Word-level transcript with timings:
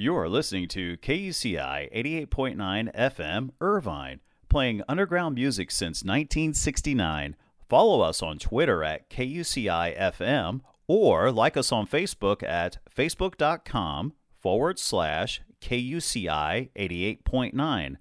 You're 0.00 0.28
listening 0.28 0.68
to 0.68 0.96
KUCI 0.98 1.92
88.9 1.92 2.94
FM 2.94 3.50
Irvine, 3.60 4.20
playing 4.48 4.82
underground 4.88 5.34
music 5.34 5.72
since 5.72 6.04
1969. 6.04 7.34
Follow 7.68 8.00
us 8.02 8.22
on 8.22 8.38
Twitter 8.38 8.84
at 8.84 9.10
KUCI 9.10 9.98
FM 9.98 10.60
or 10.86 11.32
like 11.32 11.56
us 11.56 11.72
on 11.72 11.88
Facebook 11.88 12.44
at 12.44 12.78
facebook.com 12.96 14.12
forward 14.40 14.78
slash 14.78 15.40
KUCI 15.60 16.70
88.9. 16.76 17.96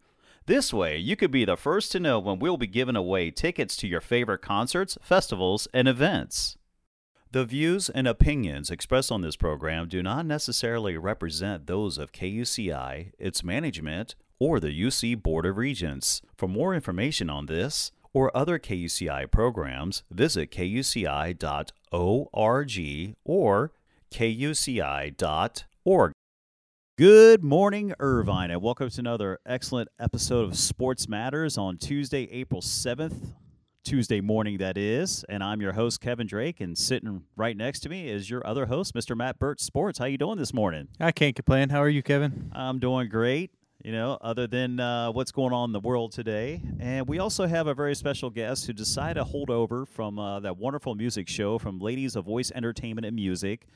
This 0.45 0.71
way, 0.71 0.97
you 0.99 1.15
could 1.15 1.31
be 1.31 1.45
the 1.45 1.57
first 1.57 1.91
to 1.93 1.99
know 1.99 2.19
when 2.19 2.37
we'll 2.37 2.57
be 2.57 2.67
giving 2.67 2.95
away 2.95 3.31
tickets 3.31 3.75
to 3.77 3.87
your 3.87 4.01
favorite 4.01 4.43
concerts, 4.43 4.99
festivals, 5.01 5.67
and 5.73 5.87
events. 5.87 6.56
The 7.29 7.43
views 7.43 7.89
and 7.89 8.07
opinions 8.07 8.71
expressed 8.71 9.11
on 9.11 9.21
this 9.21 9.35
program 9.35 9.89
do 9.89 10.01
not 10.01 10.25
necessarily 10.25 10.97
represent 10.97 11.67
those 11.67 11.97
of 11.97 12.13
KUCI, 12.13 13.11
its 13.19 13.43
management, 13.43 14.15
or 14.39 14.61
the 14.61 14.69
UC 14.69 15.21
Board 15.21 15.45
of 15.45 15.57
Regents. 15.57 16.21
For 16.37 16.47
more 16.47 16.73
information 16.73 17.29
on 17.29 17.47
this 17.47 17.91
or 18.13 18.35
other 18.35 18.57
KUCI 18.57 19.29
programs, 19.29 20.03
visit 20.09 20.51
kuci.org 20.51 21.35
or 23.25 23.71
kuci.org. 24.09 25.13
Good 26.97 27.43
morning, 27.43 27.93
Irvine, 27.99 28.51
and 28.51 28.61
welcome 28.61 28.89
to 28.89 28.99
another 29.01 29.39
excellent 29.45 29.89
episode 29.99 30.45
of 30.45 30.57
Sports 30.57 31.09
Matters 31.09 31.57
on 31.57 31.77
Tuesday, 31.77 32.29
April 32.31 32.61
7th, 32.61 33.33
Tuesday 33.87 34.19
morning, 34.19 34.57
that 34.57 34.77
is. 34.77 35.23
And 35.29 35.41
I'm 35.41 35.61
your 35.61 35.71
host, 35.71 36.01
Kevin 36.01 36.27
Drake, 36.27 36.59
and 36.59 36.77
sitting 36.77 37.23
right 37.37 37.55
next 37.55 37.79
to 37.81 37.89
me 37.89 38.09
is 38.09 38.29
your 38.29 38.45
other 38.45 38.65
host, 38.65 38.93
Mr. 38.93 39.15
Matt 39.15 39.39
Burt 39.39 39.61
Sports. 39.61 39.97
How 39.97 40.03
you 40.03 40.17
doing 40.17 40.37
this 40.37 40.53
morning? 40.53 40.89
I 40.99 41.13
can't 41.13 41.33
complain. 41.33 41.69
How 41.69 41.81
are 41.81 41.87
you, 41.87 42.03
Kevin? 42.03 42.51
I'm 42.53 42.79
doing 42.79 43.07
great, 43.07 43.49
you 43.85 43.93
know, 43.93 44.17
other 44.19 44.45
than 44.45 44.81
uh, 44.81 45.13
what's 45.13 45.31
going 45.31 45.53
on 45.53 45.69
in 45.69 45.71
the 45.71 45.79
world 45.79 46.11
today. 46.11 46.61
And 46.81 47.07
we 47.07 47.19
also 47.19 47.47
have 47.47 47.67
a 47.67 47.73
very 47.73 47.95
special 47.95 48.29
guest 48.29 48.67
who 48.67 48.73
decided 48.73 49.21
to 49.21 49.23
hold 49.23 49.49
over 49.49 49.85
from 49.85 50.19
uh, 50.19 50.41
that 50.41 50.57
wonderful 50.57 50.93
music 50.93 51.29
show 51.29 51.57
from 51.57 51.79
Ladies 51.79 52.17
of 52.17 52.25
Voice 52.25 52.51
Entertainment 52.53 53.05
and 53.05 53.15
Music. 53.15 53.67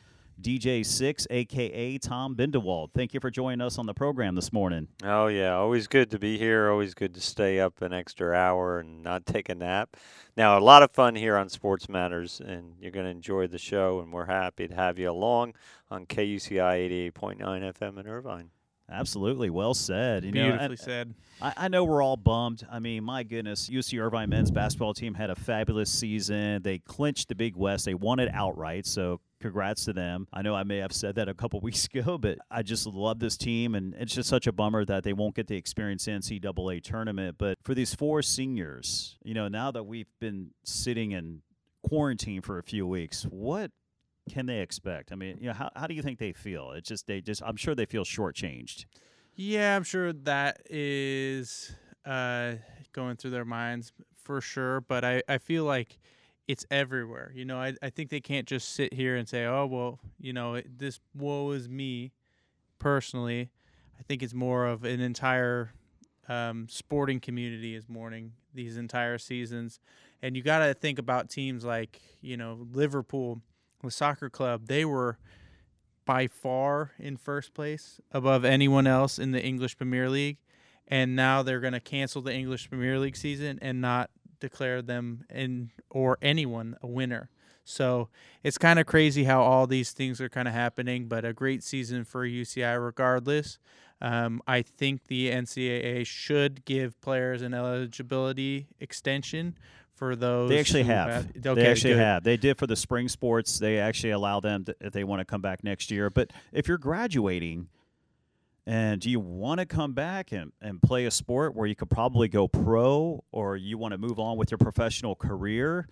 DJ 0.41 0.85
Six, 0.85 1.27
aka 1.29 1.97
Tom 1.97 2.35
Bindewald. 2.35 2.89
Thank 2.93 3.13
you 3.13 3.19
for 3.19 3.29
joining 3.29 3.61
us 3.61 3.77
on 3.77 3.85
the 3.85 3.93
program 3.93 4.35
this 4.35 4.51
morning. 4.51 4.87
Oh 5.03 5.27
yeah, 5.27 5.53
always 5.53 5.87
good 5.87 6.09
to 6.11 6.19
be 6.19 6.37
here. 6.37 6.69
Always 6.69 6.93
good 6.93 7.13
to 7.13 7.21
stay 7.21 7.59
up 7.59 7.81
an 7.81 7.93
extra 7.93 8.33
hour 8.33 8.79
and 8.79 9.03
not 9.03 9.25
take 9.25 9.49
a 9.49 9.55
nap. 9.55 9.95
Now 10.35 10.57
a 10.57 10.59
lot 10.59 10.83
of 10.83 10.91
fun 10.91 11.15
here 11.15 11.37
on 11.37 11.49
Sports 11.49 11.87
Matters, 11.87 12.41
and 12.43 12.73
you're 12.79 12.91
going 12.91 13.05
to 13.05 13.11
enjoy 13.11 13.47
the 13.47 13.57
show. 13.57 13.99
And 13.99 14.11
we're 14.11 14.25
happy 14.25 14.67
to 14.67 14.75
have 14.75 14.97
you 14.97 15.09
along 15.09 15.53
on 15.89 16.05
KUCI 16.05 17.11
88.9 17.13 17.39
FM 17.39 17.99
in 17.99 18.07
Irvine. 18.07 18.49
Absolutely, 18.91 19.49
well 19.49 19.73
said. 19.73 20.25
You 20.25 20.33
Beautifully 20.33 20.67
know, 20.69 20.75
said. 20.75 21.15
I, 21.41 21.53
I 21.55 21.67
know 21.69 21.85
we're 21.85 22.03
all 22.03 22.17
bummed. 22.17 22.67
I 22.69 22.79
mean, 22.79 23.05
my 23.05 23.23
goodness, 23.23 23.69
UC 23.69 24.01
Irvine 24.01 24.29
men's 24.29 24.51
basketball 24.51 24.93
team 24.93 25.13
had 25.13 25.29
a 25.29 25.35
fabulous 25.35 25.89
season. 25.89 26.61
They 26.61 26.79
clinched 26.79 27.29
the 27.29 27.35
Big 27.35 27.55
West. 27.55 27.85
They 27.85 27.93
won 27.93 28.19
it 28.19 28.29
outright. 28.33 28.85
So 28.85 29.21
congrats 29.41 29.85
to 29.85 29.93
them. 29.93 30.27
I 30.31 30.41
know 30.41 30.55
I 30.55 30.63
may 30.63 30.77
have 30.77 30.93
said 30.93 31.15
that 31.15 31.27
a 31.27 31.33
couple 31.33 31.59
weeks 31.61 31.85
ago, 31.85 32.17
but 32.17 32.37
I 32.49 32.63
just 32.63 32.85
love 32.87 33.19
this 33.19 33.37
team, 33.37 33.75
and 33.75 33.93
it's 33.95 34.13
just 34.13 34.29
such 34.29 34.47
a 34.47 34.51
bummer 34.51 34.85
that 34.85 35.03
they 35.03 35.13
won't 35.13 35.35
get 35.35 35.47
the 35.47 35.55
experience 35.55 36.05
NCAA 36.05 36.83
tournament. 36.83 37.35
But 37.37 37.57
for 37.63 37.73
these 37.73 37.93
four 37.93 38.21
seniors, 38.21 39.17
you 39.23 39.33
know, 39.33 39.47
now 39.47 39.71
that 39.71 39.83
we've 39.83 40.11
been 40.19 40.51
sitting 40.63 41.11
in 41.11 41.41
quarantine 41.83 42.41
for 42.41 42.57
a 42.57 42.63
few 42.63 42.87
weeks, 42.87 43.23
what 43.23 43.71
can 44.29 44.45
they 44.45 44.59
expect? 44.59 45.11
I 45.11 45.15
mean, 45.15 45.37
you 45.41 45.47
know, 45.47 45.53
how, 45.53 45.69
how 45.75 45.87
do 45.87 45.93
you 45.93 46.01
think 46.01 46.19
they 46.19 46.33
feel? 46.33 46.71
It's 46.71 46.87
just 46.87 47.07
they 47.07 47.21
just 47.21 47.41
I'm 47.43 47.57
sure 47.57 47.75
they 47.75 47.85
feel 47.85 48.03
shortchanged. 48.03 48.85
Yeah, 49.35 49.75
I'm 49.75 49.83
sure 49.83 50.13
that 50.13 50.61
is 50.69 51.73
uh, 52.05 52.53
going 52.93 53.15
through 53.15 53.31
their 53.31 53.45
minds 53.45 53.91
for 54.23 54.41
sure. 54.41 54.81
But 54.81 55.03
I, 55.03 55.23
I 55.27 55.37
feel 55.37 55.63
like 55.63 55.97
it's 56.51 56.65
everywhere. 56.69 57.31
You 57.33 57.45
know, 57.45 57.57
I, 57.57 57.75
I 57.81 57.89
think 57.89 58.09
they 58.09 58.19
can't 58.19 58.45
just 58.45 58.75
sit 58.75 58.93
here 58.93 59.15
and 59.15 59.27
say, 59.27 59.45
oh, 59.45 59.65
well, 59.65 59.99
you 60.19 60.33
know, 60.33 60.55
it, 60.55 60.79
this 60.79 60.99
woe 61.15 61.51
is 61.51 61.69
me 61.69 62.11
personally. 62.77 63.49
I 63.97 64.03
think 64.03 64.21
it's 64.21 64.33
more 64.33 64.65
of 64.65 64.83
an 64.83 64.99
entire 64.99 65.71
um, 66.27 66.67
sporting 66.69 67.21
community 67.21 67.73
is 67.73 67.87
mourning 67.87 68.33
these 68.53 68.75
entire 68.75 69.17
seasons. 69.17 69.79
And 70.21 70.35
you 70.35 70.43
got 70.43 70.59
to 70.59 70.73
think 70.73 70.99
about 70.99 71.29
teams 71.29 71.63
like, 71.63 72.01
you 72.19 72.35
know, 72.35 72.67
Liverpool, 72.73 73.41
the 73.81 73.89
soccer 73.89 74.29
club. 74.29 74.67
They 74.67 74.83
were 74.83 75.19
by 76.03 76.27
far 76.27 76.91
in 76.99 77.15
first 77.15 77.53
place 77.53 78.01
above 78.11 78.43
anyone 78.43 78.87
else 78.87 79.17
in 79.17 79.31
the 79.31 79.41
English 79.41 79.77
Premier 79.77 80.09
League. 80.09 80.37
And 80.85 81.15
now 81.15 81.43
they're 81.43 81.61
going 81.61 81.71
to 81.71 81.79
cancel 81.79 82.21
the 82.21 82.33
English 82.33 82.67
Premier 82.69 82.99
League 82.99 83.15
season 83.15 83.57
and 83.61 83.79
not 83.79 84.09
declare 84.41 84.81
them 84.81 85.23
in 85.29 85.71
or 85.89 86.17
anyone 86.21 86.75
a 86.81 86.87
winner. 86.87 87.29
So 87.63 88.09
it's 88.43 88.57
kind 88.57 88.79
of 88.79 88.85
crazy 88.85 89.23
how 89.23 89.41
all 89.41 89.67
these 89.67 89.91
things 89.91 90.19
are 90.19 90.29
kind 90.29 90.47
of 90.47 90.53
happening, 90.53 91.07
but 91.07 91.23
a 91.23 91.31
great 91.31 91.63
season 91.63 92.03
for 92.03 92.27
UCI 92.27 92.83
regardless. 92.83 93.59
Um, 94.01 94.41
I 94.47 94.63
think 94.63 95.05
the 95.07 95.29
NCAA 95.29 96.05
should 96.05 96.65
give 96.65 96.99
players 97.01 97.43
an 97.43 97.53
eligibility 97.53 98.67
extension 98.79 99.55
for 99.93 100.15
those. 100.15 100.49
They 100.49 100.59
actually 100.59 100.83
who 100.83 100.91
have. 100.91 101.27
okay, 101.37 101.53
they 101.53 101.67
actually 101.67 101.93
good. 101.93 101.99
have. 101.99 102.23
They 102.23 102.35
did 102.35 102.57
for 102.57 102.65
the 102.65 102.75
spring 102.75 103.07
sports. 103.07 103.59
They 103.59 103.77
actually 103.77 104.09
allow 104.09 104.39
them 104.39 104.65
to, 104.65 104.75
if 104.81 104.91
they 104.91 105.03
want 105.03 105.19
to 105.19 105.25
come 105.25 105.41
back 105.41 105.63
next 105.63 105.91
year. 105.91 106.09
But 106.09 106.31
if 106.51 106.67
you're 106.67 106.79
graduating, 106.79 107.67
and 108.67 109.01
do 109.01 109.09
you 109.09 109.19
want 109.19 109.59
to 109.59 109.65
come 109.65 109.93
back 109.93 110.31
and, 110.31 110.51
and 110.61 110.81
play 110.81 111.05
a 111.05 111.11
sport 111.11 111.55
where 111.55 111.67
you 111.67 111.75
could 111.75 111.89
probably 111.89 112.27
go 112.27 112.47
pro, 112.47 113.23
or 113.31 113.57
you 113.57 113.77
want 113.77 113.93
to 113.93 113.97
move 113.97 114.19
on 114.19 114.37
with 114.37 114.51
your 114.51 114.59
professional 114.59 115.15
career? 115.15 115.87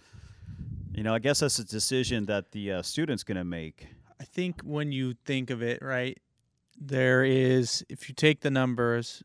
You 0.93 1.03
know, 1.03 1.13
I 1.13 1.19
guess 1.19 1.39
that's 1.39 1.59
a 1.59 1.63
decision 1.63 2.25
that 2.25 2.51
the 2.51 2.73
uh, 2.73 2.81
student's 2.81 3.23
going 3.23 3.37
to 3.37 3.43
make. 3.43 3.87
I 4.19 4.25
think 4.25 4.61
when 4.61 4.91
you 4.91 5.15
think 5.25 5.49
of 5.49 5.63
it, 5.63 5.81
right, 5.81 6.19
there 6.79 7.23
is, 7.23 7.83
if 7.89 8.07
you 8.07 8.15
take 8.15 8.41
the 8.41 8.51
numbers, 8.51 9.23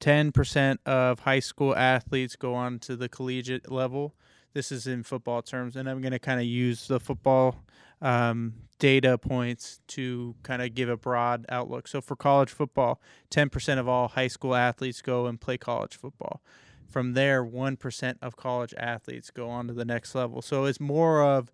10% 0.00 0.78
of 0.86 1.20
high 1.20 1.40
school 1.40 1.74
athletes 1.74 2.36
go 2.36 2.54
on 2.54 2.78
to 2.80 2.96
the 2.96 3.08
collegiate 3.08 3.70
level. 3.70 4.14
This 4.52 4.70
is 4.70 4.86
in 4.86 5.02
football 5.02 5.42
terms, 5.42 5.76
and 5.76 5.88
I'm 5.88 6.00
going 6.00 6.12
to 6.12 6.18
kind 6.18 6.40
of 6.40 6.46
use 6.46 6.86
the 6.86 7.00
football 7.00 7.64
um, 8.00 8.54
data 8.78 9.16
points 9.16 9.80
to 9.88 10.34
kind 10.42 10.62
of 10.62 10.74
give 10.74 10.88
a 10.88 10.96
broad 10.96 11.46
outlook. 11.48 11.88
So 11.88 12.00
for 12.00 12.16
college 12.16 12.50
football, 12.50 13.00
10% 13.30 13.78
of 13.78 13.88
all 13.88 14.08
high 14.08 14.28
school 14.28 14.54
athletes 14.54 15.02
go 15.02 15.26
and 15.26 15.40
play 15.40 15.56
college 15.56 15.96
football. 15.96 16.42
From 16.86 17.14
there, 17.14 17.44
1% 17.44 18.16
of 18.22 18.36
college 18.36 18.74
athletes 18.76 19.30
go 19.30 19.48
on 19.48 19.66
to 19.68 19.72
the 19.72 19.84
next 19.84 20.14
level. 20.14 20.42
So 20.42 20.64
it's 20.64 20.80
more 20.80 21.22
of, 21.22 21.50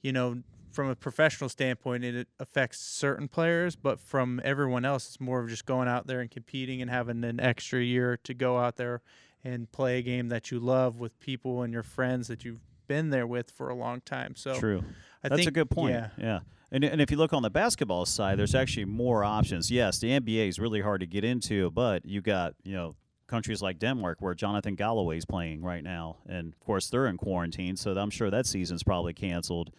you 0.00 0.12
know, 0.12 0.42
from 0.72 0.88
a 0.88 0.96
professional 0.96 1.50
standpoint, 1.50 2.04
it 2.04 2.28
affects 2.40 2.80
certain 2.80 3.28
players, 3.28 3.76
but 3.76 4.00
from 4.00 4.40
everyone 4.42 4.84
else, 4.84 5.06
it's 5.08 5.20
more 5.20 5.40
of 5.40 5.48
just 5.48 5.66
going 5.66 5.86
out 5.86 6.06
there 6.06 6.20
and 6.20 6.30
competing 6.30 6.80
and 6.80 6.90
having 6.90 7.22
an 7.24 7.38
extra 7.40 7.82
year 7.82 8.18
to 8.24 8.32
go 8.32 8.58
out 8.58 8.76
there 8.76 9.02
and 9.44 9.70
play 9.70 9.98
a 9.98 10.02
game 10.02 10.28
that 10.28 10.50
you 10.50 10.58
love 10.58 10.98
with 10.98 11.18
people 11.20 11.62
and 11.62 11.72
your 11.72 11.82
friends 11.82 12.28
that 12.28 12.44
you've 12.44 12.60
been 12.86 13.10
there 13.10 13.26
with 13.26 13.50
for 13.50 13.68
a 13.68 13.74
long 13.74 14.00
time. 14.00 14.34
So 14.36 14.58
True. 14.58 14.82
I 15.24 15.28
That's 15.28 15.40
think, 15.40 15.48
a 15.48 15.52
good 15.52 15.70
point. 15.70 15.94
Yeah. 15.94 16.08
yeah. 16.18 16.38
And, 16.70 16.84
and 16.84 17.00
if 17.00 17.10
you 17.10 17.18
look 17.18 17.32
on 17.34 17.42
the 17.42 17.50
basketball 17.50 18.06
side, 18.06 18.38
there's 18.38 18.54
actually 18.54 18.86
more 18.86 19.24
options. 19.24 19.70
Yes, 19.70 19.98
the 19.98 20.08
NBA 20.08 20.48
is 20.48 20.58
really 20.58 20.80
hard 20.80 21.00
to 21.00 21.06
get 21.06 21.22
into, 21.22 21.70
but 21.70 22.06
you 22.06 22.22
got, 22.22 22.54
you 22.64 22.74
know, 22.74 22.96
countries 23.26 23.60
like 23.62 23.78
Denmark 23.78 24.18
where 24.20 24.34
Jonathan 24.34 24.74
Galloway's 24.74 25.24
playing 25.24 25.62
right 25.62 25.84
now. 25.84 26.16
And 26.26 26.52
of 26.52 26.60
course, 26.60 26.88
they're 26.88 27.06
in 27.06 27.18
quarantine, 27.18 27.76
so 27.76 27.92
I'm 27.92 28.10
sure 28.10 28.30
that 28.30 28.46
season's 28.46 28.82
probably 28.82 29.12
canceled. 29.12 29.70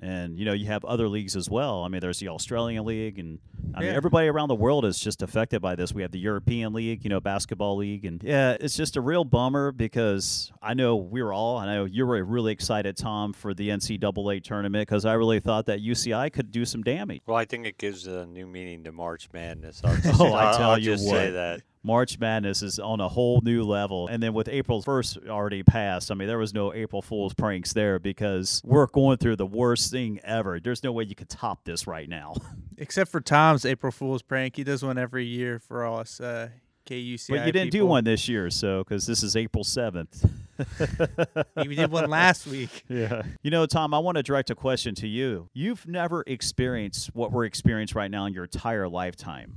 And 0.00 0.38
you 0.38 0.44
know, 0.44 0.52
you 0.52 0.66
have 0.66 0.84
other 0.84 1.08
leagues 1.08 1.34
as 1.34 1.50
well. 1.50 1.82
I 1.82 1.88
mean, 1.88 2.00
there's 2.00 2.20
the 2.20 2.28
Australian 2.28 2.84
League, 2.84 3.18
and 3.18 3.40
I 3.74 3.80
mean, 3.80 3.88
everybody 3.88 4.28
around 4.28 4.46
the 4.48 4.54
world 4.54 4.84
is 4.84 5.00
just 5.00 5.22
affected 5.22 5.60
by 5.60 5.74
this. 5.74 5.92
We 5.92 6.02
have 6.02 6.12
the 6.12 6.20
European 6.20 6.72
League, 6.72 7.02
you 7.02 7.10
know, 7.10 7.18
basketball 7.20 7.76
league, 7.76 8.04
and 8.04 8.22
yeah, 8.22 8.56
it's 8.60 8.76
just 8.76 8.96
a 8.96 9.00
real 9.00 9.24
bummer 9.24 9.72
because 9.72 10.52
I 10.62 10.74
know 10.74 10.94
we 10.94 11.20
were 11.20 11.32
all, 11.32 11.56
I 11.56 11.66
know 11.74 11.84
you 11.84 12.06
were 12.06 12.22
really 12.22 12.52
excited, 12.52 12.96
Tom, 12.96 13.32
for 13.32 13.54
the 13.54 13.70
NCAA 13.70 14.44
tournament 14.44 14.88
because 14.88 15.04
I 15.04 15.14
really 15.14 15.40
thought 15.40 15.66
that 15.66 15.80
UCI 15.80 16.32
could 16.32 16.52
do 16.52 16.64
some 16.64 16.84
damage. 16.84 17.20
Well, 17.26 17.36
I 17.36 17.44
think 17.44 17.66
it 17.66 17.76
gives 17.78 18.06
a 18.06 18.24
new 18.26 18.46
meaning 18.46 18.84
to 18.84 18.92
March 18.92 19.28
Madness. 19.32 19.80
I'll 19.84 19.96
just, 19.96 20.20
Oh, 20.20 20.32
I 20.32 20.44
I'll- 20.44 20.56
tell 20.58 20.70
I'll 20.70 20.78
you 20.78 20.92
just 20.92 21.08
say 21.08 21.30
that. 21.32 21.62
March 21.88 22.18
Madness 22.18 22.60
is 22.60 22.78
on 22.78 23.00
a 23.00 23.08
whole 23.08 23.40
new 23.40 23.64
level. 23.64 24.08
And 24.08 24.22
then 24.22 24.34
with 24.34 24.46
April 24.46 24.82
1st 24.82 25.26
already 25.26 25.62
passed, 25.62 26.10
I 26.10 26.14
mean, 26.14 26.28
there 26.28 26.36
was 26.36 26.52
no 26.52 26.74
April 26.74 27.00
Fool's 27.00 27.32
pranks 27.32 27.72
there 27.72 27.98
because 27.98 28.60
we're 28.62 28.86
going 28.88 29.16
through 29.16 29.36
the 29.36 29.46
worst 29.46 29.90
thing 29.90 30.20
ever. 30.22 30.60
There's 30.60 30.84
no 30.84 30.92
way 30.92 31.04
you 31.04 31.14
could 31.14 31.30
top 31.30 31.64
this 31.64 31.86
right 31.86 32.06
now. 32.06 32.34
Except 32.76 33.10
for 33.10 33.22
Tom's 33.22 33.64
April 33.64 33.90
Fool's 33.90 34.20
prank, 34.20 34.56
he 34.56 34.64
does 34.64 34.82
one 34.84 34.98
every 34.98 35.24
year 35.24 35.58
for 35.58 35.86
us 35.86 36.20
uh, 36.20 36.50
KUCI. 36.84 37.28
But 37.30 37.46
you 37.46 37.52
didn't 37.52 37.72
do 37.72 37.86
one 37.86 38.04
this 38.04 38.28
year, 38.28 38.50
so 38.50 38.84
because 38.84 39.06
this 39.06 39.22
is 39.22 39.34
April 39.34 39.64
seventh. 39.64 40.24
We 41.56 41.76
did 41.76 41.90
one 41.90 42.10
last 42.10 42.46
week. 42.46 42.84
Yeah. 42.88 43.22
You 43.42 43.50
know, 43.50 43.64
Tom, 43.64 43.94
I 43.94 43.98
want 44.00 44.16
to 44.16 44.22
direct 44.22 44.50
a 44.50 44.54
question 44.54 44.94
to 44.96 45.06
you. 45.08 45.48
You've 45.54 45.86
never 45.86 46.24
experienced 46.26 47.14
what 47.14 47.32
we're 47.32 47.44
experiencing 47.44 47.96
right 47.96 48.10
now 48.10 48.26
in 48.26 48.32
your 48.34 48.44
entire 48.44 48.88
lifetime, 48.88 49.52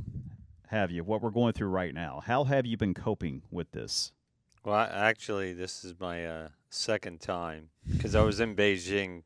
have 0.71 0.89
you? 0.89 1.03
What 1.03 1.21
we're 1.21 1.29
going 1.29 1.53
through 1.53 1.67
right 1.67 1.93
now. 1.93 2.21
How 2.25 2.45
have 2.45 2.65
you 2.65 2.77
been 2.77 2.93
coping 2.93 3.43
with 3.51 3.71
this? 3.71 4.13
Well, 4.63 4.75
I, 4.75 4.85
actually, 4.87 5.53
this 5.53 5.83
is 5.83 5.93
my 5.99 6.25
uh, 6.25 6.47
second 6.69 7.19
time 7.19 7.69
because 7.91 8.15
I 8.15 8.21
was 8.21 8.39
in 8.39 8.55
Beijing 8.55 9.23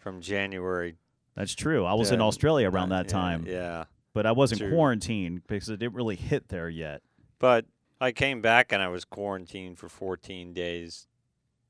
from 0.00 0.20
January. 0.20 0.96
That's 1.34 1.54
true. 1.54 1.84
I 1.84 1.92
was 1.92 2.12
in 2.12 2.22
Australia 2.22 2.70
around 2.70 2.92
uh, 2.92 2.96
that 2.96 3.06
yeah, 3.06 3.12
time, 3.12 3.44
Yeah, 3.46 3.84
but 4.14 4.24
I 4.24 4.32
wasn't 4.32 4.62
True. 4.62 4.70
quarantined 4.70 5.42
because 5.46 5.68
it 5.68 5.78
didn't 5.78 5.94
really 5.94 6.16
hit 6.16 6.48
there 6.48 6.68
yet. 6.70 7.02
but 7.38 7.66
I 8.00 8.12
came 8.12 8.40
back 8.42 8.72
and 8.72 8.82
I 8.82 8.88
was 8.88 9.04
quarantined 9.04 9.78
for 9.78 9.88
14 9.88 10.52
days 10.54 11.08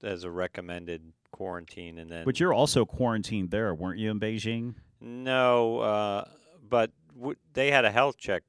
as 0.03 0.23
a 0.25 0.31
recommended 0.31 1.13
quarantine, 1.33 1.99
and 1.99 2.11
then 2.11 2.25
But 2.25 2.39
you're 2.39 2.53
also 2.53 2.85
quarantined 2.85 3.51
there, 3.51 3.75
weren't 3.75 3.99
you, 3.99 4.11
in 4.11 4.21
Beijing? 4.21 4.75
No, 5.01 5.79
uh, 5.81 6.25
but 6.69 6.91
w- 7.17 7.37
they 7.55 7.71
had 7.73 7.85
a 7.85 7.91
health 7.91 8.17
check 8.19 8.43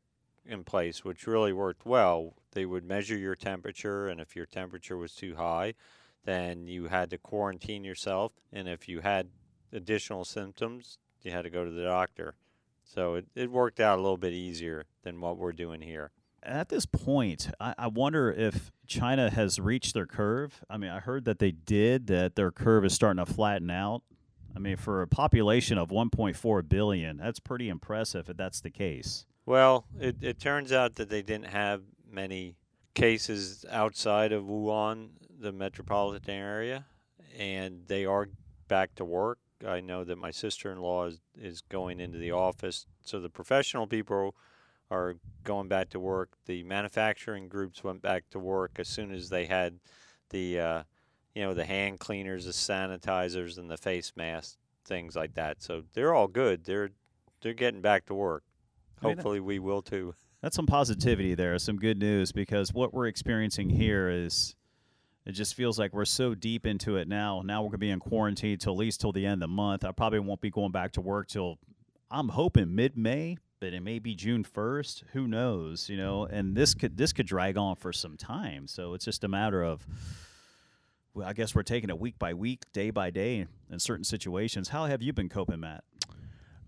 in 0.48 0.64
place, 0.64 1.04
which 1.04 1.28
really 1.28 1.54
worked 1.54 1.86
well. 1.86 2.34
They 2.52 2.66
would 2.66 2.84
measure 2.84 3.18
your 3.18 3.36
temperature, 3.36 4.08
and 4.08 4.20
if 4.20 4.36
your 4.36 4.46
temperature 4.46 4.98
was 4.98 5.14
too 5.14 5.36
high, 5.36 5.74
then 6.26 6.68
you 6.68 6.88
had 6.88 7.10
to 7.12 7.18
quarantine 7.18 7.84
yourself. 7.84 8.34
And 8.52 8.68
if 8.68 8.88
you 8.90 9.02
had 9.02 9.30
additional 9.72 10.26
symptoms, 10.26 10.98
you 11.22 11.32
had 11.32 11.44
to 11.44 11.50
go 11.50 11.64
to 11.64 11.72
the 11.72 11.84
doctor. 11.84 12.36
So 12.84 13.16
it, 13.16 13.26
it 13.36 13.52
worked 13.52 13.80
out 13.80 14.00
a 14.00 14.02
little 14.02 14.18
bit 14.18 14.34
easier 14.34 14.86
than 15.04 15.20
what 15.20 15.38
we're 15.38 15.52
doing 15.52 15.82
here. 15.82 16.12
At 16.44 16.70
this 16.70 16.86
point, 16.86 17.50
I, 17.60 17.74
I 17.78 17.88
wonder 17.88 18.32
if 18.32 18.72
China 18.86 19.30
has 19.30 19.60
reached 19.60 19.94
their 19.94 20.06
curve. 20.06 20.64
I 20.70 20.78
mean, 20.78 20.92
I 20.92 21.00
heard 21.00 21.26
that 21.26 21.40
they 21.40 21.52
did, 21.52 22.08
that 22.08 22.36
their 22.36 22.52
curve 22.52 22.86
is 22.86 22.94
starting 22.94 23.24
to 23.24 23.32
flatten 23.32 23.70
out. 23.70 24.04
I 24.56 24.60
mean, 24.60 24.78
for 24.78 25.02
a 25.02 25.08
population 25.08 25.78
of 25.78 25.90
1.4 25.90 26.70
billion, 26.70 27.18
that's 27.18 27.40
pretty 27.40 27.70
impressive 27.70 28.30
if 28.30 28.38
that's 28.38 28.62
the 28.62 28.72
case. 28.72 29.26
Well, 29.48 29.86
it, 29.98 30.18
it 30.22 30.42
turns 30.42 30.74
out 30.74 30.96
that 30.96 31.10
they 31.10 31.22
didn't 31.22 31.48
have 31.48 31.82
many 32.12 32.58
cases 32.94 33.64
outside 33.72 34.34
of 34.34 34.44
Wuhan, 34.44 35.12
the 35.40 35.54
metropolitan 35.54 36.34
area, 36.36 36.86
and 37.40 37.84
they 37.88 38.04
are 38.04 38.28
back 38.68 38.94
to 38.96 39.06
work. 39.06 39.40
I 39.66 39.80
know 39.80 40.04
that 40.04 40.18
my 40.18 40.32
sister 40.32 40.70
in 40.70 40.82
law 40.82 41.06
is, 41.06 41.22
is 41.40 41.62
going 41.62 42.02
into 42.02 42.18
the 42.18 42.32
office. 42.32 42.88
So 43.06 43.22
the 43.22 43.30
professional 43.30 43.88
people 43.88 44.36
are 44.92 45.16
going 45.46 45.70
back 45.70 45.92
to 45.92 46.00
work. 46.02 46.32
The 46.46 46.64
manufacturing 46.64 47.48
groups 47.48 47.86
went 47.86 48.02
back 48.02 48.26
to 48.32 48.40
work 48.40 48.72
as 48.80 48.90
soon 48.90 49.14
as 49.14 49.30
they 49.30 49.46
had 49.46 49.80
the, 50.30 50.60
uh, 50.60 50.84
you 51.34 51.44
know, 51.44 51.54
the 51.54 51.64
hand 51.64 52.02
cleaners, 52.02 52.44
the 52.44 52.52
sanitizers, 52.52 53.58
and 53.58 53.72
the 53.72 53.78
face 53.78 54.12
masks, 54.18 54.58
things 54.84 55.16
like 55.16 55.36
that. 55.36 55.64
So 55.64 55.84
they're 55.94 56.14
all 56.14 56.28
good. 56.28 56.66
They're 56.66 56.90
they're 57.40 57.54
getting 57.54 57.82
back 57.82 58.08
to 58.08 58.14
work. 58.14 58.44
I 59.02 59.08
mean, 59.08 59.18
Hopefully, 59.18 59.40
we 59.40 59.60
will 59.60 59.82
too. 59.82 60.14
That's 60.42 60.56
some 60.56 60.68
positivity 60.68 61.36
there, 61.36 61.58
some 61.58 61.78
good 61.78 61.98
news 61.98 62.32
because 62.32 62.74
what 62.74 62.94
we're 62.94 63.08
experiencing 63.08 63.70
here 63.70 64.10
is 64.10 64.56
it 65.26 65.32
just 65.32 65.56
feels 65.56 65.78
like 65.80 65.94
we're 65.94 66.06
so 66.06 66.36
deep 66.36 66.66
into 66.66 66.96
it 66.98 67.08
now. 67.08 67.42
Now 67.44 67.62
we're 67.62 67.70
going 67.70 67.72
to 67.74 67.78
be 67.80 67.90
in 67.90 68.00
quarantine 68.00 68.58
till 68.58 68.74
at 68.74 68.80
least 68.80 69.02
till 69.02 69.12
the 69.12 69.26
end 69.26 69.34
of 69.34 69.40
the 69.42 69.48
month. 69.48 69.84
I 69.84 69.92
probably 69.92 70.20
won't 70.20 70.42
be 70.42 70.50
going 70.50 70.72
back 70.72 70.94
to 70.94 71.02
work 71.02 71.28
till 71.28 71.58
I'm 72.10 72.30
hoping 72.30 72.76
mid-May, 72.76 73.38
but 73.60 73.74
it 73.74 73.82
may 73.82 74.00
be 74.00 74.16
June 74.16 74.44
1st. 74.44 75.04
Who 75.14 75.28
knows, 75.28 75.90
you 75.90 75.98
know? 75.98 76.26
And 76.26 76.56
this 76.56 76.74
could 76.74 76.98
this 76.98 77.14
could 77.14 77.26
drag 77.26 77.58
on 77.58 77.76
for 77.76 77.92
some 77.92 78.16
time. 78.16 78.68
So 78.68 78.94
it's 78.94 79.06
just 79.06 79.24
a 79.24 79.28
matter 79.28 79.64
of 79.64 79.86
well, 81.14 81.28
I 81.28 81.34
guess 81.34 81.56
we're 81.56 81.64
taking 81.64 81.90
it 81.90 82.00
week 82.00 82.20
by 82.20 82.34
week, 82.36 82.64
day 82.74 82.92
by 82.92 83.10
day 83.10 83.48
in 83.72 83.80
certain 83.80 84.04
situations. 84.04 84.70
How 84.70 84.86
have 84.86 85.02
you 85.02 85.14
been 85.14 85.30
coping, 85.30 85.60
Matt? 85.60 85.84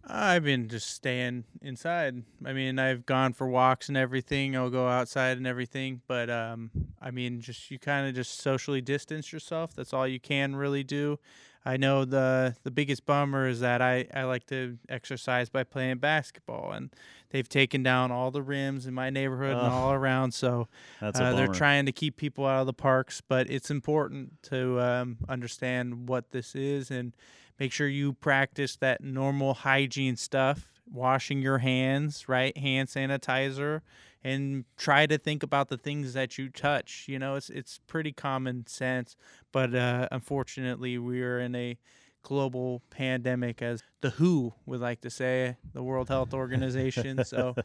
I've 0.06 0.44
been 0.44 0.68
just 0.68 0.90
staying 0.92 1.44
inside. 1.62 2.24
I 2.46 2.54
mean, 2.54 2.80
I've 2.80 3.06
gone 3.06 3.34
for 3.34 3.48
walks 3.48 3.90
and 3.90 3.98
everything. 3.98 4.56
I'll 4.56 4.70
go 4.70 4.88
outside 4.88 5.38
and 5.38 5.46
everything, 5.46 6.02
but 6.08 6.30
um, 6.30 6.72
I 7.02 7.12
mean, 7.12 7.42
just 7.42 7.70
you 7.70 7.78
kind 7.78 8.08
of 8.08 8.16
just 8.16 8.40
socially 8.40 8.82
distance 8.82 9.32
yourself. 9.32 9.76
That's 9.76 9.94
all 9.94 10.08
you 10.08 10.20
can 10.20 10.56
really 10.56 10.84
do. 10.84 11.20
I 11.66 11.78
know 11.78 12.06
the 12.06 12.56
the 12.64 12.72
biggest 12.72 13.06
bummer 13.06 13.48
is 13.48 13.60
that 13.60 13.82
I 13.82 14.08
I 14.14 14.24
like 14.24 14.48
to 14.48 14.78
exercise 14.88 15.50
by 15.50 15.64
playing 15.66 15.98
basketball, 15.98 16.72
and 16.72 16.90
they've 17.32 17.48
taken 17.48 17.84
down 17.84 18.12
all 18.12 18.32
the 18.32 18.42
rims 18.42 18.88
in 18.88 18.94
my 18.94 19.10
neighborhood 19.10 19.58
and 19.58 19.68
all 19.74 19.92
around. 19.92 20.34
So 20.34 20.70
uh, 21.02 21.34
they're 21.36 21.48
trying 21.54 21.86
to 21.86 21.92
keep 21.92 22.16
people 22.16 22.46
out 22.46 22.62
of 22.62 22.66
the 22.66 22.74
parks, 22.74 23.22
but 23.22 23.50
it's 23.50 23.70
important 23.70 24.42
to 24.44 24.80
um, 24.82 25.18
understand 25.28 26.08
what 26.08 26.32
this 26.32 26.56
is 26.56 26.90
and 26.90 27.14
make 27.60 27.72
sure 27.72 27.88
you 27.88 28.14
practice 28.14 28.76
that 28.78 29.04
normal 29.04 29.54
hygiene 29.54 30.16
stuff, 30.16 30.70
washing 30.92 31.42
your 31.42 31.60
hands, 31.60 32.28
right, 32.28 32.58
hand 32.58 32.90
sanitizer, 32.90 33.82
and 34.24 34.66
try 34.78 35.06
to 35.06 35.18
think 35.18 35.44
about 35.44 35.70
the 35.70 35.78
things 35.78 36.14
that 36.14 36.38
you 36.38 36.50
touch. 36.50 37.06
You 37.08 37.20
know, 37.20 37.36
it's 37.36 37.50
it's 37.50 37.80
pretty 37.88 38.12
common 38.12 38.68
sense, 38.68 39.16
but 39.52 39.74
uh, 39.76 40.08
unfortunately, 40.12 40.98
we 40.98 41.22
are 41.22 41.40
in 41.40 41.56
a 41.56 41.78
global 42.22 42.82
pandemic, 42.90 43.62
as 43.62 43.84
the 44.02 44.12
WHO 44.12 44.54
would 44.66 44.80
like 44.80 45.02
to 45.02 45.10
say, 45.10 45.58
the 45.74 45.84
World 45.84 46.10
Health 46.10 46.34
Organization. 46.34 47.24
so 47.26 47.56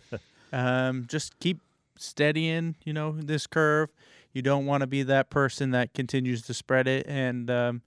um, 0.53 1.07
just 1.09 1.39
keep 1.41 1.61
steadying, 1.97 2.77
you 2.85 2.93
know, 2.93 3.13
this 3.13 3.47
curve. 3.47 3.91
You 4.33 4.43
don't 4.43 4.67
want 4.67 4.81
to 4.81 4.87
be 4.87 5.03
that 5.05 5.31
person 5.31 5.71
that 5.73 5.95
continues 5.95 6.43
to 6.43 6.55
spread 6.55 6.89
it. 6.89 7.07
And 7.09 7.51
um, 7.51 7.83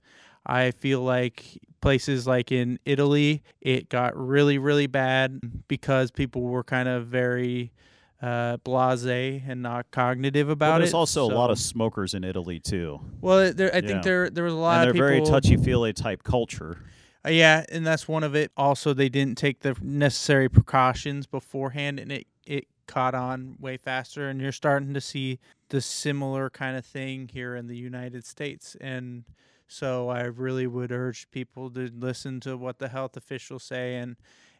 I 0.46 0.70
feel 0.70 1.00
like 1.00 1.58
places 1.80 2.26
like 2.26 2.50
in 2.50 2.78
Italy, 2.84 3.42
it 3.60 3.88
got 3.88 4.16
really, 4.16 4.58
really 4.58 4.86
bad 4.86 5.40
because 5.68 6.10
people 6.10 6.42
were 6.42 6.64
kind 6.64 6.88
of 6.88 7.06
very 7.06 7.72
uh, 8.20 8.56
blasé 8.58 9.42
and 9.48 9.62
not 9.62 9.90
cognitive 9.92 10.48
about 10.48 10.70
Well, 10.72 10.78
there's 10.80 10.92
it. 10.92 10.96
also 10.96 11.24
a 11.24 11.32
lot 11.32 11.50
of 11.50 11.58
smokers 11.58 12.14
in 12.14 12.24
Italy 12.24 12.58
too, 12.58 12.98
well, 13.20 13.52
there, 13.52 13.72
I 13.72 13.76
Yeah. 13.76 13.80
think 13.86 14.02
there 14.02 14.28
there 14.30 14.42
was 14.44 14.52
a 14.54 14.56
lot 14.56 14.80
and 14.80 14.88
of 14.90 14.96
they're 14.96 15.04
people. 15.18 15.24
very 15.26 15.40
touchy-feely 15.40 15.92
type 15.92 16.24
culture. 16.24 16.78
Uh, 17.24 17.30
yeah, 17.30 17.64
and 17.70 17.86
that's 17.86 18.08
one 18.08 18.24
of 18.24 18.34
it. 18.34 18.50
Also, 18.56 18.92
they 18.92 19.08
didn't 19.08 19.38
take 19.38 19.60
the 19.60 19.76
necessary 19.80 20.48
precautions 20.48 21.26
beforehand, 21.26 22.00
and 22.00 22.10
it 22.10 22.26
it 22.44 22.66
caught 22.88 23.14
on 23.14 23.54
way 23.60 23.76
faster. 23.76 24.28
And 24.28 24.40
you're 24.40 24.50
starting 24.50 24.94
to 24.94 25.00
see 25.00 25.38
the 25.68 25.80
similar 25.80 26.48
kind 26.50 26.76
of 26.76 26.84
thing 26.86 27.28
here 27.32 27.54
in 27.54 27.66
the 27.68 27.76
United 27.76 28.24
States. 28.24 28.76
And 28.80 29.24
so, 29.68 30.08
I 30.08 30.22
really 30.22 30.66
would 30.66 30.90
urge 30.90 31.30
people 31.30 31.70
to 31.70 31.90
listen 31.94 32.40
to 32.40 32.56
what 32.56 32.78
the 32.78 32.88
health 32.88 33.16
officials 33.16 33.62
say. 33.62 33.96
And 33.96 34.16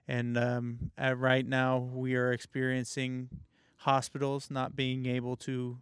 and 0.06 0.38
um, 0.38 0.90
right 0.98 1.46
now, 1.46 1.78
we 1.78 2.14
are 2.14 2.32
experiencing 2.32 3.28
hospitals 3.78 4.50
not 4.50 4.74
being 4.76 5.06
able 5.06 5.36
to 5.36 5.78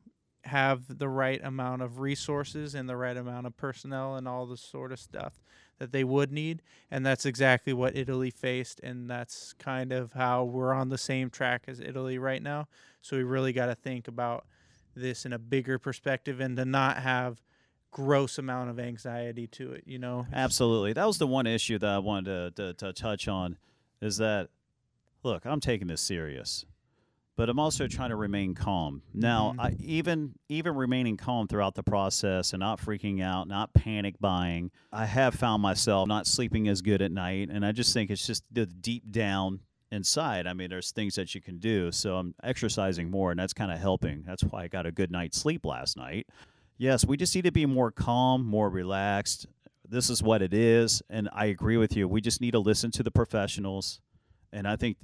have 0.47 0.99
the 0.99 1.09
right 1.09 1.43
amount 1.45 1.83
of 1.83 1.99
resources 1.99 2.75
and 2.75 2.89
the 2.89 2.97
right 2.97 3.17
amount 3.17 3.47
of 3.47 3.57
personnel 3.57 4.17
and 4.17 4.29
all 4.29 4.47
this 4.47 4.61
sort 4.61 4.93
of 4.93 4.99
stuff 5.01 5.35
that 5.79 5.93
they 5.93 6.05
would 6.05 6.33
need 6.33 6.63
and 6.91 7.05
that's 7.05 7.27
exactly 7.27 7.73
what 7.73 7.97
Italy 7.97 8.31
faced 8.31 8.81
and 8.81 9.11
that's 9.11 9.53
kind 9.55 9.93
of 9.93 10.13
how 10.13 10.45
we're 10.45 10.73
on 10.73 10.89
the 10.89 10.99
same 10.99 11.29
track 11.31 11.65
as 11.67 11.81
Italy 11.81 12.17
right 12.17 12.43
now 12.43 12.67
so 13.03 13.17
we 13.17 13.25
really 13.25 13.53
got 13.53 13.67
to 13.67 13.75
think 13.75 14.09
about 14.09 14.47
this 14.95 15.27
in 15.27 15.33
a 15.33 15.39
bigger 15.39 15.79
perspective 15.79 16.41
and 16.41 16.57
to 16.57 16.65
not 16.65 16.99
have 16.99 17.43
gross 17.97 18.37
amount 18.37 18.69
of 18.69 18.79
anxiety 18.79 19.47
to 19.47 19.73
it 19.73 19.83
you 19.87 19.99
know 19.99 20.27
Absolutely. 20.31 20.93
That 20.93 21.07
was 21.07 21.17
the 21.17 21.27
one 21.27 21.47
issue 21.47 21.79
that 21.79 21.89
I 21.89 21.99
wanted 21.99 22.55
to, 22.57 22.75
to, 22.75 22.75
to 22.75 22.93
touch 22.93 23.27
on 23.27 23.57
is 24.03 24.19
that, 24.19 24.51
look, 25.23 25.47
I'm 25.47 25.61
taking 25.61 25.87
this 25.87 26.03
serious, 26.03 26.67
but 27.37 27.49
I'm 27.49 27.59
also 27.59 27.87
trying 27.87 28.11
to 28.11 28.17
remain 28.17 28.55
calm. 28.55 29.01
Now, 29.15 29.55
Mhm. 29.57 29.61
I, 29.61 29.77
even 29.81 30.35
even 30.51 30.75
remaining 30.75 31.17
calm 31.17 31.49
throughout 31.49 31.75
the 31.75 31.83
process 31.83 32.53
and 32.53 32.61
not 32.61 32.81
freaking 32.81 33.23
out, 33.23 33.49
not 33.49 33.73
panic 33.73 34.17
buying, 34.21 34.71
I 34.93 35.07
have 35.07 35.35
found 35.35 35.63
myself 35.63 36.07
not 36.07 36.27
sleeping 36.27 36.69
as 36.69 36.83
good 36.83 37.01
at 37.01 37.11
night, 37.11 37.49
and 37.51 37.65
I 37.65 37.73
just 37.73 37.95
think 37.95 38.11
it's 38.11 38.27
just 38.27 38.45
the 38.53 38.67
deep 38.67 39.11
down 39.11 39.61
inside. 39.91 40.47
I 40.47 40.53
mean, 40.53 40.69
there's 40.69 40.91
things 40.93 41.15
that 41.15 41.35
you 41.35 41.41
can 41.41 41.59
do, 41.59 41.91
so 41.93 42.17
I'm 42.17 42.35
exercising 42.43 43.11
more, 43.11 43.31
and 43.31 43.41
that's 43.41 43.55
kind 43.55 43.73
of 43.73 43.79
helping. 43.79 44.23
That's 44.27 44.43
why 44.43 44.65
I 44.65 44.69
got 44.69 44.85
a 44.85 44.93
good 44.93 45.11
night's 45.11 45.41
sleep 45.41 45.65
last 45.65 45.97
night. 45.97 46.27
Yes, 46.79 47.07
we 47.07 47.17
just 47.17 47.35
need 47.35 47.45
to 47.45 47.53
be 47.53 47.65
more 47.65 47.91
calm, 47.91 48.45
more 48.45 48.69
relaxed. 48.69 49.47
This 49.89 50.11
is 50.11 50.23
what 50.23 50.43
it 50.43 50.53
is. 50.53 51.03
And 51.09 51.29
I 51.33 51.47
agree 51.47 51.79
with 51.79 51.97
you. 51.97 52.07
We 52.07 52.21
just 52.21 52.41
need 52.41 52.51
to 52.51 52.59
listen 52.59 52.91
to 52.93 53.03
the 53.03 53.11
professionals. 53.11 54.01
And 54.53 54.69
I 54.69 54.77
think 54.77 54.99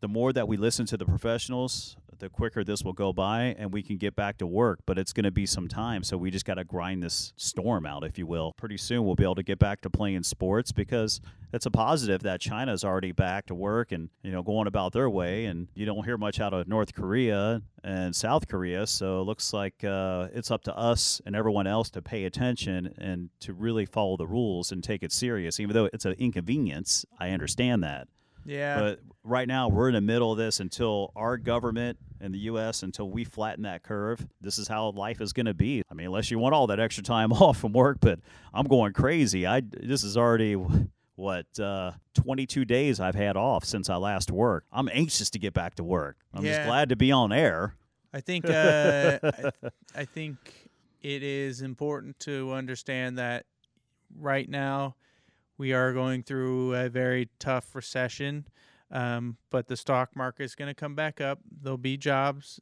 the 0.00 0.08
more 0.08 0.32
that 0.32 0.48
we 0.48 0.56
listen 0.56 0.84
to 0.86 0.96
the 0.96 1.04
professionals, 1.04 1.96
the 2.18 2.28
quicker 2.28 2.64
this 2.64 2.82
will 2.82 2.92
go 2.92 3.12
by 3.12 3.54
and 3.58 3.72
we 3.72 3.82
can 3.82 3.96
get 3.96 4.16
back 4.16 4.38
to 4.38 4.46
work. 4.46 4.80
But 4.86 4.98
it's 4.98 5.12
going 5.12 5.24
to 5.24 5.30
be 5.30 5.46
some 5.46 5.68
time. 5.68 6.02
So 6.02 6.16
we 6.16 6.30
just 6.30 6.44
got 6.44 6.54
to 6.54 6.64
grind 6.64 7.02
this 7.02 7.32
storm 7.36 7.86
out, 7.86 8.04
if 8.04 8.18
you 8.18 8.26
will. 8.26 8.52
Pretty 8.56 8.76
soon 8.76 9.04
we'll 9.04 9.14
be 9.14 9.24
able 9.24 9.34
to 9.36 9.42
get 9.42 9.58
back 9.58 9.80
to 9.82 9.90
playing 9.90 10.22
sports 10.22 10.72
because 10.72 11.20
it's 11.52 11.66
a 11.66 11.70
positive 11.70 12.22
that 12.22 12.40
China's 12.40 12.84
already 12.84 13.12
back 13.12 13.46
to 13.46 13.54
work 13.54 13.92
and, 13.92 14.10
you 14.22 14.32
know, 14.32 14.42
going 14.42 14.66
about 14.66 14.92
their 14.92 15.08
way. 15.08 15.46
And 15.46 15.68
you 15.74 15.86
don't 15.86 16.04
hear 16.04 16.18
much 16.18 16.40
out 16.40 16.52
of 16.52 16.66
North 16.66 16.94
Korea 16.94 17.62
and 17.84 18.14
South 18.14 18.48
Korea. 18.48 18.86
So 18.86 19.20
it 19.20 19.24
looks 19.24 19.52
like 19.52 19.84
uh, 19.84 20.28
it's 20.32 20.50
up 20.50 20.64
to 20.64 20.76
us 20.76 21.20
and 21.24 21.36
everyone 21.36 21.66
else 21.66 21.90
to 21.90 22.02
pay 22.02 22.24
attention 22.24 22.94
and 22.98 23.30
to 23.40 23.52
really 23.52 23.86
follow 23.86 24.16
the 24.16 24.26
rules 24.26 24.72
and 24.72 24.82
take 24.82 25.02
it 25.02 25.12
serious. 25.12 25.60
Even 25.60 25.74
though 25.74 25.88
it's 25.92 26.04
an 26.04 26.14
inconvenience, 26.18 27.04
I 27.18 27.30
understand 27.30 27.82
that. 27.84 28.08
Yeah. 28.46 28.78
But 28.80 29.00
right 29.24 29.46
now, 29.48 29.68
we're 29.68 29.88
in 29.88 29.94
the 29.94 30.00
middle 30.00 30.32
of 30.32 30.38
this 30.38 30.60
until 30.60 31.12
our 31.16 31.36
government 31.36 31.98
in 32.20 32.32
the 32.32 32.38
U.S. 32.40 32.82
until 32.82 33.10
we 33.10 33.24
flatten 33.24 33.64
that 33.64 33.82
curve. 33.82 34.26
This 34.40 34.58
is 34.58 34.68
how 34.68 34.90
life 34.92 35.20
is 35.20 35.32
going 35.32 35.46
to 35.46 35.54
be. 35.54 35.82
I 35.90 35.94
mean, 35.94 36.06
unless 36.06 36.30
you 36.30 36.38
want 36.38 36.54
all 36.54 36.66
that 36.68 36.80
extra 36.80 37.02
time 37.04 37.32
off 37.34 37.58
from 37.58 37.72
work, 37.72 37.98
but 38.00 38.20
I'm 38.54 38.66
going 38.66 38.92
crazy. 38.92 39.46
I 39.46 39.60
this 39.60 40.02
is 40.04 40.16
already 40.16 40.56
what 41.16 41.46
uh, 41.58 41.92
22 42.14 42.64
days 42.64 43.00
I've 43.00 43.14
had 43.14 43.36
off 43.36 43.64
since 43.64 43.88
I 43.88 43.96
last 43.96 44.30
worked. 44.30 44.66
I'm 44.72 44.88
anxious 44.92 45.30
to 45.30 45.38
get 45.38 45.54
back 45.54 45.74
to 45.76 45.84
work. 45.84 46.16
I'm 46.34 46.44
Yeah. 46.44 46.56
just 46.56 46.66
glad 46.68 46.88
to 46.90 46.96
be 46.96 47.10
on 47.10 47.32
air. 47.32 47.74
I 48.12 48.20
think 48.20 48.44
uh, 48.48 49.18
I, 49.22 49.50
I 49.94 50.04
think 50.04 50.36
it 51.02 51.22
is 51.22 51.60
important 51.62 52.18
to 52.20 52.52
understand 52.52 53.18
that 53.18 53.44
right 54.18 54.48
now 54.48 54.94
we 55.58 55.72
are 55.72 55.92
going 55.92 56.22
through 56.22 56.74
a 56.74 56.88
very 56.88 57.28
tough 57.38 57.74
recession, 57.74 58.46
um, 58.90 59.36
but 59.50 59.68
the 59.68 59.76
stock 59.76 60.14
market 60.14 60.44
is 60.44 60.54
going 60.54 60.68
to 60.68 60.74
come 60.74 60.94
back 60.94 61.20
up. 61.20 61.40
There'll 61.62 61.78
be 61.78 61.96
jobs 61.96 62.60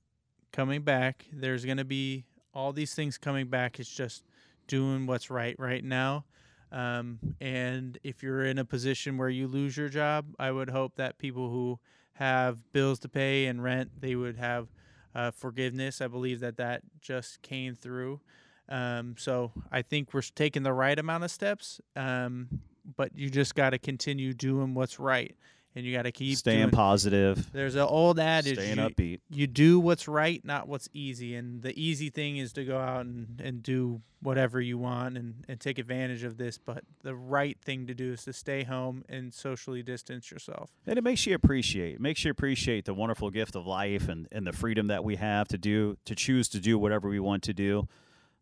coming 0.53 0.83
back. 0.83 1.27
There's 1.33 1.65
going 1.65 1.79
to 1.79 1.85
be 1.85 2.25
all 2.53 2.73
these 2.73 2.95
things 2.95 3.19
coming 3.19 3.49
back. 3.49 3.81
It's 3.81 3.91
just 3.95 4.25
doing 4.67 5.07
what's 5.07 5.31
right 5.31 5.57
right 5.59 5.85
now. 5.85 6.25
Um, 6.73 7.19
and 7.41 7.99
if 8.03 8.23
you're 8.23 8.45
in 8.45 8.59
a 8.59 8.65
position 8.65 9.17
where 9.17 9.29
you 9.29 9.47
lose 9.47 9.77
your 9.77 9.89
job, 9.89 10.27
I 10.39 10.51
would 10.51 10.71
hope 10.71 10.97
that 10.97 11.19
people 11.19 11.51
who 11.51 11.79
have 12.15 12.73
bills 12.73 12.99
to 13.01 13.09
pay 13.09 13.47
and 13.47 13.63
rent, 13.63 13.91
they 14.01 14.17
would 14.17 14.37
have 14.37 14.69
uh, 15.15 15.31
forgiveness. 15.31 16.01
I 16.01 16.09
believe 16.09 16.41
that 16.41 16.57
that 16.57 16.83
just 17.01 17.43
came 17.43 17.77
through. 17.77 18.21
Um, 18.69 19.15
so 19.19 19.53
I 19.71 19.83
think 19.83 20.15
we're 20.15 20.23
taking 20.23 20.63
the 20.63 20.73
right 20.73 20.99
amount 20.99 21.25
of 21.25 21.31
steps, 21.31 21.81
um, 21.97 22.49
but 22.97 23.11
you 23.17 23.31
just 23.31 23.55
got 23.55 23.71
to 23.71 23.79
continue 23.79 24.33
doing 24.33 24.75
what's 24.75 24.99
right, 24.99 25.35
and 25.75 25.85
you 25.85 25.93
got 25.95 26.03
to 26.03 26.13
keep 26.13 26.37
Staying 26.39 26.61
doing- 26.61 26.71
positive, 26.71 27.51
There's 27.53 27.75
an 27.75 27.81
old 27.83 28.19
adage: 28.21 28.55
staying 28.59 28.79
you, 28.79 28.83
upbeat. 28.85 29.21
you 29.31 29.47
do 29.47 29.81
what's 29.81 30.07
right, 30.09 30.45
not 30.45 30.69
what's 30.69 30.89
easy. 30.93 31.35
And 31.35 31.63
the 31.63 31.79
easy 31.81 32.11
thing 32.11 32.37
is 32.37 32.53
to 32.55 32.65
go 32.65 32.79
out 32.79 33.07
and, 33.07 33.41
and 33.43 33.63
do 33.63 34.01
whatever 34.23 34.59
you 34.61 34.79
want 34.79 35.19
and, 35.19 35.45
and 35.49 35.61
take 35.61 35.79
advantage 35.79 36.23
of 36.25 36.39
this. 36.39 36.57
But 36.57 36.85
the 37.03 37.15
right 37.15 37.59
thing 37.61 37.87
to 37.89 37.95
do 37.95 38.13
is 38.13 38.25
to 38.25 38.33
stay 38.33 38.63
home 38.65 39.05
and 39.09 39.35
socially 39.35 39.83
distance 39.83 40.31
yourself. 40.31 40.71
And 40.87 40.97
it 40.97 41.05
makes 41.05 41.27
you 41.27 41.35
appreciate. 41.35 41.97
It 41.97 42.01
makes 42.01 42.25
you 42.25 42.31
appreciate 42.31 42.87
the 42.87 42.95
wonderful 42.95 43.29
gift 43.31 43.55
of 43.55 43.67
life 43.67 44.09
and, 44.09 44.27
and 44.33 44.47
the 44.47 44.53
freedom 44.53 44.87
that 44.87 45.05
we 45.05 45.17
have 45.17 45.49
to 45.49 45.59
do 45.59 45.97
to 46.07 46.15
choose 46.15 46.49
to 46.51 46.61
do 46.61 46.79
whatever 46.79 47.09
we 47.09 47.21
want 47.21 47.43
to 47.43 47.53
do. 47.53 47.87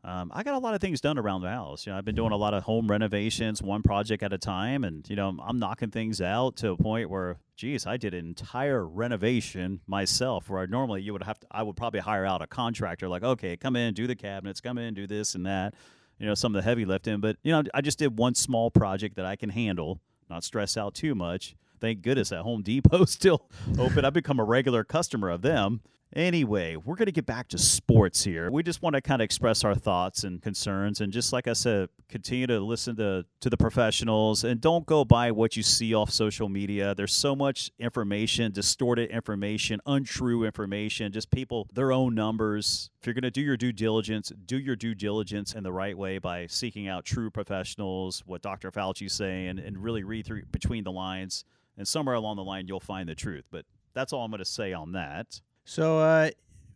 Um, 0.05 0.33
I 0.35 0.43
got 0.43 0.55
a 0.55 0.59
lot 0.59 0.75
of 0.75 0.81
things 0.81 1.01
done 1.01 1.17
around 1.17 1.43
the 1.43 1.49
house. 1.49 1.87
You 1.87 1.93
know, 1.93 1.99
I've 1.99 2.05
been 2.05 2.17
doing 2.17 2.33
a 2.33 2.37
lot 2.37 2.55
of 2.55 2.65
home 2.65 2.89
renovations, 2.89 3.63
one 3.63 3.83
project 3.83 4.25
at 4.25 4.33
a 4.33 4.39
time, 4.39 4.83
and 4.83 5.09
you 5.09 5.15
know, 5.15 5.37
I'm 5.41 5.61
knocking 5.61 5.91
things 5.91 6.21
out 6.21 6.57
to 6.57 6.71
a 6.73 6.77
point 6.77 7.09
where, 7.09 7.39
geez, 7.57 7.87
I 7.87 7.99
did 7.99 8.13
an 8.13 8.27
entire 8.27 8.85
renovation 8.85 9.81
myself. 9.87 10.51
Where 10.51 10.61
I 10.61 10.67
normally 10.67 11.03
you 11.03 11.13
would 11.13 11.23
have 11.23 11.39
to, 11.39 11.47
I 11.53 11.63
would 11.63 11.77
probably 11.77 12.01
hire 12.01 12.27
out 12.27 12.43
a 12.43 12.49
contractor, 12.49 13.09
like, 13.09 13.23
okay, 13.23 13.57
come 13.57 13.77
in, 13.77 13.95
do 13.95 14.09
the 14.09 14.17
cabinets, 14.17 14.61
come 14.61 14.77
in, 14.77 14.95
do 14.95 15.07
this 15.07 15.37
and 15.37 15.47
that. 15.47 15.75
You 16.19 16.27
know, 16.27 16.35
some 16.35 16.55
of 16.55 16.63
the 16.63 16.69
heavy 16.69 16.85
lifting, 16.85 17.21
but 17.21 17.37
you 17.45 17.53
know, 17.53 17.63
I 17.73 17.81
just 17.81 17.99
did 17.99 18.19
one 18.19 18.35
small 18.35 18.71
project 18.71 19.17
that 19.17 19.25
I 19.27 19.37
can 19.37 19.51
handle, 19.51 20.01
not 20.29 20.43
stress 20.43 20.77
out 20.77 20.95
too 20.95 21.15
much. 21.15 21.55
Thank 21.81 22.03
goodness 22.03 22.29
that 22.31 22.43
Home 22.43 22.63
Depot 22.63 23.05
still 23.07 23.49
open. 23.79 24.05
I've 24.05 24.13
become 24.13 24.41
a 24.41 24.45
regular 24.45 24.83
customer 24.83 25.31
of 25.31 25.43
them. 25.43 25.81
Anyway, 26.15 26.77
we're 26.77 26.95
going 26.95 27.07
to 27.07 27.13
get 27.13 27.25
back 27.25 27.49
to 27.49 27.57
sports 27.57 28.23
here. 28.23 28.51
We 28.51 28.63
just 28.63 28.83
want 28.83 28.95
to 28.95 29.01
kind 29.01 29.23
of 29.23 29.25
express 29.25 29.65
our 29.65 29.75
thoughts 29.75 30.25
and 30.25 30.43
concerns, 30.43 31.01
and 31.01 31.11
just 31.11 31.33
like 31.33 31.49
I 31.49 31.55
said, 31.55 31.89
continue 32.11 32.47
to 32.49 32.61
listen 32.61 32.97
to 32.97 33.25
to 33.41 33.49
the 33.49 33.57
professionals 33.57 34.45
and 34.45 34.61
don't 34.61 34.85
go 34.85 35.07
by 35.07 35.31
what 35.31 35.57
you 35.57 35.63
see 35.63 35.95
off 35.95 36.11
social 36.11 36.51
media. 36.51 36.95
There's 36.95 37.15
so 37.15 37.35
much 37.35 37.71
information, 37.79 38.53
distorted 38.53 39.11
information, 39.11 39.81
untrue 39.87 40.45
information, 40.45 41.13
just 41.13 41.31
people 41.31 41.67
their 41.73 41.93
own 41.93 42.15
numbers. 42.15 42.91
If 43.01 43.07
you're 43.07 43.15
going 43.15 43.23
to 43.23 43.31
do 43.31 43.41
your 43.41 43.57
due 43.57 43.73
diligence, 43.73 44.31
do 44.45 44.59
your 44.59 44.77
due 44.77 44.95
diligence 44.95 45.55
in 45.55 45.63
the 45.63 45.73
right 45.73 45.97
way 45.97 46.19
by 46.19 46.47
seeking 46.47 46.89
out 46.89 47.07
true 47.07 47.31
professionals, 47.31 48.23
what 48.27 48.43
Dr. 48.43 48.71
Fauci's 48.71 49.15
saying, 49.15 49.59
and 49.59 49.83
really 49.83 50.05
read 50.05 50.27
through 50.27 50.43
between 50.51 50.85
the 50.85 50.93
lines. 50.93 51.45
And 51.79 51.89
somewhere 51.89 52.17
along 52.17 52.37
the 52.37 52.45
line, 52.45 52.69
you'll 52.69 52.81
find 52.81 53.09
the 53.09 53.15
truth. 53.15 53.47
But 53.51 53.65
that's 53.95 54.13
all 54.13 54.27
I'm 54.27 54.31
going 54.31 54.41
to 54.41 54.45
say 54.45 54.75
on 54.75 54.93
that. 54.93 55.41
So 55.65 55.99
uh, 56.01 56.31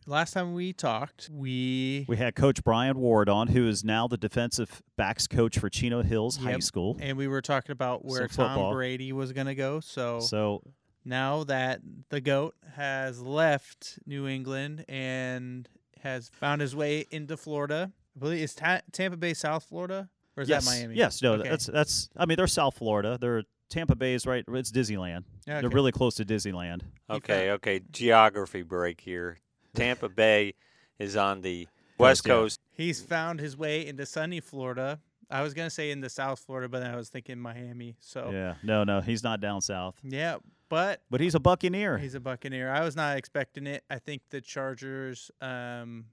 last 0.05 0.33
time 0.33 0.53
we 0.53 0.73
talked, 0.73 1.29
we 1.31 2.05
We 2.07 2.17
had 2.17 2.35
Coach 2.35 2.63
Brian 2.63 2.97
Ward 2.97 3.29
on, 3.29 3.47
who 3.49 3.67
is 3.67 3.83
now 3.83 4.07
the 4.07 4.17
defensive 4.17 4.81
backs 4.95 5.27
coach 5.27 5.59
for 5.59 5.69
Chino 5.69 6.01
Hills 6.03 6.37
High 6.37 6.59
School. 6.59 6.97
and 6.99 7.17
we 7.17 7.27
were 7.27 7.41
talking 7.41 7.71
about 7.73 8.05
where 8.05 8.27
Some 8.29 8.45
Tom 8.47 8.55
football. 8.55 8.73
Brady 8.73 9.11
was 9.11 9.33
going 9.33 9.47
to 9.47 9.55
go. 9.55 9.79
So, 9.81 10.19
So 10.21 10.63
now 11.05 11.43
that 11.45 11.81
the 12.09 12.21
goat 12.21 12.55
has 12.75 13.21
left 13.21 13.99
New 14.05 14.27
England 14.27 14.85
and 14.87 15.67
has 16.01 16.29
found 16.29 16.61
his 16.61 16.75
way 16.75 17.05
into 17.11 17.35
Florida, 17.37 17.91
I 18.15 18.19
believe 18.19 18.41
is 18.41 18.55
Ta- 18.55 18.81
Tampa 18.91 19.17
Bay 19.17 19.33
South 19.33 19.63
Florida 19.65 20.09
or 20.35 20.43
is 20.43 20.49
yes, 20.49 20.65
that 20.65 20.71
Miami? 20.71 20.95
yes, 20.95 21.21
no, 21.21 21.33
Okay. 21.33 21.49
that's 21.49 21.65
that's. 21.65 22.09
I 22.15 22.25
mean, 22.25 22.35
they're 22.37 22.47
South 22.47 22.77
Florida. 22.77 23.17
They're 23.19 23.43
Tampa 23.69 23.95
Bay 23.95 24.13
is 24.13 24.25
right. 24.25 24.43
It's 24.47 24.71
Disneyland. 24.71 25.23
Okay. 25.47 25.61
They're 25.61 25.69
really 25.69 25.91
close 25.91 26.15
to 26.15 26.25
Disneyland. 26.25 26.81
He 27.07 27.15
Okay, 27.15 27.51
okay. 27.51 27.81
Geography 27.91 28.61
break 28.61 29.01
here. 29.01 29.37
Tampa 29.75 30.09
Bay 30.09 30.53
is 30.99 31.15
on 31.15 31.41
the 31.41 31.67
west 31.97 32.25
yeah. 32.25 32.33
coast. 32.33 32.59
He's 32.71 33.01
found 33.01 33.39
his 33.39 33.57
way 33.57 33.85
into 33.85 34.05
sunny 34.05 34.39
Florida. 34.39 34.99
I 35.29 35.41
was 35.41 35.53
gonna 35.53 35.69
say 35.69 35.91
into 35.91 36.09
South 36.09 36.39
Florida, 36.39 36.69
but 36.69 36.79
then 36.79 36.93
I 36.93 36.95
was 36.95 37.09
thinking 37.09 37.37
Miami. 37.37 37.97
So 37.99 38.29
Yeah, 38.31 38.55
no, 38.63 38.83
no, 38.83 39.01
he's 39.01 39.23
not 39.23 39.41
down 39.41 39.61
south, 39.61 39.95
yeah, 40.01 40.37
but 40.69 41.01
but 41.09 41.19
he's 41.19 41.35
a 41.35 41.39
Buccaneer. 41.39 41.97
He's 41.97 42.15
a 42.15 42.19
Buccaneer. 42.19 42.71
I 42.71 42.81
was 42.81 42.95
not 42.95 43.17
expecting 43.17 43.67
it. 43.67 43.83
I 43.89 43.99
think 43.99 44.21
the 44.29 44.39
Chargers. 44.39 45.29
Um, 45.41 46.05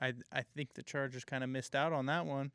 I 0.00 0.14
I 0.32 0.42
think 0.54 0.72
the 0.74 0.82
Chargers 0.82 1.24
kind 1.24 1.44
of 1.44 1.50
missed 1.50 1.74
out 1.74 1.92
on 1.92 2.06
that 2.06 2.24
one. 2.24 2.50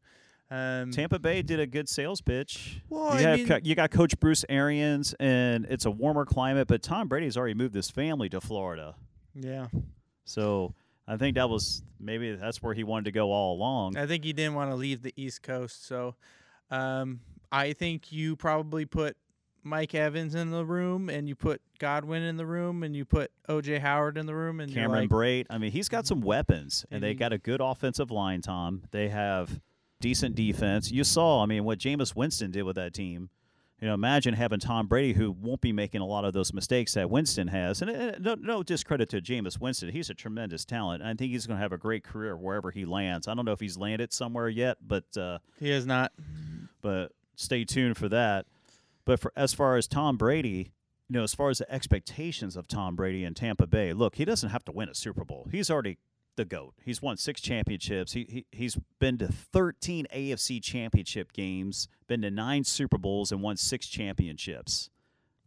Um, 0.51 0.91
Tampa 0.91 1.17
Bay 1.17 1.41
did 1.41 1.61
a 1.61 1.65
good 1.65 1.87
sales 1.87 2.19
pitch. 2.19 2.81
Well, 2.89 3.17
you 3.19 3.25
have 3.25 3.39
mean- 3.39 3.61
you 3.63 3.73
got 3.73 3.89
Coach 3.89 4.19
Bruce 4.19 4.43
Arians, 4.49 5.15
and 5.19 5.65
it's 5.69 5.85
a 5.85 5.91
warmer 5.91 6.25
climate. 6.25 6.67
But 6.67 6.83
Tom 6.83 7.07
Brady's 7.07 7.37
already 7.37 7.53
moved 7.53 7.73
his 7.73 7.89
family 7.89 8.27
to 8.29 8.41
Florida, 8.41 8.95
yeah, 9.33 9.67
so 10.25 10.73
I 11.07 11.15
think 11.15 11.35
that 11.35 11.49
was 11.49 11.83
maybe 12.01 12.35
that's 12.35 12.61
where 12.61 12.73
he 12.73 12.83
wanted 12.83 13.05
to 13.05 13.11
go 13.11 13.31
all 13.31 13.55
along. 13.55 13.95
I 13.95 14.05
think 14.05 14.25
he 14.25 14.33
didn't 14.33 14.55
want 14.55 14.71
to 14.71 14.75
leave 14.75 15.01
the 15.03 15.13
East 15.15 15.41
Coast. 15.41 15.85
So, 15.87 16.15
um, 16.69 17.21
I 17.51 17.71
think 17.73 18.11
you 18.11 18.35
probably 18.35 18.85
put 18.85 19.15
Mike 19.63 19.95
Evans 19.95 20.35
in 20.35 20.51
the 20.51 20.65
room, 20.65 21.09
and 21.09 21.29
you 21.29 21.35
put 21.35 21.61
Godwin 21.79 22.23
in 22.23 22.35
the 22.35 22.45
room, 22.45 22.83
and 22.83 22.93
you 22.93 23.05
put 23.05 23.31
OJ 23.47 23.79
Howard 23.79 24.17
in 24.17 24.25
the 24.25 24.35
room, 24.35 24.59
and 24.59 24.73
Cameron 24.73 25.03
like, 25.03 25.09
Brate. 25.09 25.45
I 25.49 25.57
mean, 25.59 25.71
he's 25.71 25.87
got 25.87 26.05
some 26.07 26.19
weapons, 26.19 26.85
and 26.91 26.97
And 26.97 27.03
they 27.05 27.09
he- 27.09 27.15
got 27.15 27.31
a 27.31 27.37
good 27.37 27.61
offensive 27.61 28.11
line. 28.11 28.41
Tom, 28.41 28.83
they 28.91 29.07
have 29.09 29.61
decent 30.01 30.35
defense. 30.35 30.91
You 30.91 31.03
saw, 31.03 31.43
I 31.43 31.45
mean, 31.45 31.63
what 31.63 31.79
Jameis 31.79 32.15
Winston 32.15 32.51
did 32.51 32.63
with 32.63 32.75
that 32.75 32.93
team. 32.93 33.29
You 33.79 33.87
know, 33.87 33.95
imagine 33.95 34.35
having 34.35 34.59
Tom 34.59 34.85
Brady, 34.85 35.13
who 35.13 35.31
won't 35.31 35.59
be 35.59 35.71
making 35.71 36.01
a 36.01 36.05
lot 36.05 36.23
of 36.23 36.33
those 36.33 36.53
mistakes 36.53 36.93
that 36.93 37.09
Winston 37.09 37.47
has. 37.47 37.81
And 37.81 38.23
no, 38.23 38.35
no 38.35 38.61
discredit 38.61 39.09
to 39.09 39.21
Jameis 39.21 39.59
Winston; 39.59 39.89
he's 39.89 40.11
a 40.11 40.13
tremendous 40.13 40.65
talent. 40.65 41.01
And 41.01 41.09
I 41.09 41.15
think 41.15 41.31
he's 41.31 41.47
going 41.47 41.57
to 41.57 41.61
have 41.63 41.71
a 41.71 41.79
great 41.79 42.03
career 42.03 42.37
wherever 42.37 42.69
he 42.69 42.85
lands. 42.85 43.27
I 43.27 43.33
don't 43.33 43.43
know 43.43 43.53
if 43.53 43.59
he's 43.59 43.77
landed 43.77 44.13
somewhere 44.13 44.49
yet, 44.49 44.77
but 44.85 45.05
uh, 45.17 45.39
he 45.59 45.71
is 45.71 45.87
not. 45.87 46.11
but 46.83 47.11
stay 47.35 47.65
tuned 47.65 47.97
for 47.97 48.07
that. 48.09 48.45
But 49.03 49.19
for 49.19 49.33
as 49.35 49.51
far 49.53 49.77
as 49.77 49.87
Tom 49.87 50.15
Brady, 50.15 50.73
you 51.09 51.17
know, 51.17 51.23
as 51.23 51.33
far 51.33 51.49
as 51.49 51.57
the 51.57 51.71
expectations 51.71 52.55
of 52.55 52.67
Tom 52.67 52.95
Brady 52.95 53.23
in 53.23 53.33
Tampa 53.33 53.65
Bay, 53.65 53.93
look, 53.93 54.15
he 54.15 54.25
doesn't 54.25 54.49
have 54.49 54.63
to 54.65 54.71
win 54.71 54.89
a 54.89 54.95
Super 54.95 55.25
Bowl. 55.25 55.47
He's 55.51 55.71
already 55.71 55.97
the 56.37 56.45
goat. 56.45 56.73
He's 56.83 57.01
won 57.01 57.17
six 57.17 57.41
championships. 57.41 58.13
He, 58.13 58.25
he 58.29 58.45
he's 58.51 58.77
been 58.99 59.17
to 59.19 59.27
13 59.27 60.07
AFC 60.15 60.61
championship 60.63 61.33
games, 61.33 61.87
been 62.07 62.21
to 62.21 62.31
9 62.31 62.63
Super 62.63 62.97
Bowls 62.97 63.31
and 63.31 63.41
won 63.41 63.57
6 63.57 63.87
championships. 63.87 64.89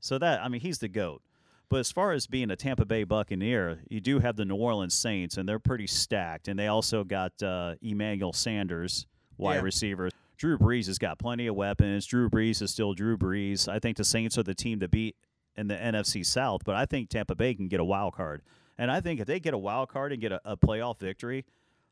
So 0.00 0.18
that 0.18 0.42
I 0.42 0.48
mean, 0.48 0.60
he's 0.60 0.78
the 0.78 0.88
goat. 0.88 1.22
But 1.70 1.80
as 1.80 1.90
far 1.90 2.12
as 2.12 2.26
being 2.26 2.50
a 2.50 2.56
Tampa 2.56 2.84
Bay 2.84 3.04
Buccaneer, 3.04 3.80
you 3.88 4.00
do 4.00 4.18
have 4.18 4.36
the 4.36 4.44
New 4.44 4.54
Orleans 4.56 4.94
Saints, 4.94 5.38
and 5.38 5.48
they're 5.48 5.58
pretty 5.58 5.86
stacked. 5.86 6.46
And 6.46 6.58
they 6.58 6.66
also 6.68 7.02
got 7.04 7.42
uh, 7.42 7.74
Emmanuel 7.80 8.32
Sanders, 8.34 9.06
wide 9.38 9.56
Yeah. 9.56 9.60
receiver. 9.62 10.10
Drew 10.36 10.58
Brees 10.58 10.86
has 10.88 10.98
got 10.98 11.18
plenty 11.18 11.46
of 11.46 11.56
weapons. 11.56 12.04
Drew 12.06 12.28
Brees 12.28 12.60
is 12.60 12.70
still 12.70 12.92
Drew 12.92 13.16
Brees. 13.16 13.66
I 13.66 13.78
think 13.78 13.96
the 13.96 14.04
Saints 14.04 14.36
are 14.36 14.42
the 14.42 14.54
team 14.54 14.78
to 14.80 14.88
beat 14.88 15.16
in 15.56 15.68
the 15.68 15.74
NFC 15.74 16.24
South, 16.26 16.62
but 16.64 16.74
I 16.76 16.84
think 16.84 17.08
Tampa 17.08 17.34
Bay 17.34 17.54
can 17.54 17.68
get 17.68 17.80
a 17.80 17.84
wild 17.84 18.14
card. 18.14 18.42
And 18.78 18.90
I 18.90 19.00
think 19.00 19.20
if 19.20 19.26
they 19.26 19.40
get 19.40 19.54
a 19.54 19.58
wild 19.58 19.88
card 19.88 20.12
and 20.12 20.20
get 20.20 20.32
a, 20.32 20.40
a 20.44 20.56
playoff 20.56 20.98
victory, 20.98 21.44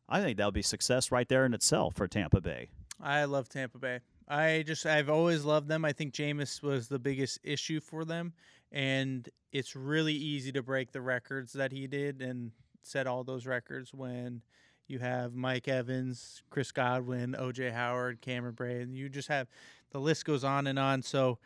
I 0.08 0.20
think 0.20 0.36
that 0.38 0.44
would 0.44 0.54
be 0.54 0.62
success 0.62 1.10
right 1.12 1.28
there 1.28 1.44
in 1.44 1.54
itself 1.54 1.94
for 1.94 2.08
Tampa 2.08 2.40
Bay. 2.40 2.70
I 3.00 3.24
love 3.24 3.48
Tampa 3.48 3.78
Bay. 3.78 4.00
I 4.28 4.62
just 4.66 4.86
I've 4.86 5.10
always 5.10 5.44
loved 5.44 5.68
them. 5.68 5.84
I 5.84 5.92
think 5.92 6.14
Jameis 6.14 6.62
was 6.62 6.88
the 6.88 6.98
biggest 6.98 7.40
issue 7.42 7.80
for 7.80 8.04
them, 8.04 8.32
and 8.70 9.28
it's 9.52 9.74
really 9.74 10.14
easy 10.14 10.52
to 10.52 10.62
break 10.62 10.92
the 10.92 11.00
records 11.00 11.52
that 11.54 11.72
he 11.72 11.86
did 11.86 12.22
and 12.22 12.52
set 12.82 13.06
all 13.06 13.24
those 13.24 13.46
records 13.46 13.92
when 13.92 14.42
you 14.86 14.98
have 14.98 15.34
Mike 15.34 15.68
Evans, 15.68 16.42
Chris 16.50 16.72
Godwin, 16.72 17.34
OJ 17.38 17.72
Howard, 17.72 18.20
Cameron 18.20 18.54
Brate, 18.54 18.82
and 18.82 18.94
you 18.94 19.08
just 19.08 19.28
have 19.28 19.48
the 19.90 20.00
list 20.00 20.24
goes 20.24 20.44
on 20.44 20.66
and 20.66 20.78
on. 20.78 21.02
So 21.02 21.38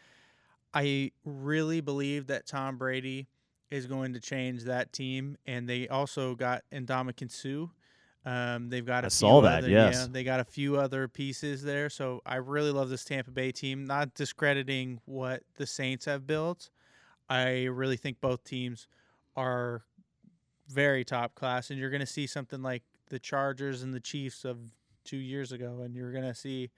I 0.75 1.13
really 1.25 1.81
believe 1.81 2.27
that 2.27 2.47
Tom 2.47 2.77
Brady 2.77 3.29
is 3.71 3.87
going 3.87 4.13
to 4.15 4.21
change 4.21 4.65
that 4.65 4.93
team, 4.93 5.37
and 5.47 5.69
they 5.69 5.89
also 5.89 6.35
got 6.35 6.63
Ndamukong 6.73 7.31
Suh. 7.31 7.67
Um, 8.29 8.69
they've 8.71 8.85
got 8.85 9.05
a 9.05 9.07
I 9.07 9.11
saw 9.11 9.41
that, 9.43 9.59
other, 9.59 9.71
yes. 9.71 9.95
yeah, 9.95 10.07
they 10.11 10.25
got 10.25 10.41
a 10.41 10.45
few 10.45 10.77
other 10.77 11.07
pieces 11.07 11.63
there. 11.63 11.89
So 11.89 12.23
I 12.27 12.37
really 12.37 12.73
love 12.73 12.89
this 12.89 13.05
Tampa 13.05 13.31
Bay 13.31 13.53
team. 13.53 13.85
Not 13.85 14.15
discrediting 14.15 15.01
what 15.05 15.43
the 15.57 15.67
Saints 15.67 16.07
have 16.07 16.27
built. 16.27 16.71
I 17.29 17.65
really 17.65 17.97
think 17.97 18.21
both 18.21 18.43
teams 18.43 18.89
are 19.37 19.85
very 20.69 21.05
top 21.05 21.35
class, 21.35 21.71
and 21.71 21.79
you're 21.79 21.91
going 21.91 22.01
to 22.01 22.07
see 22.07 22.27
something 22.27 22.63
like 22.63 22.83
the 23.11 23.19
Chargers 23.21 23.83
and 23.83 23.95
the 23.95 24.01
Chiefs 24.01 24.45
of 24.45 24.59
two 25.05 25.19
years 25.19 25.53
ago, 25.53 25.83
and 25.85 25.95
you're 25.95 26.13
going 26.13 26.25
to 26.25 26.35
see 26.35 26.71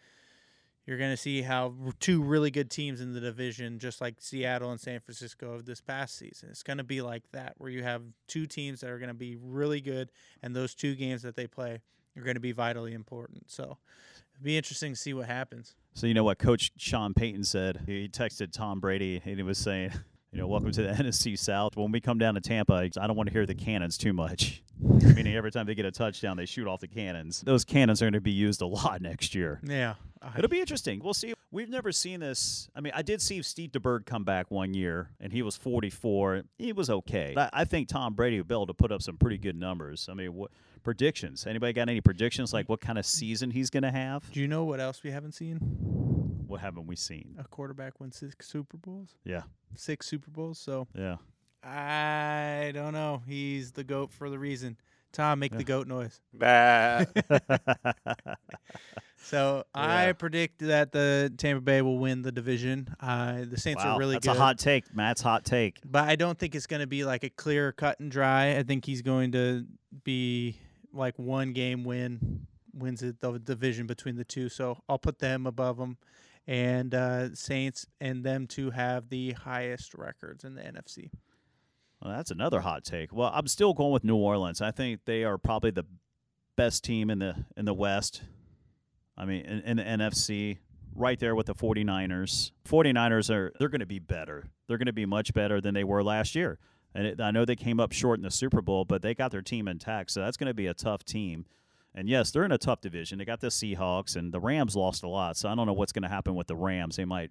you're 0.88 0.96
going 0.96 1.10
to 1.10 1.18
see 1.18 1.42
how 1.42 1.74
two 2.00 2.22
really 2.22 2.50
good 2.50 2.70
teams 2.70 3.02
in 3.02 3.12
the 3.12 3.20
division, 3.20 3.78
just 3.78 4.00
like 4.00 4.14
Seattle 4.20 4.70
and 4.70 4.80
San 4.80 5.00
Francisco 5.00 5.52
of 5.52 5.66
this 5.66 5.82
past 5.82 6.16
season. 6.16 6.48
It's 6.50 6.62
going 6.62 6.78
to 6.78 6.84
be 6.84 7.02
like 7.02 7.24
that, 7.32 7.56
where 7.58 7.70
you 7.70 7.82
have 7.82 8.00
two 8.26 8.46
teams 8.46 8.80
that 8.80 8.88
are 8.88 8.98
going 8.98 9.08
to 9.10 9.14
be 9.14 9.36
really 9.36 9.82
good, 9.82 10.08
and 10.42 10.56
those 10.56 10.74
two 10.74 10.94
games 10.94 11.20
that 11.20 11.36
they 11.36 11.46
play 11.46 11.82
are 12.16 12.22
going 12.22 12.36
to 12.36 12.40
be 12.40 12.52
vitally 12.52 12.94
important. 12.94 13.50
So 13.50 13.76
it'll 14.34 14.44
be 14.44 14.56
interesting 14.56 14.94
to 14.94 14.98
see 14.98 15.12
what 15.12 15.26
happens. 15.26 15.74
So 15.92 16.06
you 16.06 16.14
know 16.14 16.24
what 16.24 16.38
Coach 16.38 16.72
Sean 16.78 17.12
Payton 17.12 17.44
said? 17.44 17.82
He 17.84 18.08
texted 18.08 18.52
Tom 18.52 18.80
Brady 18.80 19.20
and 19.22 19.36
he 19.36 19.42
was 19.42 19.58
saying, 19.58 19.92
you 20.32 20.38
know, 20.38 20.46
welcome 20.46 20.72
to 20.72 20.82
the 20.82 20.88
NFC 20.94 21.38
South. 21.38 21.76
When 21.76 21.92
we 21.92 22.00
come 22.00 22.16
down 22.16 22.32
to 22.36 22.40
Tampa, 22.40 22.72
I 22.74 23.06
don't 23.06 23.14
want 23.14 23.26
to 23.26 23.32
hear 23.34 23.44
the 23.44 23.54
cannons 23.54 23.98
too 23.98 24.14
much. 24.14 24.62
Meaning 24.80 25.34
every 25.34 25.50
time 25.50 25.66
they 25.66 25.74
get 25.74 25.84
a 25.84 25.90
touchdown, 25.90 26.36
they 26.36 26.46
shoot 26.46 26.66
off 26.66 26.80
the 26.80 26.88
cannons. 26.88 27.42
Those 27.42 27.64
cannons 27.64 28.00
are 28.00 28.06
going 28.06 28.12
to 28.12 28.20
be 28.20 28.30
used 28.30 28.62
a 28.62 28.66
lot 28.66 29.02
next 29.02 29.34
year. 29.34 29.60
Yeah. 29.62 29.94
I- 30.22 30.38
It'll 30.38 30.48
be 30.48 30.60
interesting. 30.60 31.00
We'll 31.02 31.14
see. 31.14 31.34
We've 31.50 31.68
never 31.70 31.92
seen 31.92 32.20
this. 32.20 32.68
I 32.76 32.80
mean, 32.80 32.92
I 32.94 33.02
did 33.02 33.22
see 33.22 33.40
Steve 33.42 33.70
DeBerg 33.72 34.04
come 34.04 34.22
back 34.24 34.50
one 34.50 34.74
year, 34.74 35.10
and 35.20 35.32
he 35.32 35.40
was 35.42 35.56
44. 35.56 36.42
He 36.58 36.72
was 36.72 36.90
okay. 36.90 37.34
I, 37.36 37.48
I 37.52 37.64
think 37.64 37.88
Tom 37.88 38.14
Brady 38.14 38.36
will 38.36 38.44
be 38.44 38.54
able 38.54 38.66
to 38.66 38.74
put 38.74 38.92
up 38.92 39.00
some 39.00 39.16
pretty 39.16 39.38
good 39.38 39.56
numbers. 39.56 40.08
I 40.10 40.14
mean, 40.14 40.34
what 40.34 40.50
predictions? 40.82 41.46
Anybody 41.46 41.72
got 41.72 41.88
any 41.88 42.00
predictions 42.02 42.52
like 42.52 42.68
what 42.68 42.80
kind 42.80 42.98
of 42.98 43.06
season 43.06 43.50
he's 43.50 43.70
going 43.70 43.82
to 43.84 43.90
have? 43.90 44.30
Do 44.32 44.40
you 44.40 44.48
know 44.48 44.64
what 44.64 44.78
else 44.80 45.02
we 45.02 45.10
haven't 45.10 45.32
seen? 45.32 45.56
What 46.46 46.60
haven't 46.60 46.86
we 46.86 46.96
seen? 46.96 47.36
A 47.38 47.44
quarterback 47.44 47.98
win 48.00 48.10
six 48.12 48.46
Super 48.48 48.76
Bowls, 48.76 49.14
Yeah, 49.24 49.42
six 49.74 50.06
Super 50.06 50.30
Bowls. 50.30 50.58
So 50.58 50.86
yeah. 50.94 51.16
I 51.62 52.70
don't 52.74 52.92
know. 52.92 53.22
He's 53.26 53.72
the 53.72 53.84
goat 53.84 54.12
for 54.12 54.30
the 54.30 54.38
reason. 54.38 54.76
Tom, 55.12 55.38
make 55.40 55.52
Yeah. 55.52 55.58
the 55.58 55.64
goat 55.64 55.86
noise. 55.88 56.20
Bah. 56.32 57.04
So 59.20 59.64
I 59.74 60.12
predict 60.12 60.60
that 60.60 60.92
the 60.92 61.32
Tampa 61.36 61.60
Bay 61.60 61.82
will 61.82 61.98
win 61.98 62.22
the 62.22 62.32
division. 62.32 62.94
Uh, 63.00 63.44
the 63.50 63.58
Saints 63.58 63.84
wow, 63.84 63.94
are 63.94 63.98
really 63.98 64.14
that's 64.14 64.26
good, 64.26 64.36
a 64.36 64.38
hot 64.38 64.58
take. 64.58 64.94
Matt's 64.94 65.20
hot 65.20 65.44
take. 65.44 65.80
but 65.84 66.08
I 66.08 66.16
don't 66.16 66.38
think 66.38 66.54
it's 66.54 66.66
going 66.66 66.80
to 66.80 66.86
be 66.86 67.04
like 67.04 67.24
a 67.24 67.30
clear 67.30 67.72
cut 67.72 68.00
and 68.00 68.10
dry. 68.10 68.56
I 68.56 68.62
think 68.62 68.86
he's 68.86 69.02
going 69.02 69.32
to 69.32 69.66
be 70.04 70.56
like 70.92 71.18
one 71.18 71.52
game 71.52 71.84
win 71.84 72.46
wins 72.74 73.02
it 73.02 73.20
the 73.20 73.38
division 73.38 73.86
between 73.86 74.16
the 74.16 74.24
two. 74.24 74.48
So 74.48 74.78
I'll 74.88 74.98
put 74.98 75.18
them 75.18 75.46
above 75.46 75.76
them, 75.76 75.98
and 76.46 76.94
uh, 76.94 77.34
Saints 77.34 77.86
and 78.00 78.24
them 78.24 78.46
to 78.48 78.70
have 78.70 79.08
the 79.08 79.32
highest 79.32 79.94
records 79.94 80.44
in 80.44 80.54
the 80.54 80.62
NFC. 80.62 81.10
Well, 82.02 82.14
that's 82.14 82.30
another 82.30 82.60
hot 82.60 82.84
take. 82.84 83.12
Well, 83.12 83.30
I'm 83.34 83.48
still 83.48 83.74
going 83.74 83.92
with 83.92 84.04
New 84.04 84.16
Orleans. 84.16 84.62
I 84.62 84.70
think 84.70 85.00
they 85.04 85.24
are 85.24 85.38
probably 85.38 85.72
the 85.72 85.84
best 86.56 86.84
team 86.84 87.10
in 87.10 87.18
the 87.18 87.34
in 87.56 87.64
the 87.64 87.74
West. 87.74 88.22
I 89.18 89.24
mean, 89.24 89.44
in, 89.44 89.60
in 89.60 89.76
the 89.76 89.82
NFC, 89.82 90.58
right 90.94 91.18
there 91.18 91.34
with 91.34 91.46
the 91.46 91.54
49ers. 91.54 92.52
49ers 92.66 93.34
are 93.34 93.52
they're 93.58 93.68
going 93.68 93.80
to 93.80 93.86
be 93.86 93.98
better. 93.98 94.48
They're 94.66 94.78
going 94.78 94.86
to 94.86 94.92
be 94.92 95.06
much 95.06 95.34
better 95.34 95.60
than 95.60 95.74
they 95.74 95.84
were 95.84 96.02
last 96.02 96.34
year. 96.34 96.58
And 96.94 97.06
it, 97.06 97.20
I 97.20 97.30
know 97.30 97.44
they 97.44 97.56
came 97.56 97.80
up 97.80 97.92
short 97.92 98.18
in 98.18 98.22
the 98.22 98.30
Super 98.30 98.62
Bowl, 98.62 98.84
but 98.84 99.02
they 99.02 99.14
got 99.14 99.30
their 99.30 99.42
team 99.42 99.68
intact, 99.68 100.10
so 100.10 100.20
that's 100.20 100.36
going 100.36 100.48
to 100.48 100.54
be 100.54 100.66
a 100.66 100.74
tough 100.74 101.04
team. 101.04 101.44
And 101.94 102.08
yes, 102.08 102.30
they're 102.30 102.44
in 102.44 102.52
a 102.52 102.58
tough 102.58 102.80
division. 102.80 103.18
They 103.18 103.24
got 103.24 103.40
the 103.40 103.48
Seahawks, 103.48 104.16
and 104.16 104.32
the 104.32 104.40
Rams 104.40 104.76
lost 104.76 105.02
a 105.02 105.08
lot, 105.08 105.36
so 105.36 105.48
I 105.48 105.54
don't 105.54 105.66
know 105.66 105.72
what's 105.72 105.92
going 105.92 106.02
to 106.02 106.08
happen 106.08 106.34
with 106.34 106.46
the 106.46 106.56
Rams. 106.56 106.96
They 106.96 107.04
might 107.04 107.30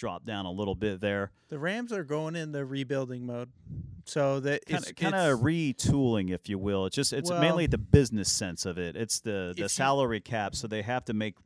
drop 0.00 0.24
down 0.24 0.46
a 0.46 0.50
little 0.50 0.74
bit 0.74 1.00
there. 1.00 1.30
The 1.50 1.58
Rams 1.58 1.92
are 1.92 2.02
going 2.02 2.34
in 2.34 2.52
the 2.52 2.64
rebuilding 2.64 3.26
mode, 3.26 3.50
so 4.06 4.40
that 4.40 4.64
kind 4.66 4.80
it's 4.80 4.90
of, 4.90 4.96
kind 4.96 5.14
of 5.14 5.40
retooling, 5.40 6.30
if 6.30 6.48
you 6.48 6.58
will. 6.58 6.86
It's 6.86 6.96
just 6.96 7.12
it's 7.12 7.30
Well- 7.30 7.40
mainly 7.40 7.66
the 7.66 7.78
business 7.78 8.32
sense 8.32 8.64
of 8.64 8.78
it. 8.78 8.96
It's 8.96 9.20
the 9.20 9.52
the 9.54 9.62
you- 9.62 9.68
salary 9.68 10.20
cap, 10.20 10.56
so 10.56 10.66
they 10.66 10.82
have 10.82 11.04
to 11.04 11.12
make. 11.12 11.36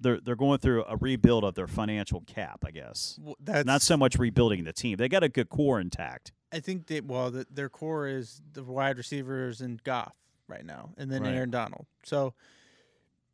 They're 0.00 0.20
they're 0.20 0.36
going 0.36 0.58
through 0.58 0.84
a 0.86 0.96
rebuild 0.96 1.44
of 1.44 1.54
their 1.54 1.66
financial 1.66 2.22
cap, 2.22 2.64
I 2.66 2.70
guess. 2.70 3.20
that's 3.40 3.66
Not 3.66 3.82
so 3.82 3.96
much 3.96 4.16
rebuilding 4.18 4.64
the 4.64 4.72
team. 4.72 4.96
They 4.96 5.08
got 5.08 5.22
a 5.22 5.28
good 5.28 5.48
core 5.50 5.78
intact. 5.80 6.32
I 6.52 6.60
think 6.60 6.86
that 6.88 7.04
well, 7.06 7.30
the, 7.30 7.46
their 7.50 7.68
core 7.68 8.06
is 8.08 8.40
the 8.52 8.62
wide 8.64 8.96
receivers 8.98 9.60
and 9.60 9.82
Goff 9.84 10.14
right 10.48 10.64
now, 10.64 10.90
and 10.96 11.10
then 11.10 11.22
Right. 11.22 11.34
Aaron 11.34 11.50
Donald. 11.50 11.86
So 12.04 12.34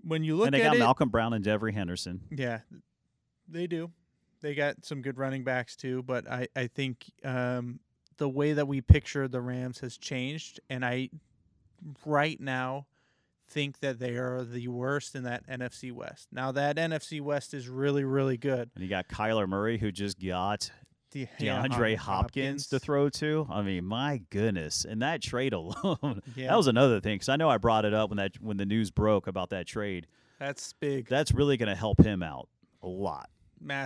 when 0.02 0.24
you 0.24 0.34
look 0.36 0.46
and 0.46 0.54
they 0.54 0.60
got 0.60 0.76
it, 0.76 0.78
Malcolm 0.80 1.08
Brown 1.10 1.32
and 1.32 1.44
Devery 1.44 1.74
Henderson. 1.74 2.22
yeah, 2.30 2.60
they 3.48 3.66
do. 3.66 3.90
They 4.42 4.54
got 4.54 4.84
some 4.84 5.00
good 5.02 5.18
running 5.18 5.44
backs 5.44 5.76
too, 5.76 6.02
but 6.02 6.28
I 6.30 6.48
I 6.54 6.66
think 6.66 7.04
um, 7.24 7.80
the 8.18 8.28
way 8.28 8.52
that 8.52 8.68
we 8.68 8.80
picture 8.80 9.28
the 9.28 9.40
Rams 9.40 9.78
has 9.80 9.96
changed, 9.96 10.60
and 10.68 10.84
I 10.84 11.08
right 12.04 12.38
now 12.40 12.86
think 13.48 13.80
that 13.80 13.98
they 13.98 14.16
are 14.16 14.44
the 14.44 14.68
worst 14.68 15.14
in 15.14 15.24
that 15.24 15.46
NFC 15.46 15.92
West. 15.92 16.28
Now 16.32 16.52
that 16.52 16.76
NFC 16.76 17.20
West 17.20 17.54
is 17.54 17.68
really 17.68 18.04
really 18.04 18.36
good. 18.36 18.70
And 18.74 18.82
you 18.82 18.90
got 18.90 19.08
Kyler 19.08 19.48
Murray, 19.48 19.78
who 19.78 19.92
just 19.92 20.18
got 20.18 20.70
yeah, 21.14 21.26
DeAndre 21.38 21.96
Hop- 21.96 22.22
Hopkins 22.22 22.68
to 22.68 22.78
throw 22.78 23.08
to. 23.10 23.46
I 23.50 23.62
mean, 23.62 23.84
my 23.84 24.22
goodness! 24.30 24.84
And 24.84 25.02
that 25.02 25.22
trade 25.22 25.52
alone, 25.52 26.22
Yeah, 26.36 26.48
that 26.48 26.56
was 26.56 26.66
another 26.66 27.00
thing. 27.00 27.16
Because 27.16 27.28
I 27.28 27.36
know 27.36 27.48
I 27.48 27.58
brought 27.58 27.84
it 27.84 27.94
up 27.94 28.10
when 28.10 28.16
that 28.16 28.32
when 28.40 28.56
the 28.56 28.66
news 28.66 28.90
broke 28.90 29.26
about 29.26 29.50
that 29.50 29.66
trade. 29.66 30.06
that's 30.38 30.72
big, 30.74 31.08
That's 31.08 31.32
really 31.32 31.56
going 31.56 31.68
to 31.68 31.76
help 31.76 32.00
him 32.02 32.22
out 32.22 32.48
a 32.82 32.88
lot. 32.88 33.28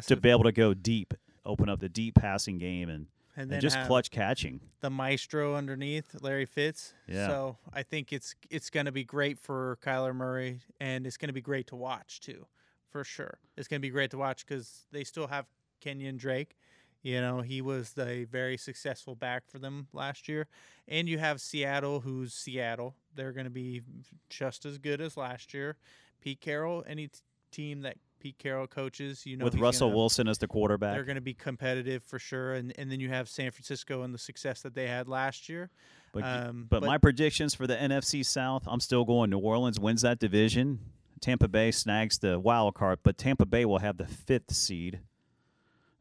To 0.06 0.16
be 0.16 0.30
able 0.30 0.44
to 0.44 0.52
go 0.52 0.74
deep, 0.74 1.14
open 1.44 1.68
up 1.68 1.80
the 1.80 1.88
deep 1.88 2.14
passing 2.14 2.58
game, 2.58 2.88
and, 2.88 3.06
and 3.36 3.50
and 3.52 3.60
just 3.60 3.78
clutch 3.86 4.10
catching. 4.10 4.60
the 4.80 4.90
maestro 4.90 5.54
underneath 5.54 6.16
Larry 6.20 6.46
Fitz. 6.46 6.94
Yeah. 7.06 7.26
So 7.28 7.58
I 7.72 7.82
think 7.82 8.12
it's 8.12 8.34
it's 8.50 8.70
going 8.70 8.86
to 8.86 8.92
be 8.92 9.04
great 9.04 9.38
for 9.38 9.78
Kyler 9.82 10.14
Murray, 10.14 10.60
and 10.80 11.06
it's 11.06 11.16
going 11.16 11.28
to 11.28 11.34
be 11.34 11.40
great 11.40 11.66
to 11.68 11.76
watch 11.76 12.20
too, 12.20 12.46
for 12.90 13.04
sure. 13.04 13.38
It's 13.56 13.68
going 13.68 13.80
to 13.80 13.86
be 13.86 13.90
great 13.90 14.10
to 14.12 14.18
watch 14.18 14.46
because 14.46 14.86
they 14.92 15.04
still 15.04 15.26
have 15.28 15.46
Kenyan 15.84 16.16
Drake. 16.16 16.56
You 17.02 17.20
know, 17.20 17.40
he 17.40 17.60
was 17.62 17.92
the 17.92 18.26
very 18.28 18.56
successful 18.56 19.14
back 19.14 19.44
for 19.46 19.60
them 19.60 19.86
last 19.92 20.28
year, 20.28 20.48
and 20.88 21.08
you 21.08 21.18
have 21.18 21.40
Seattle, 21.40 22.00
who's 22.00 22.34
Seattle. 22.34 22.96
They're 23.14 23.32
going 23.32 23.44
to 23.44 23.50
be 23.50 23.82
just 24.28 24.66
as 24.66 24.78
good 24.78 25.00
as 25.00 25.16
last 25.16 25.54
year. 25.54 25.76
Pete 26.20 26.40
Carroll, 26.40 26.82
any 26.88 27.06
t- 27.06 27.20
team 27.52 27.82
that 27.82 27.98
Pete 28.26 28.38
Carroll 28.38 28.66
coaches, 28.66 29.24
you 29.24 29.36
know, 29.36 29.44
With 29.44 29.54
Russell 29.54 29.86
gonna- 29.88 29.96
Wilson 29.98 30.26
as 30.26 30.38
the 30.38 30.48
quarterback, 30.48 30.94
they're 30.94 31.04
going 31.04 31.14
to 31.14 31.20
be 31.20 31.32
competitive 31.32 32.02
for 32.02 32.18
sure, 32.18 32.54
and 32.54 32.72
and 32.76 32.90
then 32.90 32.98
you 32.98 33.08
have 33.08 33.28
San 33.28 33.52
Francisco 33.52 34.02
and 34.02 34.12
the 34.12 34.18
success 34.18 34.62
that 34.62 34.74
they 34.74 34.88
had 34.88 35.06
last 35.06 35.48
year. 35.48 35.70
But, 36.12 36.24
um, 36.24 36.66
but 36.68 36.80
but- 36.80 36.86
my 36.88 36.98
predictions 36.98 37.54
for 37.54 37.68
the 37.68 37.76
NFC 37.80 38.24
South, 38.24 38.64
I'm 38.66 38.80
still 38.80 39.04
going 39.04 39.30
New 39.30 39.38
Orleans 39.38 39.78
wins 39.78 40.02
that 40.02 40.18
division. 40.18 40.80
Tampa 41.20 41.46
Bay 41.46 41.70
snags 41.70 42.18
the 42.18 42.40
wild 42.40 42.74
card, 42.74 42.98
but 43.04 43.16
Tampa 43.16 43.46
Bay 43.46 43.64
will 43.64 43.78
have 43.78 43.96
the 43.96 44.06
fifth 44.08 44.52
seed. 44.52 44.98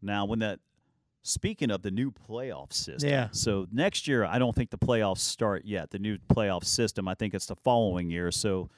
Now, 0.01 0.25
when 0.25 0.39
that 0.39 0.59
speaking 1.21 1.69
of 1.69 1.83
the 1.83 1.91
new 1.91 2.11
playoff 2.11 2.73
system, 2.73 3.07
Yeah. 3.07 3.29
So 3.33 3.67
next 3.71 4.07
year, 4.07 4.25
I 4.25 4.39
don't 4.39 4.55
think 4.55 4.71
the 4.71 4.79
playoffs 4.79 5.19
start 5.19 5.65
yet. 5.65 5.91
The 5.91 5.99
new 5.99 6.17
playoff 6.17 6.63
system, 6.63 7.07
I 7.07 7.13
think 7.13 7.35
it's 7.35 7.45
the 7.45 7.55
following 7.55 8.09
year. 8.09 8.31
So 8.31 8.71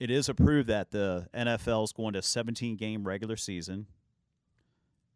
it 0.00 0.10
is 0.10 0.28
approved 0.28 0.68
that 0.68 0.90
the 0.90 1.28
NFL 1.34 1.84
is 1.84 1.92
going 1.92 2.14
to 2.14 2.22
17 2.22 2.76
game 2.76 3.06
regular 3.06 3.36
season, 3.36 3.86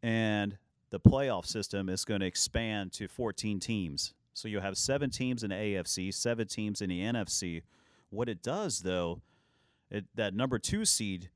and 0.02 0.58
the 0.90 1.00
playoff 1.00 1.46
system 1.46 1.88
is 1.88 2.04
going 2.04 2.20
to 2.20 2.26
expand 2.26 2.92
to 2.92 3.08
14 3.08 3.60
teams. 3.60 4.14
So 4.34 4.48
you'll 4.48 4.62
have 4.62 4.76
seven 4.76 5.10
teams 5.10 5.42
in 5.42 5.50
the 5.50 5.56
AFC, 5.56 6.12
seven 6.12 6.46
teams 6.46 6.80
in 6.80 6.90
the 6.90 7.00
NFC. 7.00 7.62
What 8.10 8.28
it 8.28 8.42
does, 8.42 8.80
though, 8.80 9.22
it, 9.90 10.06
that 10.14 10.34
number 10.34 10.58
two 10.58 10.84
seed, 10.84 11.30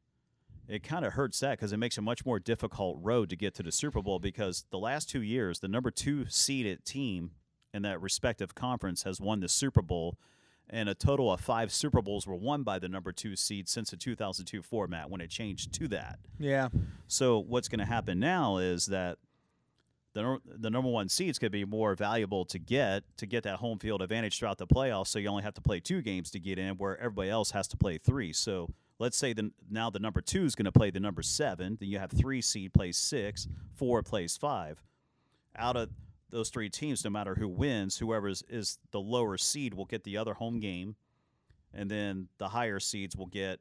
it 0.68 0.82
kind 0.82 1.04
of 1.04 1.12
hurts 1.12 1.40
that 1.40 1.52
because 1.52 1.72
it 1.72 1.76
makes 1.76 1.98
a 1.98 2.02
much 2.02 2.24
more 2.26 2.40
difficult 2.40 2.98
road 3.00 3.30
to 3.30 3.37
get 3.37 3.54
to 3.54 3.62
the 3.62 3.72
Super 3.72 4.02
Bowl 4.02 4.18
because 4.18 4.64
the 4.70 4.78
last 4.78 5.09
two 5.09 5.22
years, 5.22 5.61
the 5.61 5.68
number 5.68 5.90
two 5.90 6.26
seeded 6.28 6.85
team 6.85 7.32
in 7.72 7.82
that 7.82 8.00
respective 8.00 8.54
conference 8.54 9.02
has 9.04 9.20
won 9.20 9.40
the 9.40 9.48
Super 9.48 9.82
Bowl, 9.82 10.18
and 10.70 10.88
a 10.88 10.94
total 10.94 11.33
of 11.33 11.40
five 11.40 11.72
Super 11.72 12.02
Bowls 12.02 12.26
were 12.26 12.35
won 12.35 12.62
by 12.62 12.79
the 12.79 12.88
number 12.88 13.12
two 13.12 13.37
seed 13.37 13.68
since 13.68 13.90
the 13.90 13.96
2002 13.96 14.62
format 14.62 15.11
when 15.11 15.20
it 15.20 15.31
changed 15.31 15.72
to 15.74 15.88
that. 15.88 16.18
Yeah. 16.38 16.68
So 17.07 17.38
what's 17.38 17.68
going 17.68 17.81
to 17.81 17.87
happen 17.87 18.18
now 18.18 18.59
is 18.59 18.87
that 18.87 19.18
the 20.16 20.38
the 20.46 20.70
number 20.70 20.90
one 20.90 21.09
seeds 21.11 21.38
could 21.38 21.52
be 21.52 21.64
more 21.64 21.94
valuable 21.94 22.46
to 22.46 22.59
get 22.59 23.05
to 23.18 23.26
get 23.26 23.44
that 23.44 23.57
home 23.57 23.79
field 23.79 24.00
advantage 24.00 24.38
throughout 24.38 24.59
the 24.59 24.66
playoffs. 24.66 25.09
So 25.09 25.18
you 25.18 25.29
only 25.29 25.42
have 25.42 25.55
to 25.55 25.61
play 25.61 25.79
two 25.79 26.00
games 26.00 26.31
to 26.31 26.40
get 26.40 26.59
in, 26.59 26.76
where 26.79 26.98
everybody 26.98 27.29
else 27.29 27.50
has 27.50 27.68
to 27.68 27.76
play 27.76 27.98
three. 27.98 28.33
So 28.33 28.70
let's 28.98 29.16
say 29.16 29.35
the, 29.35 29.50
now 29.70 29.90
the 29.90 29.98
number 29.98 30.22
two 30.22 30.44
is 30.44 30.55
going 30.55 30.64
to 30.64 30.72
play 30.72 30.90
the 30.90 31.00
number 31.00 31.22
seven. 31.22 31.76
Then 31.79 31.90
you 31.90 31.98
have 31.98 32.11
three 32.11 32.40
seed 32.40 32.72
plays 32.72 32.96
six, 32.96 33.46
four 33.74 34.02
plays 34.02 34.37
five. 34.38 34.83
Out 35.55 35.76
of 35.76 35.90
those 36.37 36.51
three 36.51 36.68
teams, 36.68 37.03
no 37.03 37.09
matter 37.11 37.35
who 37.35 37.49
wins, 37.49 37.96
whoever 37.96 38.29
is, 38.29 38.44
is 38.49 38.79
the 38.90 39.01
lower 39.01 39.38
seed 39.38 39.72
will 39.72 39.87
get 39.87 40.05
the 40.05 40.18
other 40.18 40.35
home 40.35 40.61
game, 40.61 40.94
and 41.72 41.90
then 41.90 42.29
the 42.38 42.49
higher 42.49 42.79
seeds 42.79 43.16
will 43.16 43.27
get 43.27 43.59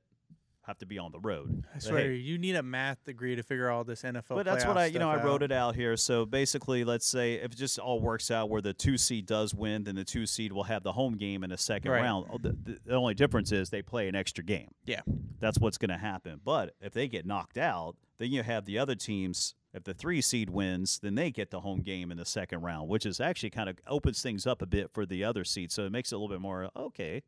have 0.64 0.78
to 0.80 0.86
be 0.86 0.98
on 0.98 1.12
the 1.12 1.20
road. 1.20 1.64
I 1.76 1.80
swear, 1.80 2.00
hey, 2.00 2.16
you 2.16 2.38
need 2.40 2.56
a 2.56 2.64
math 2.64 3.04
degree 3.06 3.36
to 3.36 3.44
figure 3.44 3.70
all 3.70 3.84
this 3.84 4.02
NFL. 4.02 4.24
but 4.30 4.46
that's 4.46 4.66
what 4.66 4.78
I, 4.78 4.88
you 4.88 4.98
know, 4.98 5.10
I 5.12 5.24
wrote 5.24 5.44
out. 5.44 5.44
it 5.44 5.52
out 5.52 5.76
here. 5.76 5.96
So 5.96 6.26
basically, 6.26 6.84
let's 6.84 7.06
say 7.06 7.36
if 7.36 7.52
it 7.52 7.56
just 7.56 7.78
all 7.78 8.00
works 8.02 8.32
out 8.32 8.50
where 8.50 8.62
the 8.62 8.74
two 8.74 8.98
seed 8.98 9.28
does 9.28 9.54
win, 9.54 9.84
then 9.84 9.96
the 9.96 10.04
two 10.04 10.26
seed 10.26 10.52
will 10.52 10.64
have 10.64 10.82
the 10.84 10.92
home 10.94 11.18
game 11.18 11.44
in 11.44 11.52
the 11.52 11.58
second 11.58 11.92
Right. 11.92 12.02
round. 12.02 12.26
Oh, 12.34 12.40
the, 12.40 12.58
the 12.84 12.96
only 12.96 13.14
difference 13.14 13.52
is 13.52 13.70
they 13.70 13.84
play 13.84 14.08
an 14.08 14.16
extra 14.16 14.44
game. 14.44 14.70
Yeah. 14.86 15.02
That's 15.40 15.60
what's 15.60 15.78
going 15.78 15.92
to 15.92 15.98
happen. 15.98 16.42
But 16.44 16.74
if 16.82 16.94
they 16.94 17.08
get 17.08 17.28
knocked 17.28 17.60
out, 17.60 17.96
then 18.18 18.32
you 18.32 18.44
have 18.44 18.66
the 18.66 18.78
other 18.80 18.96
teams. 18.96 19.56
If 19.74 19.84
the 19.84 19.94
three 19.94 20.22
seed 20.22 20.50
wins, 20.50 21.00
then 21.00 21.16
they 21.16 21.32
get 21.32 21.52
the 21.52 21.60
home 21.60 21.82
game 21.82 22.10
in 22.12 22.18
the 22.18 22.26
second 22.26 22.62
round, 22.62 22.88
which 22.88 23.06
is 23.06 23.20
actually 23.20 23.50
kind 23.50 23.68
of 23.70 23.78
opens 23.88 24.22
things 24.22 24.48
up 24.48 24.62
a 24.62 24.66
bit 24.66 24.90
for 24.94 25.06
the 25.06 25.24
other 25.26 25.44
seed. 25.44 25.70
So 25.72 25.84
it 25.86 25.92
makes 25.92 26.12
it 26.12 26.16
a 26.16 26.18
little 26.18 26.34
bit 26.34 26.40
more 26.42 26.70
okay. 26.78 27.24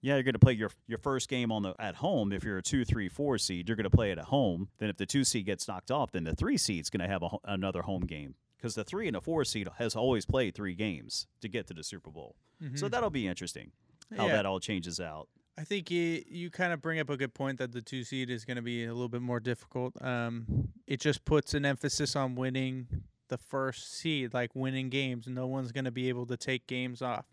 Yeah, 0.00 0.14
you're 0.14 0.22
going 0.22 0.34
to 0.34 0.38
play 0.38 0.52
your 0.52 0.70
your 0.86 0.98
first 0.98 1.28
game 1.30 1.50
on 1.50 1.62
the 1.62 1.74
at 1.78 1.96
home. 1.96 2.32
If 2.32 2.44
you're 2.44 2.58
a 2.58 2.62
two, 2.62 2.84
three, 2.84 3.08
four 3.08 3.38
seed, 3.38 3.68
you're 3.68 3.76
going 3.76 3.84
to 3.84 3.90
play 3.90 4.10
it 4.10 4.18
at 4.18 4.26
home. 4.26 4.68
Then 4.78 4.90
if 4.90 4.96
the 4.98 5.06
two 5.06 5.24
seed 5.24 5.46
gets 5.46 5.66
knocked 5.66 5.90
off, 5.90 6.12
then 6.12 6.24
the 6.24 6.34
three 6.34 6.56
seed's 6.58 6.90
going 6.90 7.00
to 7.00 7.08
have 7.08 7.22
a, 7.22 7.28
another 7.44 7.82
home 7.82 8.02
game 8.06 8.34
because 8.56 8.74
the 8.74 8.84
three 8.84 9.06
and 9.06 9.14
the 9.14 9.20
four 9.22 9.44
seed 9.44 9.68
has 9.78 9.94
always 9.96 10.26
played 10.26 10.54
three 10.54 10.74
games 10.74 11.26
to 11.40 11.48
get 11.48 11.66
to 11.68 11.74
the 11.74 11.84
Super 11.84 12.10
Bowl. 12.10 12.36
So 12.74 12.86
Mhm. 12.86 12.90
that'll 12.90 13.10
be 13.10 13.26
interesting 13.26 13.72
how 14.16 14.26
Yeah. 14.26 14.32
that 14.36 14.46
all 14.46 14.60
changes 14.60 15.00
out. 15.00 15.28
I 15.56 15.62
think 15.62 15.90
you, 15.90 16.22
you 16.26 16.50
kind 16.50 16.72
of 16.72 16.82
bring 16.82 16.98
up 16.98 17.10
a 17.10 17.16
good 17.16 17.32
point 17.32 17.58
that 17.58 17.72
the 17.72 17.80
two 17.80 18.02
seed 18.02 18.28
is 18.28 18.44
going 18.44 18.56
to 18.56 18.62
be 18.62 18.84
a 18.84 18.92
little 18.92 19.08
bit 19.08 19.22
more 19.22 19.38
difficult. 19.38 19.94
Um, 20.02 20.68
it 20.86 21.00
just 21.00 21.24
puts 21.24 21.54
an 21.54 21.64
emphasis 21.64 22.16
on 22.16 22.34
winning 22.34 22.88
the 23.28 23.38
first 23.38 23.94
seed, 23.94 24.34
like 24.34 24.54
winning 24.54 24.90
games. 24.90 25.26
No 25.28 25.46
one's 25.46 25.70
going 25.70 25.84
to 25.84 25.92
be 25.92 26.08
able 26.08 26.26
to 26.26 26.36
take 26.36 26.66
games 26.66 27.02
off, 27.02 27.26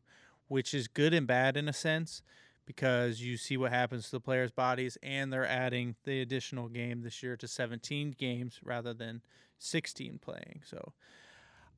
which 0.47 0.73
is 0.73 0.87
good 0.87 1.13
and 1.13 1.25
bad 1.25 1.57
in 1.57 1.67
a 1.67 1.73
sense 1.73 2.21
because 2.65 3.21
you 3.21 3.37
see 3.37 3.57
what 3.57 3.71
happens 3.71 4.05
to 4.05 4.11
the 4.11 4.19
players' 4.19 4.51
bodies, 4.51 4.97
and 5.01 5.33
they're 5.33 5.47
adding 5.47 5.95
the 6.03 6.21
additional 6.21 6.69
game 6.69 7.01
this 7.01 7.23
year 7.23 7.35
to 7.35 7.47
17 7.47 8.15
games 8.17 8.59
rather 8.63 8.93
than 8.93 9.21
16 9.57 10.19
playing. 10.19 10.61
So 10.63 10.93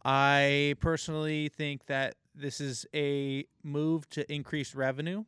I 0.04 0.76
personally 0.80 1.50
think 1.50 1.86
that 1.86 2.16
this 2.36 2.60
is 2.60 2.86
a 2.94 3.46
move 3.64 4.10
to 4.10 4.32
increase 4.32 4.76
revenue. 4.76 5.24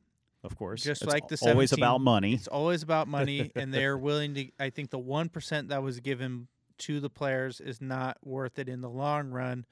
Of 0.45 0.57
course, 0.57 0.83
Just 0.83 1.01
It's 1.01 1.11
like 1.11 1.27
the 1.27 1.37
always 1.49 1.71
about 1.71 2.01
money. 2.01 2.33
It's 2.33 2.47
always 2.47 2.83
about 2.83 3.07
money, 3.07 3.51
and 3.55 3.73
they're 3.73 3.97
willing 3.97 4.35
to. 4.35 4.47
I 4.59 4.69
think 4.69 4.91
the 4.91 4.99
one 4.99 5.29
percent 5.29 5.69
that 5.69 5.81
was 5.81 5.99
given 5.99 6.47
to 6.79 6.99
the 6.99 7.09
players 7.09 7.59
is 7.59 7.81
not 7.81 8.17
worth 8.23 8.59
it 8.59 8.69
in 8.69 8.81
the 8.81 8.89
long 8.89 9.31
run 9.31 9.65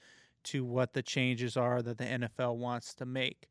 to 0.46 0.66
what 0.66 0.94
the 0.94 1.02
changes 1.04 1.56
are 1.56 1.82
that 1.82 1.98
the 1.98 2.06
NFL 2.06 2.58
wants 2.58 2.94
to 2.96 3.06
make. 3.06 3.50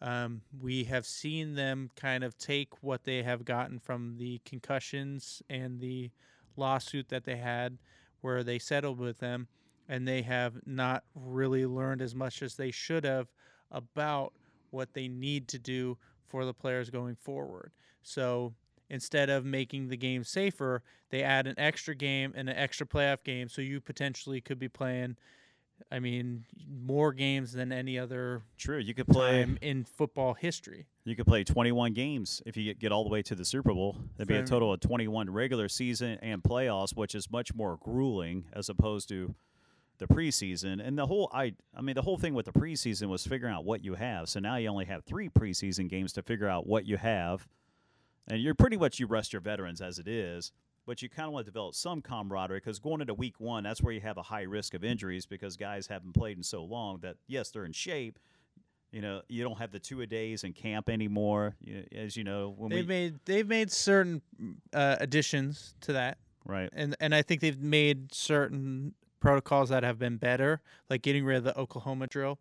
Um, 0.00 0.42
we 0.60 0.84
have 0.84 1.06
seen 1.06 1.54
them 1.54 1.90
kind 1.96 2.22
of 2.22 2.38
take 2.38 2.82
what 2.82 3.04
they 3.04 3.22
have 3.22 3.44
gotten 3.44 3.80
from 3.80 4.16
the 4.18 4.40
concussions 4.44 5.42
and 5.50 5.80
the 5.80 6.10
lawsuit 6.56 7.08
that 7.08 7.24
they 7.24 7.36
had, 7.36 7.78
where 8.20 8.44
they 8.44 8.58
settled 8.58 9.00
with 9.00 9.18
them, 9.18 9.48
and 9.88 10.06
they 10.06 10.22
have 10.22 10.54
not 10.66 11.02
really 11.14 11.66
learned 11.66 12.02
as 12.02 12.14
much 12.14 12.42
as 12.42 12.54
they 12.54 12.70
should 12.70 13.04
have 13.04 13.28
about 13.70 14.32
what 14.70 14.92
they 14.92 15.08
need 15.08 15.48
to 15.48 15.58
do 15.58 15.98
for 16.28 16.44
the 16.44 16.54
players 16.54 16.90
going 16.90 17.16
forward. 17.16 17.72
So 18.02 18.54
instead 18.90 19.30
of 19.30 19.44
making 19.44 19.88
the 19.88 19.96
game 19.96 20.24
safer, 20.24 20.82
they 21.10 21.22
add 21.22 21.46
an 21.46 21.54
extra 21.58 21.94
game 21.94 22.32
and 22.36 22.48
an 22.48 22.56
extra 22.56 22.86
playoff 22.86 23.22
game. 23.24 23.48
So 23.48 23.62
you 23.62 23.80
potentially 23.80 24.40
could 24.40 24.58
be 24.58 24.68
playing, 24.68 25.16
I 25.90 25.98
mean, 25.98 26.44
more 26.68 27.12
games 27.12 27.52
than 27.52 27.72
any 27.72 27.98
other 27.98 28.42
True, 28.56 28.78
you 28.78 28.94
could 28.94 29.06
play. 29.08 29.44
time 29.44 29.58
in 29.60 29.84
football 29.84 30.34
history. 30.34 30.86
You 31.04 31.16
could 31.16 31.26
play 31.26 31.44
21 31.44 31.94
games 31.94 32.42
if 32.44 32.56
you 32.56 32.64
get, 32.64 32.78
get 32.78 32.92
all 32.92 33.04
the 33.04 33.10
way 33.10 33.22
to 33.22 33.34
the 33.34 33.44
Super 33.44 33.72
Bowl. 33.72 33.96
That'd 34.16 34.28
be 34.28 34.36
a 34.36 34.44
total 34.44 34.72
of 34.72 34.80
21 34.80 35.30
regular 35.30 35.68
season 35.68 36.18
and 36.20 36.42
playoffs, 36.42 36.94
which 36.94 37.14
is 37.14 37.30
much 37.30 37.54
more 37.54 37.78
grueling 37.82 38.44
as 38.52 38.68
opposed 38.68 39.08
to 39.08 39.34
the 39.98 40.06
preseason. 40.06 40.86
And 40.86 40.98
the 40.98 41.06
whole 41.06 41.30
I 41.32 41.54
I 41.76 41.80
mean 41.80 41.94
the 41.94 42.02
whole 42.02 42.18
thing 42.18 42.34
with 42.34 42.46
the 42.46 42.52
preseason 42.52 43.08
was 43.08 43.26
figuring 43.26 43.54
out 43.54 43.64
what 43.64 43.84
you 43.84 43.94
have. 43.94 44.28
So 44.28 44.40
now 44.40 44.56
you 44.56 44.68
only 44.68 44.86
have 44.86 45.04
3 45.04 45.28
preseason 45.28 45.88
games 45.88 46.12
to 46.14 46.22
figure 46.22 46.48
out 46.48 46.66
what 46.66 46.86
you 46.86 46.96
have. 46.96 47.46
And 48.26 48.40
you're 48.42 48.54
pretty 48.54 48.76
much 48.76 48.98
you 48.98 49.06
rest 49.06 49.32
your 49.32 49.40
veterans 49.40 49.80
as 49.80 49.98
it 49.98 50.06
is, 50.06 50.52
but 50.86 51.00
you 51.00 51.08
kind 51.08 51.26
of 51.26 51.32
want 51.32 51.46
to 51.46 51.50
develop 51.50 51.74
some 51.74 52.02
camaraderie 52.02 52.58
because 52.58 52.78
going 52.78 53.00
into 53.00 53.14
week 53.14 53.40
1, 53.40 53.62
that's 53.64 53.82
where 53.82 53.92
you 53.92 54.02
have 54.02 54.18
a 54.18 54.22
high 54.22 54.42
risk 54.42 54.74
of 54.74 54.84
injuries 54.84 55.24
because 55.24 55.56
guys 55.56 55.86
haven't 55.86 56.12
played 56.12 56.36
in 56.36 56.42
so 56.42 56.62
long 56.62 56.98
that 57.00 57.16
yes, 57.26 57.50
they're 57.50 57.64
in 57.64 57.72
shape, 57.72 58.18
you 58.92 59.02
know, 59.02 59.22
you 59.28 59.42
don't 59.42 59.58
have 59.58 59.70
the 59.70 59.78
two 59.78 60.00
a 60.00 60.06
days 60.06 60.44
in 60.44 60.52
camp 60.52 60.88
anymore. 60.88 61.54
You, 61.60 61.84
as 61.94 62.16
you 62.16 62.24
know, 62.24 62.54
when 62.56 62.70
They've 62.70 62.86
we 62.86 62.88
made 62.88 63.18
they've 63.24 63.46
made 63.46 63.70
certain 63.70 64.22
uh, 64.72 64.96
additions 65.00 65.74
to 65.82 65.92
that, 65.94 66.18
right, 66.46 66.70
and 66.72 66.96
and 67.00 67.14
I 67.14 67.22
think 67.22 67.40
they've 67.40 67.60
made 67.60 68.14
certain 68.14 68.94
protocols 69.20 69.68
that 69.68 69.82
have 69.82 69.98
been 69.98 70.16
better, 70.16 70.60
like 70.88 71.02
getting 71.02 71.24
rid 71.24 71.38
of 71.38 71.44
the 71.44 71.58
Oklahoma 71.58 72.06
drill, 72.06 72.38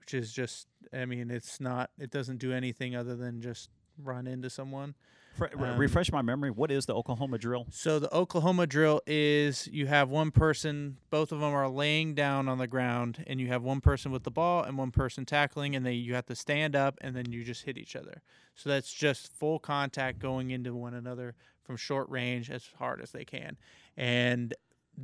which 0.00 0.14
is 0.14 0.32
just 0.32 0.66
I 0.92 1.04
mean 1.04 1.30
it's 1.30 1.60
not 1.60 1.90
it 1.98 2.10
doesn't 2.10 2.38
do 2.38 2.52
anything 2.52 2.94
other 2.96 3.16
than 3.16 3.40
just 3.40 3.70
run 4.02 4.26
into 4.26 4.50
someone. 4.50 4.94
Fre- 5.36 5.46
um, 5.58 5.78
refresh 5.78 6.10
my 6.10 6.22
memory. 6.22 6.50
What 6.50 6.70
is 6.70 6.86
the 6.86 6.94
Oklahoma 6.94 7.38
drill? 7.38 7.66
So 7.70 7.98
the 7.98 8.12
Oklahoma 8.14 8.66
drill 8.66 9.00
is 9.06 9.68
you 9.68 9.86
have 9.86 10.10
one 10.10 10.30
person, 10.30 10.96
both 11.10 11.30
of 11.32 11.40
them 11.40 11.52
are 11.52 11.68
laying 11.68 12.14
down 12.14 12.48
on 12.48 12.58
the 12.58 12.66
ground, 12.66 13.24
and 13.26 13.40
you 13.40 13.46
have 13.48 13.62
one 13.62 13.80
person 13.80 14.10
with 14.10 14.24
the 14.24 14.30
ball 14.30 14.64
and 14.64 14.76
one 14.76 14.90
person 14.90 15.24
tackling, 15.24 15.76
and 15.76 15.86
they 15.86 15.92
you 15.92 16.14
have 16.14 16.26
to 16.26 16.34
stand 16.34 16.74
up 16.74 16.98
and 17.00 17.14
then 17.14 17.30
you 17.30 17.44
just 17.44 17.64
hit 17.64 17.78
each 17.78 17.94
other. 17.94 18.22
So 18.54 18.68
that's 18.68 18.92
just 18.92 19.32
full 19.32 19.58
contact 19.58 20.18
going 20.18 20.50
into 20.50 20.74
one 20.74 20.94
another 20.94 21.34
from 21.62 21.76
short 21.76 22.08
range 22.10 22.50
as 22.50 22.68
hard 22.78 23.00
as 23.00 23.12
they 23.12 23.24
can, 23.24 23.56
and 23.96 24.54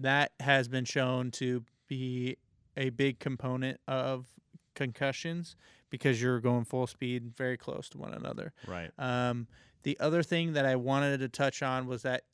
that 0.02 0.32
has 0.40 0.68
been 0.68 0.84
shown 0.84 1.30
to 1.32 1.64
be 1.88 2.36
a 2.76 2.90
big 2.90 3.18
component 3.18 3.80
of 3.88 4.26
concussions 4.74 5.56
because 5.90 6.20
you're 6.20 6.40
going 6.40 6.64
full 6.64 6.86
speed 6.86 7.32
very 7.36 7.56
close 7.56 7.88
to 7.90 7.98
one 7.98 8.12
another. 8.12 8.52
Right. 8.66 8.90
Um, 8.98 9.46
the 9.82 9.98
other 10.00 10.22
thing 10.22 10.54
that 10.54 10.66
I 10.66 10.76
wanted 10.76 11.18
to 11.18 11.28
touch 11.28 11.62
on 11.62 11.86
was 11.86 12.02
that 12.02 12.24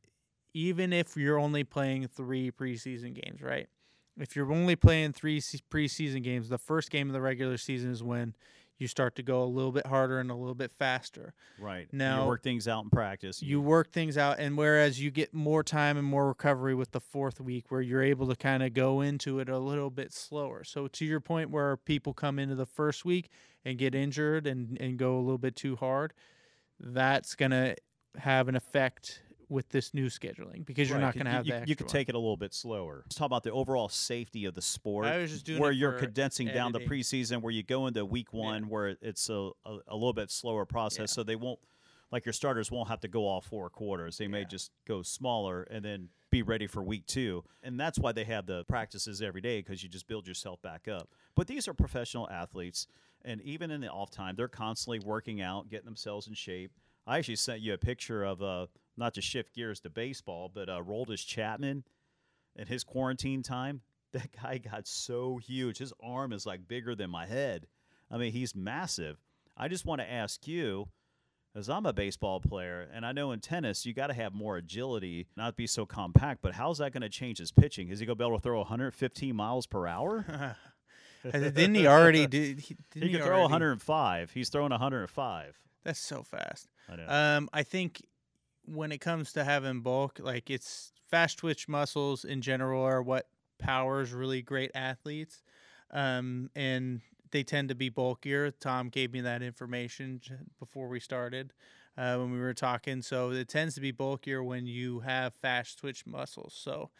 even 0.55 0.93
if 0.93 1.17
you're 1.17 1.39
only 1.39 1.65
playing 1.65 2.09
three 2.09 2.51
preseason 2.51 3.15
games, 3.15 3.43
right? 3.43 3.69
If 4.19 4.37
you're 4.37 4.53
only 4.53 4.77
playing 4.77 5.13
three 5.13 5.41
preseason 5.41 6.23
games, 6.23 6.49
the 6.49 6.59
first 6.59 6.91
game 6.91 7.09
of 7.09 7.15
the 7.15 7.21
regular 7.21 7.57
season 7.57 7.91
is 7.91 8.03
when 8.03 8.35
you 8.79 8.89
start 8.89 9.15
to 9.17 9.23
go 9.23 9.43
a 9.43 9.47
little 9.47 9.73
bit 9.73 9.87
harder 9.87 10.19
and 10.19 10.31
a 10.31 10.35
little 10.35 10.55
bit 10.55 10.73
faster. 10.73 11.35
Right. 11.59 11.89
Now- 11.93 12.23
you 12.23 12.29
work 12.29 12.43
things 12.43 12.67
out 12.67 12.85
in 12.85 12.91
practice. 12.91 13.43
You 13.43 13.61
work 13.61 13.93
things 13.93 14.19
out, 14.19 14.39
and 14.39 14.57
whereas 14.57 15.01
you 15.01 15.11
get 15.11 15.33
more 15.33 15.63
time 15.63 15.97
and 15.97 16.07
more 16.07 16.29
recovery 16.29 16.75
with 16.75 16.91
the 16.91 17.01
fourth 17.01 17.41
week, 17.41 17.71
where 17.71 17.81
you're 17.81 18.03
able 18.03 18.27
to 18.29 18.37
kind 18.37 18.63
of 18.63 18.75
go 18.75 19.01
into 19.01 19.39
it 19.39 19.49
a 19.49 19.59
little 19.59 19.91
bit 19.91 20.13
slower. 20.13 20.65
So, 20.65 20.89
to 20.89 21.05
your 21.05 21.21
point, 21.21 21.51
where 21.51 21.77
people 21.77 22.13
come 22.13 22.39
into 22.39 22.55
the 22.55 22.67
first 22.67 23.05
week 23.05 23.31
and 23.65 23.79
get 23.79 23.95
injured 23.95 24.47
and, 24.47 24.77
and 24.81 24.99
go 24.99 25.17
a 25.17 25.21
little 25.21 25.39
bit 25.39 25.55
too 25.55 25.77
hard, 25.77 26.13
that's 26.81 27.35
going 27.35 27.53
to 27.53 27.77
have 28.17 28.49
an 28.49 28.57
effect 28.57 29.23
with 29.49 29.69
this 29.71 29.93
new 29.95 30.07
scheduling 30.07 30.65
because 30.65 30.89
you're 30.89 30.99
Right, 30.99 31.05
not 31.05 31.15
going 31.15 31.27
to 31.27 31.31
have 31.33 31.47
you, 31.47 31.55
you 31.67 31.77
could 31.77 31.89
take 31.89 32.09
it 32.09 32.15
a 32.15 32.19
little 32.19 32.37
bit 32.37 32.55
slower. 32.55 33.03
Let's 33.05 33.17
talk 33.17 33.27
about 33.27 33.43
the 33.43 33.53
overall 33.53 33.89
safety 33.89 34.45
of 34.45 34.55
the 34.55 34.63
sport. 34.63 35.07
I 35.07 35.19
was 35.19 35.31
just 35.31 35.45
doing 35.47 35.61
where 35.61 35.73
you're 35.73 35.93
condensing 35.93 36.49
down 36.49 36.73
the 36.73 36.81
preseason, 36.81 37.43
where 37.43 37.53
you 37.53 37.63
go 37.63 37.87
into 37.87 38.05
week 38.05 38.33
one, 38.33 38.69
where 38.69 38.97
it's 39.01 39.29
a, 39.29 39.51
a, 39.65 39.79
a 39.89 39.95
little 39.95 40.13
bit 40.13 40.31
slower 40.31 40.65
process, 40.65 40.99
Yeah. 41.11 41.15
so 41.15 41.23
they 41.23 41.37
won't 41.37 41.59
like 42.11 42.27
your 42.27 42.33
starters 42.35 42.71
won't 42.71 42.89
have 42.89 43.01
to 43.01 43.09
go 43.09 43.27
all 43.27 43.41
four 43.41 43.71
quarters. 43.71 44.19
They 44.19 44.29
may 44.29 44.45
just 44.45 44.71
go 44.87 45.01
smaller 45.03 45.63
and 45.71 45.83
then 45.83 46.11
be 46.31 46.43
ready 46.43 46.67
for 46.67 46.83
week 46.83 47.07
two. 47.07 47.43
And 47.63 47.81
that's 47.81 47.99
why 47.99 48.13
they 48.13 48.25
have 48.25 48.45
the 48.45 48.65
practices 48.67 49.23
every 49.23 49.41
day 49.41 49.61
because 49.61 49.83
you 49.83 49.89
just 49.89 50.07
build 50.07 50.27
yourself 50.29 50.61
back 50.61 50.89
up. 50.89 51.09
But 51.35 51.47
these 51.47 51.67
are 51.69 51.75
professional 51.75 52.29
athletes, 52.29 52.87
and 53.25 53.41
even 53.43 53.71
in 53.71 53.81
the 53.81 53.89
off 53.89 54.11
time, 54.11 54.35
they're 54.37 54.49
constantly 54.49 54.99
working 54.99 55.41
out, 55.41 55.71
getting 55.71 55.87
themselves 55.87 56.27
in 56.27 56.35
shape. 56.35 56.73
I 57.07 57.19
actually 57.19 57.37
sent 57.37 57.61
you 57.63 57.73
a 57.73 57.79
picture 57.79 58.23
of 58.25 58.43
uh, 58.43 58.67
not 58.97 59.15
to 59.15 59.21
shift 59.21 59.55
gears 59.55 59.81
to 59.81 59.91
baseball, 59.91 60.51
but 60.53 60.69
uh, 60.69 60.83
Roldis 60.83 61.27
Chapman 61.27 61.85
in 62.57 62.67
his 62.67 62.85
quarantine 62.85 63.43
time. 63.43 63.81
that 64.13 64.31
guy 64.43 64.59
got 64.59 64.87
so 64.87 65.39
huge. 65.39 65.79
His 65.79 65.93
arm 66.03 66.33
is 66.33 66.45
like 66.45 66.69
bigger 66.69 66.95
than 66.95 67.11
my 67.11 67.27
head. 67.27 67.67
I 68.11 68.19
mean, 68.19 68.33
he's 68.33 68.55
massive. 68.55 69.17
I 69.57 69.69
just 69.69 69.87
want 69.87 70.01
to 70.01 70.11
ask 70.11 70.47
you, 70.47 70.89
as 71.55 71.69
I'm 71.69 71.87
a 71.87 71.93
baseball 71.93 72.41
player, 72.41 72.89
and 72.93 73.07
I 73.07 73.13
know 73.13 73.33
in 73.33 73.41
tennis 73.41 73.87
you 73.87 73.95
got 73.95 74.09
to 74.09 74.15
have 74.15 74.35
more 74.35 74.57
agility, 74.57 75.29
not 75.37 75.57
be 75.57 75.67
so 75.67 75.87
compact. 75.87 76.43
But 76.43 76.55
how's 76.55 76.79
that 76.79 76.93
going 76.93 77.03
to 77.03 77.09
change 77.09 77.39
his 77.39 77.53
pitching? 77.53 77.89
Is 77.89 78.01
he 78.01 78.07
going 78.07 78.17
to 78.17 78.23
be 78.23 78.27
able 78.27 78.39
to 78.39 78.43
throw 78.43 78.59
115 78.59 79.35
miles 79.35 79.67
per 79.67 79.87
hour? 79.87 80.57
didn't 81.31 81.75
he 81.75 81.87
already 81.87 82.27
do? 82.27 82.57
He, 82.59 82.77
he 82.95 83.11
can 83.11 83.23
throw 83.23 83.43
105. 83.43 84.31
He's 84.31 84.49
throwing 84.49 84.71
105. 84.71 85.59
That's 85.85 86.01
so 86.01 86.23
fast. 86.23 86.69
I 86.89 86.97
know. 86.97 87.07
Um, 87.09 87.49
I 87.53 87.63
think 87.63 88.03
when 88.65 88.93
it 88.93 88.99
comes 88.99 89.33
to 89.33 89.45
having 89.45 89.81
bulk, 89.81 90.19
like 90.23 90.51
it's 90.51 90.93
fast 91.11 91.39
twitch 91.39 91.69
muscles 91.69 92.25
in 92.25 92.41
general 92.41 92.83
are 92.83 93.03
what 93.03 93.29
powers 93.59 94.13
really 94.13 94.43
great 94.43 94.71
athletes, 94.75 95.43
um, 95.91 96.51
and 96.55 97.01
they 97.31 97.43
tend 97.43 97.69
to 97.69 97.75
be 97.75 97.89
bulkier. 97.89 98.51
Tom 98.51 98.89
gave 98.89 99.13
me 99.13 99.21
that 99.23 99.43
information 99.43 100.21
before 100.59 100.89
we 100.89 101.01
started 101.01 101.53
uh, 101.97 102.17
when 102.17 102.33
we 102.33 102.41
were 102.41 102.55
talking. 102.55 103.03
So 103.03 103.31
it 103.31 103.49
tends 103.49 103.75
to 103.75 103.81
be 103.81 103.91
bulkier 103.91 104.43
when 104.43 104.67
you 104.67 105.01
have 105.01 105.35
fast 105.35 105.79
twitch 105.79 106.07
muscles. 106.07 106.55
So. 106.57 106.91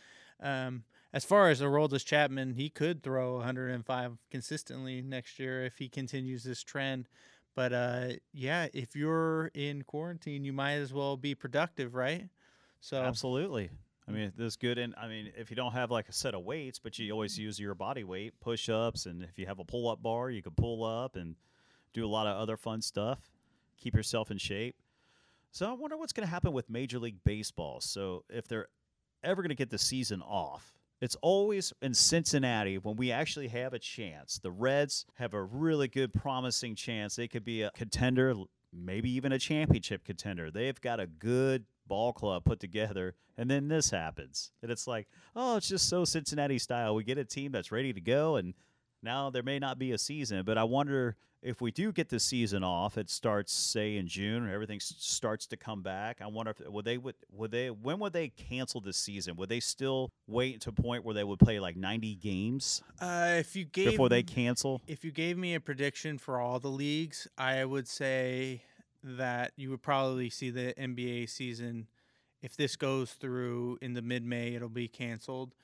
Um, 0.41 0.85
as 1.15 1.27
far 1.27 1.51
as 1.51 1.61
Aroldis 1.61 2.05
Chapman, 2.07 2.55
he 2.55 2.71
could 2.71 3.03
throw 3.03 3.37
105 3.37 4.19
consistently 4.31 5.03
next 5.03 5.39
year 5.39 5.65
if 5.65 5.77
he 5.77 5.89
continues 5.89 6.43
this 6.43 6.63
trend. 6.63 7.07
But 7.55 7.73
uh, 7.73 8.09
yeah, 8.33 8.69
if 8.73 8.97
you're 8.97 9.51
in 9.55 9.83
quarantine, 9.83 10.45
you 10.45 10.53
might 10.53 10.75
as 10.75 10.93
well 10.93 11.17
be 11.17 11.35
productive, 11.35 11.95
right? 11.95 12.29
So 12.81 13.03
Absolutely. 13.03 13.71
I 14.09 14.11
mean, 14.11 14.33
this 14.37 14.57
good. 14.57 14.79
And 14.79 14.95
I 15.01 15.07
mean, 15.07 15.33
if 15.37 15.51
you 15.51 15.57
don't 15.57 15.73
have 15.73 15.91
like 15.91 16.09
a 16.09 16.13
set 16.13 16.35
of 16.35 16.43
weights, 16.43 16.79
but 16.79 16.99
you 16.99 17.13
always 17.13 17.39
use 17.39 17.59
your 17.61 17.75
body 17.75 18.05
weight, 18.05 18.35
push 18.41 18.69
ups, 18.69 19.07
and 19.07 19.23
if 19.23 19.39
you 19.39 19.47
have 19.47 19.59
a 19.59 19.65
pull 19.65 19.89
up 19.89 20.03
bar, 20.03 20.31
you 20.31 20.43
can 20.43 20.53
pull 20.53 20.85
up 20.85 21.17
and 21.17 21.37
do 21.93 22.05
a 22.05 22.09
lot 22.09 22.27
of 22.27 22.37
other 22.37 22.57
fun 22.57 22.83
stuff. 22.83 23.31
Keep 23.79 23.95
yourself 23.97 24.31
in 24.31 24.39
shape. 24.39 24.77
So 25.53 25.69
I 25.69 25.75
wonder 25.75 25.97
what's 25.97 26.13
going 26.13 26.27
to 26.27 26.31
happen 26.31 26.53
with 26.53 26.71
Major 26.71 26.99
League 26.99 27.23
Baseball. 27.25 27.81
So 27.81 28.25
if 28.29 28.49
they're 28.49 28.69
ever 29.23 29.43
going 29.43 29.51
to 29.51 29.55
get 29.55 29.71
the 29.71 29.79
season 29.79 30.23
off, 30.23 30.73
it's 31.03 31.17
always 31.21 31.73
in 31.83 31.95
Cincinnati 31.95 32.79
when 32.79 32.95
we 32.95 33.11
actually 33.11 33.49
have 33.49 33.75
a 33.75 33.79
chance. 33.81 34.39
The 34.41 34.53
Reds 34.53 35.05
have 35.15 35.35
a 35.35 35.43
really 35.43 35.89
good, 35.89 36.15
promising 36.15 36.77
chance. 36.77 37.17
They 37.17 37.27
could 37.27 37.45
be 37.45 37.63
a 37.63 37.73
contender, 37.73 38.35
maybe 38.73 39.11
even 39.11 39.33
a 39.33 39.39
championship 39.39 40.05
contender. 40.05 40.49
They've 40.49 40.81
got 40.81 41.01
a 41.01 41.09
good 41.09 41.65
ball 41.89 42.13
club 42.13 42.45
put 42.45 42.61
together, 42.61 43.17
and 43.37 43.51
then 43.51 43.67
this 43.67 43.91
happens. 43.91 44.53
And 44.63 44.71
it's 44.71 44.87
like, 44.87 45.09
oh, 45.35 45.57
it's 45.57 45.69
just 45.69 45.89
so 45.89 46.05
Cincinnati 46.05 46.61
style. 46.61 46.95
We 46.95 47.03
get 47.03 47.19
a 47.19 47.25
team 47.25 47.51
that's 47.51 47.73
ready 47.73 47.93
to 47.93 48.01
go, 48.01 48.37
and 48.37 48.55
now 49.03 49.31
there 49.31 49.43
may 49.43 49.59
not 49.59 49.79
be 49.79 49.93
a 49.93 49.99
season, 49.99 50.43
but 50.45 50.57
I 50.59 50.65
wonder 50.65 51.17
if 51.43 51.61
we 51.61 51.73
do 51.73 51.91
get 51.91 52.09
the 52.09 52.21
season 52.21 52.63
off, 52.63 52.97
it 52.97 53.11
starts 53.11 53.53
say 53.53 53.97
in 53.97 54.07
June, 54.07 54.49
everything 54.49 54.77
s- 54.77 54.95
starts 54.99 55.45
to 55.49 55.57
come 55.57 55.83
back. 55.83 56.21
I 56.23 56.29
wonder 56.29 56.53
if 56.53 56.69
would 56.69 56.85
they 56.85 56.99
would 56.99 57.17
would 57.33 57.51
they 57.51 57.71
when 57.71 57.99
would 57.99 58.13
they 58.13 58.29
cancel 58.29 58.81
the 58.81 58.93
season? 58.93 59.35
Would 59.37 59.49
they 59.49 59.59
still 59.59 60.13
wait 60.29 60.61
to 60.63 60.69
a 60.71 60.73
point 60.73 61.05
where 61.05 61.15
they 61.15 61.25
would 61.25 61.41
play 61.41 61.59
like 61.59 61.77
90 61.77 62.15
games 62.17 62.81
uh, 63.01 63.35
if 63.39 63.57
you 63.57 63.65
gave 63.65 63.91
before 63.91 64.09
they 64.09 64.23
cancel? 64.23 64.81
if 64.87 65.05
you 65.05 65.11
gave 65.11 65.37
me 65.37 65.55
a 65.55 65.61
prediction 65.61 66.17
for 66.17 66.39
all 66.41 66.61
the 66.61 66.69
leagues, 66.69 67.27
I 67.37 67.65
would 67.65 67.89
say 67.89 68.63
that 69.03 69.51
you 69.57 69.71
would 69.71 69.83
probably 69.83 70.31
see 70.31 70.51
the 70.51 70.75
NBA 70.79 71.29
season. 71.29 71.89
If 72.41 72.57
this 72.57 72.77
goes 72.77 73.13
through 73.13 73.79
in 73.83 73.95
the 73.95 74.03
mid 74.03 74.25
May, 74.25 74.55
it'll 74.55 74.69
be 74.69 74.87
canceled. 74.87 75.55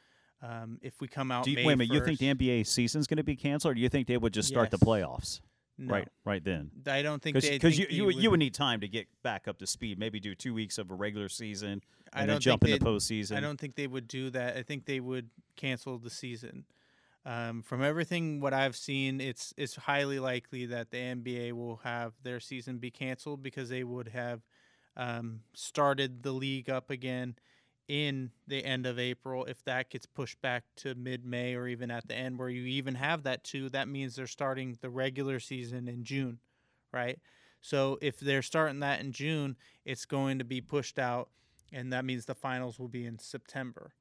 Um, 0.40 0.78
if 0.82 1.00
we 1.00 1.08
come 1.08 1.32
out, 1.32 1.44
Do 1.44 1.50
you, 1.50 1.56
May 1.56 1.64
wait 1.64 1.72
a 1.72 1.76
minute, 1.76 1.94
you 1.94 2.04
think 2.04 2.18
the 2.18 2.34
NBA 2.34 2.66
season's 2.66 3.06
going 3.06 3.16
to 3.16 3.24
be 3.24 3.36
canceled, 3.36 3.72
or 3.72 3.74
do 3.74 3.80
you 3.80 3.88
think 3.88 4.06
they 4.06 4.16
would 4.16 4.32
just 4.32 4.48
start 4.48 4.70
the 4.70 4.78
playoffs 4.78 5.40
no, 5.76 5.94
right 5.94 6.08
right 6.24 6.44
then? 6.44 6.70
I 6.86 7.02
don't 7.02 7.20
think 7.20 7.40
they 7.40 7.50
Because 7.50 7.78
you, 7.78 7.86
you, 7.90 8.04
would- 8.04 8.16
you 8.16 8.30
would 8.30 8.38
need 8.38 8.54
time 8.54 8.80
to 8.80 8.88
get 8.88 9.08
back 9.22 9.48
up 9.48 9.58
to 9.58 9.66
speed. 9.66 9.98
Maybe 9.98 10.20
do 10.20 10.34
two 10.34 10.54
weeks 10.54 10.78
of 10.78 10.90
a 10.90 10.94
regular 10.94 11.28
season 11.28 11.82
I 12.12 12.20
and 12.20 12.30
then 12.30 12.40
jump 12.40 12.64
into 12.64 12.84
postseason. 12.84 13.36
I 13.36 13.40
don't 13.40 13.58
think 13.58 13.74
they 13.74 13.86
would 13.86 14.06
do 14.06 14.30
that. 14.30 14.56
I 14.56 14.62
think 14.62 14.86
they 14.86 15.00
would 15.00 15.30
cancel 15.56 15.98
the 15.98 16.10
season. 16.10 16.64
Um, 17.26 17.62
from 17.62 17.82
everything 17.82 18.40
what 18.40 18.54
I've 18.54 18.76
seen, 18.76 19.20
it's 19.20 19.52
it's 19.56 19.74
highly 19.76 20.18
likely 20.18 20.66
that 20.66 20.90
the 20.90 20.96
NBA 20.96 21.52
will 21.52 21.76
have 21.84 22.14
their 22.22 22.40
season 22.40 22.78
be 22.78 22.90
canceled 22.90 23.42
because 23.42 23.68
they 23.68 23.84
would 23.84 24.08
have 24.08 24.40
um, 24.96 25.40
started 25.52 26.22
the 26.22 26.32
league 26.32 26.70
up 26.70 26.90
again 26.90 27.34
in 27.88 28.30
the 28.46 28.64
end 28.64 28.86
of 28.86 28.98
April. 28.98 29.44
If 29.46 29.64
that 29.64 29.90
gets 29.90 30.06
pushed 30.06 30.40
back 30.42 30.64
to 30.76 30.94
mid 30.94 31.24
May 31.24 31.54
or 31.54 31.66
even 31.66 31.90
at 31.90 32.06
the 32.06 32.14
end 32.14 32.38
where 32.38 32.50
you 32.50 32.64
even 32.66 32.94
have 32.94 33.22
that 33.24 33.42
too, 33.44 33.70
that 33.70 33.88
means 33.88 34.14
they're 34.14 34.26
starting 34.26 34.76
the 34.80 34.90
regular 34.90 35.40
season 35.40 35.88
in 35.88 36.04
June, 36.04 36.38
right? 36.92 37.18
So 37.60 37.98
if 38.00 38.20
they're 38.20 38.42
starting 38.42 38.80
that 38.80 39.00
in 39.00 39.12
June, 39.12 39.56
it's 39.84 40.04
going 40.04 40.38
to 40.38 40.44
be 40.44 40.60
pushed 40.60 40.98
out, 40.98 41.30
and 41.72 41.92
that 41.92 42.04
means 42.04 42.26
the 42.26 42.34
finals 42.34 42.78
will 42.78 42.88
be 42.88 43.04
in 43.06 43.18
September. 43.18 43.92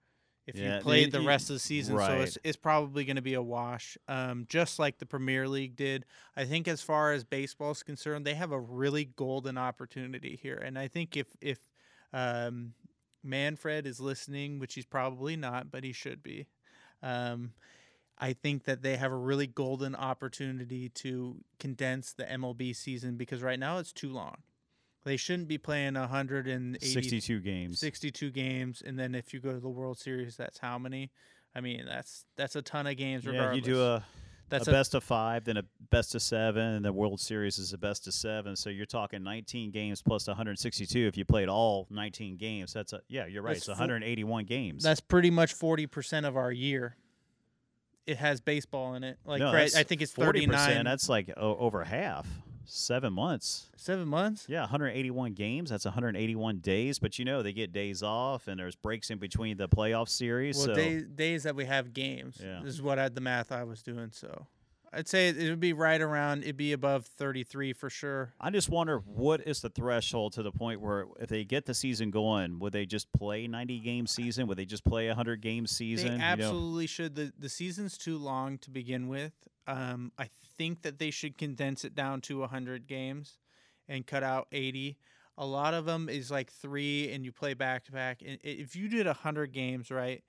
If 0.45 0.55
Yeah, 0.55 0.77
you 0.77 0.81
played 0.81 1.11
the- 1.11 1.19
the 1.19 1.25
rest 1.25 1.49
of 1.49 1.55
the 1.55 1.59
season, 1.59 1.97
so 1.97 2.21
it's, 2.21 2.37
it's 2.43 2.55
probably 2.55 3.03
going 3.03 3.17
to 3.17 3.21
be 3.21 3.33
a 3.33 3.41
wash, 3.41 3.97
um, 4.07 4.45
just 4.47 4.79
like 4.79 4.97
the 4.97 5.05
Premier 5.05 5.47
League 5.47 5.75
did. 5.75 6.05
I 6.37 6.45
think 6.45 6.67
as 6.67 6.81
far 6.81 7.11
as 7.11 7.23
baseball 7.25 7.71
is 7.71 7.83
concerned, 7.83 8.25
they 8.25 8.35
have 8.35 8.51
a 8.51 8.59
really 8.59 9.05
golden 9.05 9.57
opportunity 9.57 10.39
here, 10.41 10.57
and 10.57 10.77
I 10.77 10.87
think 10.87 11.17
if 11.17 11.27
if 11.41 11.59
um, 12.13 12.73
Manfred 13.27 13.85
is 13.85 13.99
listening, 13.99 14.59
which 14.59 14.73
he's 14.73 14.85
probably 14.85 15.35
not, 15.35 15.69
but 15.69 15.83
he 15.83 15.91
should 15.91 16.23
be. 16.23 16.47
Um, 17.03 17.51
I 18.17 18.33
think 18.33 18.63
that 18.63 18.81
they 18.81 18.97
have 18.97 19.11
a 19.11 19.17
really 19.17 19.45
golden 19.45 19.95
opportunity 19.95 20.89
to 20.89 21.37
condense 21.59 22.13
the 22.13 22.23
MLB 22.23 22.75
season 22.75 23.15
because 23.15 23.43
right 23.43 23.59
now 23.59 23.77
it's 23.77 23.93
too 23.93 24.09
long. 24.09 24.37
They 25.03 25.17
shouldn't 25.17 25.47
be 25.47 25.57
playing 25.57 25.93
180 25.93 26.85
62 26.85 27.39
games. 27.39 27.79
62 27.79 28.31
games 28.31 28.81
and 28.85 28.97
then 28.97 29.13
if 29.15 29.33
you 29.33 29.39
go 29.39 29.53
to 29.53 29.59
the 29.59 29.69
World 29.69 29.99
Series 29.99 30.35
that's 30.35 30.57
how 30.57 30.77
many? 30.79 31.11
I 31.55 31.61
mean, 31.61 31.85
that's 31.87 32.25
that's 32.35 32.55
a 32.55 32.61
ton 32.61 32.87
of 32.87 32.97
games 32.97 33.25
Yeah, 33.25 33.53
you 33.53 33.61
do 33.61 33.81
a, 33.81 34.03
that's 34.49 34.67
a 34.67 34.71
best 34.71 34.95
of 34.95 35.03
five, 35.03 35.43
then 35.43 35.57
a 35.57 35.63
best 35.89 36.15
of 36.15 36.21
seven, 36.21 36.63
and 36.75 36.85
the 36.85 36.93
World 36.93 37.19
Series 37.19 37.57
is 37.57 37.73
a 37.73 37.77
best 37.77 38.07
of 38.07 38.13
seven. 38.13 38.55
So 38.55 38.69
you're 38.69 38.85
talking 38.85 39.23
19 39.23 39.71
games 39.71 40.01
plus 40.01 40.27
162. 40.27 41.07
If 41.07 41.17
you 41.17 41.25
played 41.25 41.49
all 41.49 41.87
19 41.89 42.37
games, 42.37 42.73
that's 42.73 42.93
a 42.93 43.01
yeah, 43.07 43.25
you're 43.25 43.41
right. 43.43 43.55
That's 43.55 43.67
it's 43.67 43.77
fo- 43.77 43.83
181 43.83 44.45
games. 44.45 44.83
that's 44.83 45.01
pretty 45.01 45.29
much 45.31 45.55
40% 45.55 46.25
of 46.27 46.37
our 46.37 46.51
year. 46.51 46.95
It 48.05 48.17
has 48.17 48.39
baseball 48.39 48.93
in 48.95 49.03
it. 49.03 49.17
Like 49.25 49.39
no, 49.39 49.51
right, 49.53 49.73
I 49.75 49.83
think 49.83 50.01
it's 50.01 50.13
40%. 50.13 50.25
39 50.25 50.85
That's 50.85 51.09
like 51.09 51.29
o- 51.35 51.57
over 51.57 51.83
half. 51.83 52.25
Seven 52.69 53.13
months. 53.13 53.69
7 53.77 54.07
months. 54.07 54.45
Yeah, 54.49 54.61
181 54.61 55.33
games. 55.33 55.69
That's 55.69 55.85
181 55.85 56.59
days. 56.59 56.99
But 56.99 57.17
you 57.17 57.25
know 57.25 57.41
they 57.41 57.53
get 57.53 57.71
days 57.71 58.03
off, 58.03 58.47
and 58.47 58.59
there's 58.59 58.75
breaks 58.75 59.09
in 59.09 59.17
between 59.17 59.57
the 59.57 59.69
playoff 59.69 60.09
series. 60.09 60.57
Well, 60.57 60.67
so 60.67 60.75
days 60.75 61.05
days 61.05 61.43
that 61.43 61.55
we 61.55 61.65
have 61.65 61.93
games. 61.93 62.39
Yeah. 62.43 62.59
This 62.63 62.73
is 62.73 62.81
what 62.81 62.99
I, 62.99 63.09
the 63.09 63.21
math 63.21 63.51
I 63.51 63.63
was 63.63 63.81
doing. 63.81 64.09
So 64.11 64.47
I'd 64.93 65.07
say 65.07 65.29
it 65.29 65.49
would 65.49 65.59
be 65.59 65.73
right 65.73 66.01
around. 66.01 66.43
It'd 66.43 66.57
be 66.57 66.73
above 66.73 67.05
33 67.05 67.73
for 67.73 67.89
sure. 67.89 68.33
I 68.39 68.49
just 68.49 68.69
wonder 68.69 68.99
what 68.99 69.45
is 69.45 69.61
the 69.61 69.69
threshold 69.69 70.33
to 70.33 70.43
the 70.43 70.51
point 70.51 70.81
where 70.81 71.05
if 71.19 71.29
they 71.29 71.43
get 71.43 71.65
the 71.65 71.73
season 71.73 72.09
going, 72.09 72.59
would 72.59 72.73
they 72.73 72.85
just 72.85 73.11
play 73.11 73.47
90 73.47 73.79
game 73.79 74.07
season? 74.07 74.47
Would 74.47 74.57
they 74.57 74.65
just 74.65 74.83
play 74.83 75.07
a 75.07 75.11
100 75.11 75.41
game 75.41 75.67
season? 75.67 76.07
They 76.07 76.13
You 76.13 76.19
know? 76.19 76.25
absolutely 76.25 76.87
should. 76.87 77.15
the 77.15 77.33
The 77.37 77.49
season's 77.49 77.97
too 77.97 78.17
long 78.17 78.57
to 78.59 78.69
begin 78.71 79.07
with. 79.07 79.33
Um, 79.67 80.11
I 80.17 80.29
think 80.57 80.81
that 80.83 80.97
they 80.97 81.11
should 81.11 81.37
condense 81.37 81.83
it 81.85 81.93
down 81.93 82.21
to 82.21 82.39
100 82.39 82.87
games 82.87 83.37
and 83.87 84.05
cut 84.07 84.23
out 84.23 84.47
80. 84.51 84.97
A 85.37 85.45
lot 85.45 85.73
of 85.73 85.85
them 85.85 86.09
is 86.09 86.31
like 86.31 86.51
three, 86.51 87.11
and 87.11 87.23
you 87.23 87.31
play 87.31 87.53
back 87.53 87.83
to 87.85 87.91
back. 87.91 88.21
And 88.25 88.39
if 88.43 88.75
you 88.75 88.87
did 88.89 89.05
100 89.05 89.51
games, 89.51 89.91
right, 89.91 90.23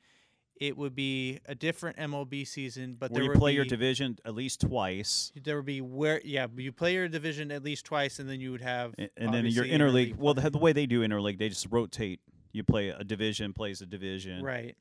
it 0.60 0.76
would 0.76 0.94
be 0.94 1.38
a 1.46 1.54
different 1.54 1.96
MLB 1.96 2.46
season. 2.46 2.96
But 2.98 3.12
Where 3.12 3.22
there 3.22 3.32
you 3.32 3.38
play 3.38 3.52
your 3.52 3.64
division 3.64 4.18
at 4.24 4.34
least 4.34 4.60
twice, 4.60 5.32
There 5.42 5.56
would 5.56 5.64
be 5.64 5.80
where, 5.80 6.20
yeah, 6.24 6.46
you 6.56 6.72
play 6.72 6.94
your 6.94 7.08
division 7.08 7.50
at 7.52 7.62
least 7.62 7.86
twice, 7.86 8.18
and 8.18 8.28
then 8.28 8.40
you 8.40 8.50
would 8.50 8.60
have, 8.60 8.92
a- 8.98 9.08
and 9.16 9.32
then 9.32 9.46
your 9.46 9.64
interleague. 9.64 10.16
Well, 10.16 10.34
the, 10.34 10.50
the 10.50 10.58
way 10.58 10.72
they 10.72 10.86
do 10.86 11.00
interleague, 11.06 11.38
they 11.38 11.48
just 11.48 11.68
rotate. 11.70 12.20
You 12.52 12.64
play 12.64 12.88
a 12.88 13.04
division, 13.04 13.52
plays 13.52 13.80
a 13.82 13.86
division. 13.86 14.42
right, 14.42 14.76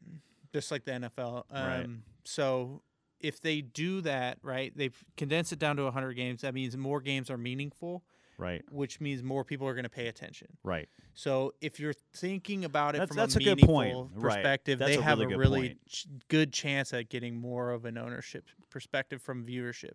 just 0.52 0.72
like 0.72 0.84
the 0.84 0.92
NFL. 0.92 1.44
Um, 1.52 1.68
Right. 1.68 1.88
So 2.26 2.82
if 3.20 3.42
they 3.42 3.62
do 3.62 4.02
that, 4.02 4.38
right, 4.44 4.72
they've 4.76 4.98
condensed 5.16 5.52
it 5.54 5.60
down 5.60 5.78
to 5.78 5.84
100 5.84 6.14
games. 6.14 6.42
That 6.42 6.54
means 6.54 6.76
more 6.78 7.02
games 7.02 7.30
are 7.30 7.38
meaningful, 7.38 8.04
Right. 8.38 8.64
which 8.72 9.02
means 9.02 9.24
more 9.24 9.44
people 9.44 9.68
are 9.68 9.74
going 9.74 9.84
to 9.84 9.90
pay 9.90 10.08
attention. 10.08 10.48
Right. 10.64 10.88
So 11.16 11.54
if 11.62 11.80
you're 11.80 11.94
thinking 12.14 12.64
about 12.66 12.96
it 12.96 13.00
That's- 13.00 13.08
from 13.10 13.18
that's 13.18 13.36
a 13.36 13.40
a 13.40 13.44
good 13.44 13.58
meaningful 13.58 13.74
point. 13.74 14.12
Right. 14.14 14.36
perspective, 14.36 14.80
That's 14.80 14.96
they 14.98 15.02
have 15.02 15.18
really 15.20 15.26
a 15.34 15.38
good 15.38 15.40
really 15.40 15.68
point. 15.70 15.86
ch- 15.90 16.08
good 16.28 16.54
chance 16.54 16.94
at 16.94 17.10
getting 17.10 17.36
more 17.40 17.72
of 17.72 17.86
an 17.86 17.98
ownership 17.98 18.46
perspective 18.70 19.22
from 19.22 19.46
viewership. 19.46 19.94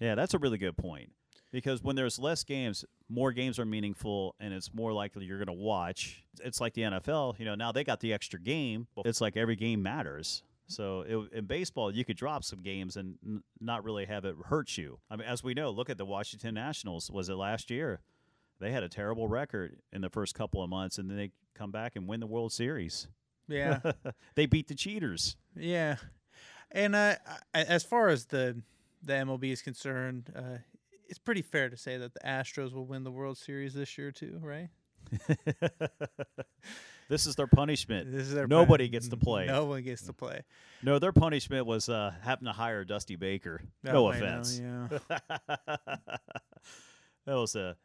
Yeah, 0.00 0.14
that's 0.14 0.32
a 0.34 0.38
really 0.38 0.58
good 0.58 0.76
point. 0.76 1.12
Because 1.52 1.82
when 1.82 1.96
there's 1.96 2.18
less 2.18 2.42
games, 2.44 2.84
more 3.08 3.32
games 3.32 3.58
are 3.58 3.64
meaningful, 3.64 4.34
and 4.40 4.52
it's 4.52 4.74
more 4.74 4.92
likely 4.92 5.24
you're 5.24 5.38
going 5.38 5.46
to 5.46 5.52
watch. 5.52 6.24
It's 6.42 6.60
like 6.60 6.74
the 6.74 6.82
NFL. 6.82 7.38
You 7.38 7.44
know, 7.44 7.54
now 7.54 7.72
they 7.72 7.84
got 7.84 8.00
the 8.00 8.12
extra 8.12 8.38
game. 8.40 8.88
It's 9.04 9.20
like 9.20 9.36
every 9.36 9.56
game 9.56 9.82
matters. 9.82 10.42
So 10.68 11.00
it, 11.02 11.38
in 11.38 11.44
baseball, 11.46 11.94
you 11.94 12.04
could 12.04 12.16
drop 12.16 12.44
some 12.44 12.62
games 12.62 12.96
and 12.96 13.16
n- 13.24 13.42
not 13.60 13.84
really 13.84 14.04
have 14.06 14.24
it 14.24 14.34
hurt 14.46 14.76
you. 14.76 14.98
I 15.10 15.16
mean, 15.16 15.26
as 15.26 15.44
we 15.44 15.54
know, 15.54 15.70
look 15.70 15.90
at 15.90 15.98
the 15.98 16.04
Washington 16.04 16.54
Nationals. 16.54 17.10
Was 17.10 17.28
it 17.28 17.34
last 17.34 17.70
year? 17.70 18.00
They 18.58 18.72
had 18.72 18.82
a 18.82 18.88
terrible 18.88 19.28
record 19.28 19.78
in 19.92 20.00
the 20.00 20.08
first 20.08 20.34
couple 20.34 20.62
of 20.62 20.70
months, 20.70 20.98
and 20.98 21.10
then 21.10 21.16
they 21.16 21.30
come 21.54 21.70
back 21.70 21.94
and 21.94 22.08
win 22.08 22.20
the 22.20 22.26
World 22.26 22.52
Series. 22.52 23.06
Yeah. 23.48 23.80
they 24.34 24.46
beat 24.46 24.68
the 24.68 24.74
cheaters. 24.74 25.36
Yeah, 25.54 25.96
and 26.70 26.96
uh, 26.96 27.14
as 27.54 27.84
far 27.84 28.08
as 28.08 28.26
the 28.26 28.60
the 29.02 29.12
MLB 29.12 29.52
is 29.52 29.62
concerned, 29.62 30.32
uh, 30.34 30.58
it's 31.08 31.18
pretty 31.18 31.42
fair 31.42 31.68
to 31.68 31.76
say 31.76 31.96
that 31.98 32.12
the 32.14 32.20
Astros 32.20 32.72
will 32.72 32.86
win 32.86 33.04
the 33.04 33.10
World 33.10 33.38
Series 33.38 33.74
this 33.74 33.96
year 33.96 34.10
too, 34.10 34.40
right? 34.42 34.68
this 37.08 37.26
is 37.26 37.34
their 37.36 37.46
punishment. 37.46 38.10
This 38.12 38.22
is 38.28 38.34
their 38.34 38.46
Nobody 38.46 38.86
pun- 38.86 38.92
gets 38.92 39.08
to 39.08 39.16
play. 39.16 39.46
No 39.46 39.64
one 39.66 39.82
gets 39.82 40.02
to 40.02 40.12
play. 40.12 40.42
No, 40.82 40.98
their 40.98 41.12
punishment 41.12 41.66
was 41.66 41.88
uh, 41.88 42.12
having 42.22 42.46
to 42.46 42.52
hire 42.52 42.84
Dusty 42.84 43.16
Baker. 43.16 43.60
no 43.82 43.90
Oh, 43.90 44.10
know, 44.10 44.16
offense. 44.16 44.60
yeah. 44.60 44.88
that 47.26 47.34
was 47.34 47.56
a, 47.56 47.76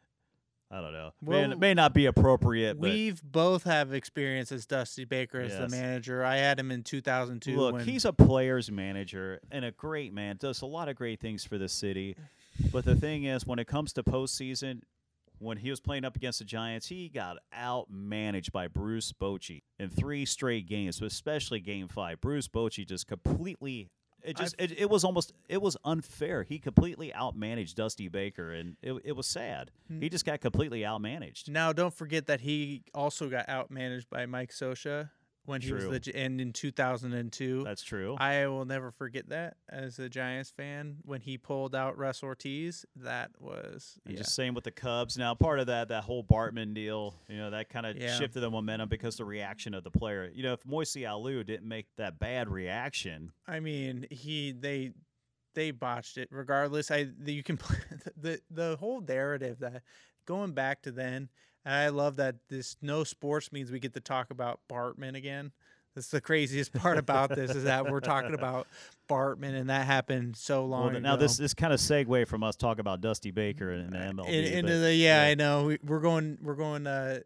I 0.70 0.80
don't 0.80 0.92
know. 0.92 1.12
Well, 1.22 1.48
may, 1.48 1.54
may 1.54 1.74
not 1.74 1.92
be 1.94 2.06
appropriate, 2.06 2.80
but 2.80 2.90
We've 2.90 3.22
both 3.22 3.64
have 3.64 3.92
experience 3.92 4.52
as 4.52 4.66
Dusty 4.66 5.04
Baker 5.04 5.40
as 5.40 5.56
the 5.56 5.68
manager. 5.68 6.24
I 6.24 6.36
had 6.36 6.58
him 6.58 6.70
in 6.70 6.82
2002. 6.82 7.56
look, 7.56 7.82
he's 7.82 8.04
a 8.04 8.12
player's 8.12 8.70
manager 8.70 9.40
and 9.50 9.64
a 9.64 9.70
great 9.70 10.12
man. 10.12 10.36
Does 10.38 10.62
a 10.62 10.66
lot 10.66 10.88
of 10.88 10.96
great 10.96 11.20
things 11.20 11.44
for 11.44 11.58
the 11.58 11.68
city. 11.68 12.16
But 12.72 12.84
the 12.84 12.94
thing 12.96 13.24
is, 13.24 13.46
when 13.46 13.58
it 13.58 13.66
comes 13.66 13.92
to 13.94 14.02
postseason, 14.02 14.82
when 15.42 15.58
he 15.58 15.70
was 15.70 15.80
playing 15.80 16.04
up 16.04 16.16
against 16.16 16.38
the 16.38 16.44
Giants, 16.44 16.86
he 16.86 17.08
got 17.08 17.38
outmanaged 17.56 18.52
by 18.52 18.68
Bruce 18.68 19.12
Bochy 19.12 19.62
in 19.78 19.90
three 19.90 20.24
straight 20.24 20.66
games, 20.68 21.00
but 21.00 21.06
especially 21.06 21.60
Game 21.60 21.88
Five. 21.88 22.20
Bruce 22.20 22.48
Bochy 22.48 22.86
just 22.86 23.06
completely. 23.06 23.90
It 24.22 24.36
just 24.36 24.54
it, 24.56 24.78
it 24.78 24.88
was 24.88 25.02
almost 25.02 25.32
it 25.48 25.60
was 25.60 25.76
unfair. 25.84 26.44
He 26.44 26.60
completely 26.60 27.12
outmanaged 27.14 27.74
Dusty 27.74 28.08
Baker, 28.08 28.52
and 28.52 28.76
it, 28.80 28.94
it 29.04 29.16
was 29.16 29.26
sad. 29.26 29.72
Hmm. 29.88 30.00
He 30.00 30.08
just 30.08 30.24
got 30.24 30.40
completely 30.40 30.82
outmanaged. 30.82 31.48
Now, 31.48 31.72
don't 31.72 31.92
forget 31.92 32.26
that 32.26 32.40
he 32.40 32.84
also 32.94 33.28
got 33.28 33.48
outmanaged 33.48 34.08
by 34.08 34.26
Mike 34.26 34.52
Scioscia 34.52 35.10
when 35.44 35.60
he 35.60 35.72
was 35.72 35.84
the 35.84 36.12
and 36.14 36.40
in 36.40 36.52
2002. 36.52 37.64
That's 37.64 37.82
true. 37.82 38.16
I 38.18 38.46
will 38.46 38.64
never 38.64 38.90
forget 38.90 39.28
that 39.30 39.56
as 39.68 39.98
a 39.98 40.08
Giants 40.08 40.50
fan 40.50 40.98
when 41.04 41.20
he 41.20 41.36
pulled 41.38 41.74
out 41.74 41.98
Russ 41.98 42.22
Ortiz. 42.22 42.84
That 42.96 43.30
was 43.40 43.98
And 44.06 44.14
yeah. 44.14 44.20
just 44.22 44.34
same 44.34 44.54
with 44.54 44.64
the 44.64 44.70
Cubs. 44.70 45.18
Now, 45.18 45.34
part 45.34 45.58
of 45.58 45.66
that, 45.66 45.88
that 45.88 46.04
whole 46.04 46.22
Bartman 46.22 46.74
deal, 46.74 47.16
you 47.28 47.36
know, 47.36 47.50
that 47.50 47.68
kind 47.68 47.86
of 47.86 47.96
Yeah. 47.96 48.16
shifted 48.18 48.40
the 48.40 48.50
momentum 48.50 48.88
because 48.88 49.16
the 49.16 49.24
reaction 49.24 49.74
of 49.74 49.84
the 49.84 49.90
player. 49.90 50.30
You 50.32 50.42
know, 50.44 50.52
if 50.52 50.62
Moises 50.64 51.02
Alou 51.02 51.44
didn't 51.44 51.66
make 51.68 51.86
that 51.96 52.18
bad 52.18 52.48
reaction, 52.48 53.32
I 53.46 53.60
mean, 53.60 54.06
he 54.10 54.52
they 54.52 54.92
they 55.54 55.70
botched 55.70 56.18
it. 56.18 56.28
Regardless, 56.30 56.90
I 56.90 57.08
the, 57.18 57.32
you 57.32 57.42
can 57.42 57.58
the 58.16 58.40
the 58.50 58.76
whole 58.78 59.00
narrative 59.00 59.58
that 59.60 59.82
going 60.26 60.52
back 60.52 60.82
to 60.82 60.92
then. 60.92 61.28
And 61.64 61.74
I 61.74 61.88
love 61.88 62.16
that 62.16 62.36
this 62.48 62.76
no 62.82 63.04
sports 63.04 63.52
means 63.52 63.70
we 63.70 63.78
get 63.78 63.94
to 63.94 64.00
talk 64.00 64.30
about 64.30 64.60
Bartman 64.70 65.16
again. 65.16 65.52
That's 65.94 66.08
the 66.08 66.20
craziest 66.20 66.72
part 66.74 66.98
about 66.98 67.34
this 67.34 67.50
is 67.54 67.64
that 67.64 67.90
we're 67.90 68.00
talking 68.00 68.34
about 68.34 68.66
Bartman, 69.08 69.54
and 69.54 69.68
that 69.68 69.86
happened 69.86 70.36
so 70.36 70.64
long 70.64 70.86
well, 70.86 70.90
ago. 70.90 71.00
now 71.00 71.16
this 71.16 71.36
this 71.36 71.54
kind 71.54 71.72
of 71.72 71.80
segue 71.80 72.26
from 72.26 72.42
us 72.42 72.56
talking 72.56 72.80
about 72.80 73.00
Dusty 73.00 73.30
Baker 73.30 73.70
and 73.70 73.92
the 73.92 73.98
MLB. 73.98 74.26
In- 74.26 74.44
into 74.44 74.72
but 74.72 74.78
the 74.80 74.94
yeah, 74.94 75.24
yeah. 75.24 75.30
I 75.30 75.34
know 75.34 75.64
we, 75.66 75.78
we're 75.84 76.00
going 76.00 76.38
we're 76.42 76.54
going 76.54 76.86
uh 76.86 77.20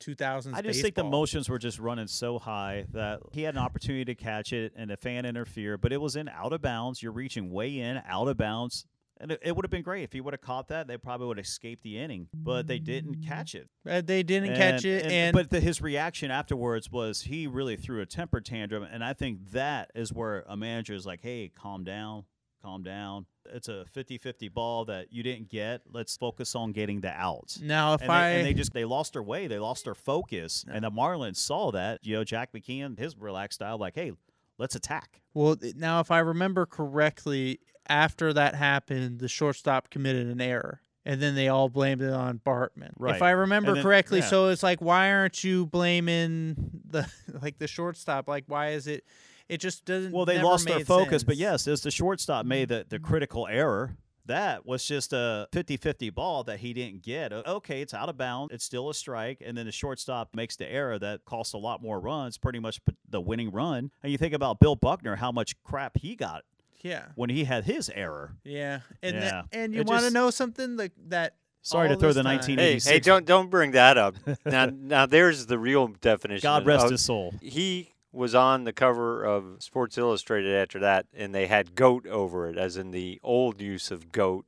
2000s. 0.00 0.54
I 0.54 0.62
just 0.62 0.82
think 0.82 0.94
the 0.94 1.04
motions 1.04 1.48
were 1.48 1.58
just 1.58 1.78
running 1.78 2.06
so 2.06 2.38
high 2.38 2.86
that 2.92 3.20
he 3.32 3.42
had 3.42 3.54
an 3.54 3.60
opportunity 3.60 4.04
to 4.06 4.14
catch 4.14 4.52
it 4.52 4.72
and 4.76 4.90
the 4.90 4.96
fan 4.96 5.24
interfered, 5.24 5.80
but 5.80 5.92
it 5.92 6.00
was 6.00 6.16
in 6.16 6.28
out 6.28 6.52
of 6.52 6.62
bounds. 6.62 7.02
You're 7.02 7.12
reaching 7.12 7.50
way 7.50 7.78
in, 7.78 8.00
out 8.06 8.28
of 8.28 8.36
bounds. 8.36 8.86
And 9.22 9.30
it, 9.30 9.38
it 9.40 9.54
would 9.56 9.64
have 9.64 9.70
been 9.70 9.82
great 9.82 10.02
if 10.02 10.12
he 10.12 10.20
would 10.20 10.34
have 10.34 10.40
caught 10.40 10.66
that. 10.68 10.88
They 10.88 10.96
probably 10.98 11.28
would 11.28 11.36
have 11.38 11.46
escaped 11.46 11.84
the 11.84 11.96
inning, 11.96 12.28
but 12.34 12.66
they 12.66 12.80
didn't 12.80 13.24
catch 13.24 13.54
it. 13.54 13.68
Uh, 13.88 14.02
they 14.04 14.24
didn't 14.24 14.56
catch 14.56 14.84
it, 14.84 15.06
and, 15.06 15.32
but 15.32 15.48
the, 15.48 15.60
his 15.60 15.80
reaction 15.80 16.32
afterwards 16.32 16.90
was 16.90 17.22
he 17.22 17.46
really 17.46 17.76
threw 17.76 18.00
a 18.00 18.06
temper 18.06 18.40
tantrum, 18.40 18.82
and 18.82 19.04
I 19.04 19.12
think 19.12 19.52
that 19.52 19.92
is 19.94 20.12
where 20.12 20.44
a 20.48 20.56
manager 20.56 20.94
is 20.94 21.06
like, 21.06 21.20
"Hey, 21.22 21.52
calm 21.54 21.84
down, 21.84 22.24
calm 22.62 22.82
down. 22.82 23.26
It's 23.46 23.68
a 23.68 23.84
50-50 23.94 24.52
ball 24.52 24.84
that 24.86 25.12
you 25.12 25.22
didn't 25.22 25.48
get. 25.48 25.82
Let's 25.92 26.16
focus 26.16 26.56
on 26.56 26.72
getting 26.72 27.00
the 27.00 27.12
outs." 27.12 27.60
now 27.60 27.94
if 27.94 28.02
And 28.02 28.10
I 28.10 28.30
they, 28.32 28.36
and 28.38 28.46
they 28.46 28.54
just 28.54 28.72
they 28.72 28.84
lost 28.84 29.12
their 29.12 29.22
way, 29.22 29.46
they 29.46 29.60
lost 29.60 29.84
their 29.84 29.94
focus, 29.94 30.64
and 30.68 30.84
the 30.84 30.90
Marlins 30.90 31.36
saw 31.36 31.70
that. 31.70 32.00
You 32.02 32.16
know, 32.16 32.24
Jack 32.24 32.50
McKeon, 32.52 32.98
his 32.98 33.16
relaxed 33.16 33.58
style, 33.58 33.78
like, 33.78 33.94
"Hey, 33.94 34.10
let's 34.58 34.74
attack." 34.74 35.20
well 35.34 35.56
now 35.76 36.00
if 36.00 36.10
I 36.10 36.18
remember 36.18 36.66
correctly, 36.66 37.60
after 37.88 38.32
that 38.32 38.54
happened, 38.54 39.18
the 39.18 39.28
shortstop 39.28 39.90
committed 39.90 40.26
an 40.26 40.40
error. 40.40 40.80
And 41.04 41.20
then 41.20 41.34
they 41.34 41.48
all 41.48 41.68
blamed 41.68 42.00
it 42.00 42.12
on 42.12 42.40
Bartman. 42.46 42.92
Right. 42.96 43.16
If 43.16 43.22
I 43.22 43.32
remember 43.32 43.74
then- 43.74 43.82
correctly, 43.82 44.20
yeah. 44.20 44.26
so 44.26 44.48
it's 44.48 44.62
like, 44.62 44.80
why 44.80 45.12
aren't 45.12 45.42
you 45.42 45.66
blaming 45.66 46.56
the 46.88 47.10
like 47.42 47.58
the 47.58 47.66
shortstop? 47.66 48.28
Like, 48.28 48.44
why 48.46 48.70
is 48.70 48.86
it? 48.86 49.04
It 49.48 49.58
just 49.58 49.84
doesn't. 49.84 50.12
Well, 50.12 50.24
they 50.24 50.40
lost 50.40 50.66
their 50.66 50.84
focus, 50.84 51.24
but 51.24 51.36
yes, 51.36 51.66
as 51.66 51.82
the 51.82 51.90
shortstop 51.90 52.46
made 52.46 52.68
the, 52.68 52.86
the 52.88 52.96
mm-hmm. 52.96 53.04
critical 53.04 53.48
error, 53.48 53.96
that 54.26 54.64
was 54.64 54.84
just 54.84 55.12
a 55.12 55.48
50-50 55.52 56.14
ball 56.14 56.44
that 56.44 56.60
he 56.60 56.72
didn't 56.72 57.02
get. 57.02 57.32
Okay, 57.32 57.82
it's 57.82 57.92
out 57.92 58.08
of 58.08 58.16
bounds. 58.16 58.54
It's 58.54 58.64
still 58.64 58.88
a 58.88 58.94
strike, 58.94 59.42
and 59.44 59.56
then 59.58 59.66
the 59.66 59.72
shortstop 59.72 60.34
makes 60.34 60.56
the 60.56 60.70
error 60.70 60.98
that 61.00 61.24
costs 61.24 61.54
a 61.54 61.58
lot 61.58 61.82
more 61.82 62.00
runs, 62.00 62.38
pretty 62.38 62.60
much 62.60 62.80
the 63.08 63.20
winning 63.20 63.50
run. 63.50 63.90
And 64.02 64.12
you 64.12 64.18
think 64.18 64.32
about 64.32 64.60
Bill 64.60 64.76
Buckner, 64.76 65.16
how 65.16 65.32
much 65.32 65.60
crap 65.64 65.98
he 65.98 66.14
got 66.14 66.44
yeah, 66.82 67.06
when 67.14 67.30
he 67.30 67.44
had 67.44 67.64
his 67.64 67.90
error. 67.94 68.36
yeah, 68.44 68.80
and 69.02 69.16
Yeah. 69.16 69.20
tha- 69.30 69.44
and 69.52 69.74
you 69.74 69.82
want 69.84 70.04
to 70.04 70.10
know 70.10 70.30
something 70.30 70.76
like 70.76 70.92
that. 71.08 71.34
Sorry 71.64 71.88
to 71.88 71.96
throw 71.96 72.12
the 72.12 72.22
time- 72.24 72.36
19 72.38 72.58
Hey, 72.58 72.78
hey, 72.80 72.98
don't 72.98 73.24
don't 73.24 73.48
bring 73.50 73.70
that 73.72 73.96
up. 73.96 74.16
now, 74.44 74.66
now 74.66 75.06
there's 75.06 75.46
the 75.46 75.58
real 75.58 75.86
definition. 75.88 76.42
God 76.42 76.66
rest 76.66 76.86
of- 76.86 76.90
his 76.92 77.04
soul. 77.04 77.34
He 77.40 77.92
was 78.10 78.34
on 78.34 78.64
the 78.64 78.72
cover 78.72 79.24
of 79.24 79.62
Sports 79.62 79.96
Illustrated 79.96 80.54
after 80.54 80.78
that, 80.80 81.06
and 81.14 81.34
they 81.34 81.46
had 81.46 81.74
goat 81.74 82.06
over 82.06 82.48
it, 82.50 82.58
as 82.58 82.76
in 82.76 82.90
the 82.90 83.18
old 83.22 83.60
use 83.60 83.90
of 83.90 84.12
goat. 84.12 84.44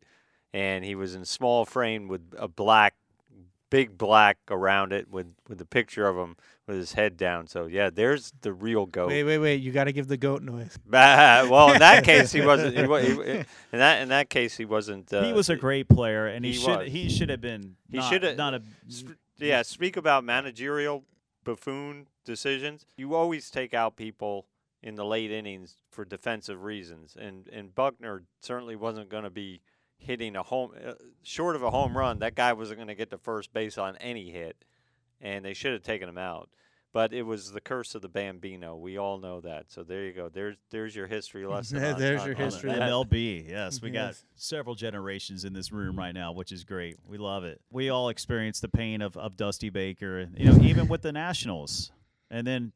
And 0.53 0.85
he 0.85 0.94
was 0.94 1.14
in 1.14 1.25
small 1.25 1.64
frame 1.64 2.07
with 2.07 2.20
a 2.37 2.47
black, 2.47 2.94
big 3.70 3.97
black 3.97 4.38
around 4.51 4.92
it, 4.92 5.09
with 5.11 5.35
with 5.49 5.59
the 5.59 5.64
picture 5.64 6.07
of 6.07 6.16
him 6.16 6.37
with 6.66 6.77
his 6.77 6.92
head 6.92 7.16
down. 7.16 7.46
So 7.46 7.66
yeah, 7.66 7.90
there's 7.90 8.33
the 8.40 8.53
real 8.53 8.87
goat. 8.87 9.09
Wait, 9.09 9.24
wait, 9.24 9.38
wait! 9.38 9.62
You 9.62 9.72
got 9.72 9.85
to 9.85 9.92
give 9.92 10.09
the 10.09 10.16
goat 10.16 10.42
noise. 10.42 10.79
Well, 10.90 11.72
in 11.72 11.79
that 11.81 12.05
case, 12.05 12.33
he 12.33 12.40
wasn't. 12.40 12.77
He, 12.77 12.83
he, 13.22 13.33
in 13.38 13.46
that 13.72 14.03
in 14.03 14.09
that 14.09 14.31
case, 14.31 14.57
he 14.57 14.64
wasn't. 14.64 15.12
Uh, 15.12 15.24
he 15.24 15.33
was 15.33 15.50
a 15.50 15.57
great 15.57 15.88
player, 15.88 16.27
and 16.27 16.44
he, 16.44 16.53
he 16.53 16.59
should 16.59 16.79
was. 16.79 16.88
he 16.88 17.09
should 17.09 17.29
have 17.31 17.40
been. 17.40 17.77
He 17.90 18.00
shoulda- 18.00 18.37
not 18.37 18.55
a. 18.55 18.62
Sp- 18.88 19.18
yeah, 19.38 19.62
speak 19.62 19.96
about 19.96 20.24
managerial 20.24 21.05
buffoon 21.42 22.07
decisions. 22.24 22.87
You 22.96 23.14
always 23.14 23.50
take 23.50 23.74
out 23.74 23.96
people 23.96 24.46
in 24.83 24.94
the 24.94 25.05
late 25.05 25.31
innings 25.31 25.77
for 25.90 26.05
defensive 26.05 26.62
reasons, 26.62 27.16
and 27.18 27.48
and 27.48 27.74
Buckner 27.74 28.24
certainly 28.40 28.77
wasn't 28.77 29.09
going 29.09 29.24
to 29.24 29.31
be 29.31 29.61
hitting 29.98 30.37
a 30.37 30.42
home 30.42 30.72
uh, 30.87 30.92
short 31.22 31.57
of 31.57 31.62
a 31.62 31.70
home 31.70 31.96
run. 31.96 32.18
That 32.18 32.35
guy 32.35 32.53
wasn't 32.53 32.79
going 32.79 32.88
to 32.88 32.94
get 32.94 33.11
to 33.11 33.18
first 33.18 33.53
base 33.53 33.79
on 33.79 33.96
any 33.96 34.31
hit, 34.31 34.64
and 35.20 35.44
they 35.44 35.55
should 35.55 35.72
have 35.72 35.83
taken 35.83 36.09
him 36.09 36.18
out. 36.18 36.48
But 36.92 37.12
it 37.12 37.22
was 37.22 37.50
the 37.50 37.61
curse 37.61 37.96
of 37.96 38.03
the 38.03 38.09
Bambino. 38.09 38.77
We 38.77 38.98
all 38.98 39.18
know 39.18 39.40
that. 39.40 39.64
So 39.68 39.83
there 39.83 40.05
you 40.05 40.12
go. 40.12 40.29
There's 40.29 40.55
there's 40.70 40.94
your 40.94 41.09
history 41.09 41.44
lesson. 41.48 41.83
on- 41.83 41.98
There's 41.98 42.20
on- 42.20 42.29
your 42.29 42.37
on 42.37 42.42
history 42.42 42.70
that. 42.70 42.83
MLB. 42.83 43.48
Yes, 43.50 43.83
we 43.83 43.90
got 43.90 44.14
several 44.37 44.77
generations 44.77 45.44
in 45.44 45.53
this 45.53 45.72
room 45.72 45.90
mm-hmm. 45.90 45.98
right 45.98 46.14
now, 46.14 46.33
which 46.33 46.53
is 46.53 46.62
great. 46.62 46.96
We 47.05 47.18
love 47.18 47.42
it. 47.42 47.61
We 47.72 47.88
all 47.90 48.11
experienced 48.11 48.62
the 48.62 48.68
pain 48.68 49.03
of, 49.03 49.16
of 49.16 49.37
Dusty 49.37 49.70
Baker, 49.70 50.29
you 50.37 50.53
know, 50.53 50.62
even 50.62 50.87
with 50.87 51.03
the 51.03 51.11
Nationals, 51.11 51.90
and 52.31 52.46
then 52.46 52.72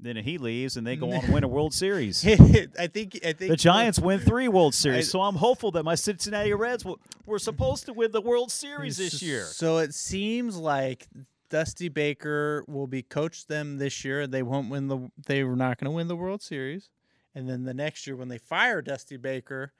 then 0.00 0.16
he 0.16 0.38
leaves 0.38 0.76
and 0.76 0.84
they 0.84 0.96
go 0.96 1.12
on 1.12 1.22
to 1.22 1.30
win 1.30 1.44
a 1.44 1.48
World 1.48 1.72
Series. 1.72 2.26
I 2.26 2.88
think 2.88 3.20
I 3.24 3.32
think 3.32 3.50
The 3.50 3.56
Giants 3.56 4.00
win 4.00 4.18
three 4.18 4.48
World 4.48 4.74
Series, 4.74 5.08
I- 5.08 5.12
so 5.12 5.22
I'm 5.22 5.36
hopeful 5.36 5.70
that 5.72 5.84
my 5.84 5.94
Cincinnati 5.94 6.52
Reds 6.52 6.82
w- 6.82 6.98
were 7.24 7.38
supposed 7.38 7.86
to 7.86 7.92
win 7.92 8.10
the 8.10 8.20
World 8.20 8.50
Series 8.50 8.96
this 8.96 9.22
year. 9.22 9.44
So 9.44 9.78
it 9.78 9.94
seems 9.94 10.56
like 10.56 11.06
Dusty 11.50 11.88
Baker 11.88 12.64
will 12.66 12.86
be 12.86 13.02
coached 13.02 13.48
them 13.48 13.78
this 13.78 14.04
year. 14.04 14.26
They 14.26 14.42
won't 14.42 14.70
win 14.70 14.88
the. 14.88 15.10
They 15.26 15.44
were 15.44 15.56
not 15.56 15.78
going 15.78 15.86
to 15.86 15.94
win 15.94 16.08
the 16.08 16.16
World 16.16 16.42
Series, 16.42 16.90
and 17.34 17.48
then 17.48 17.64
the 17.64 17.74
next 17.74 18.06
year 18.06 18.16
when 18.16 18.28
they 18.28 18.38
fire 18.38 18.82
Dusty 18.82 19.16
Baker, 19.16 19.72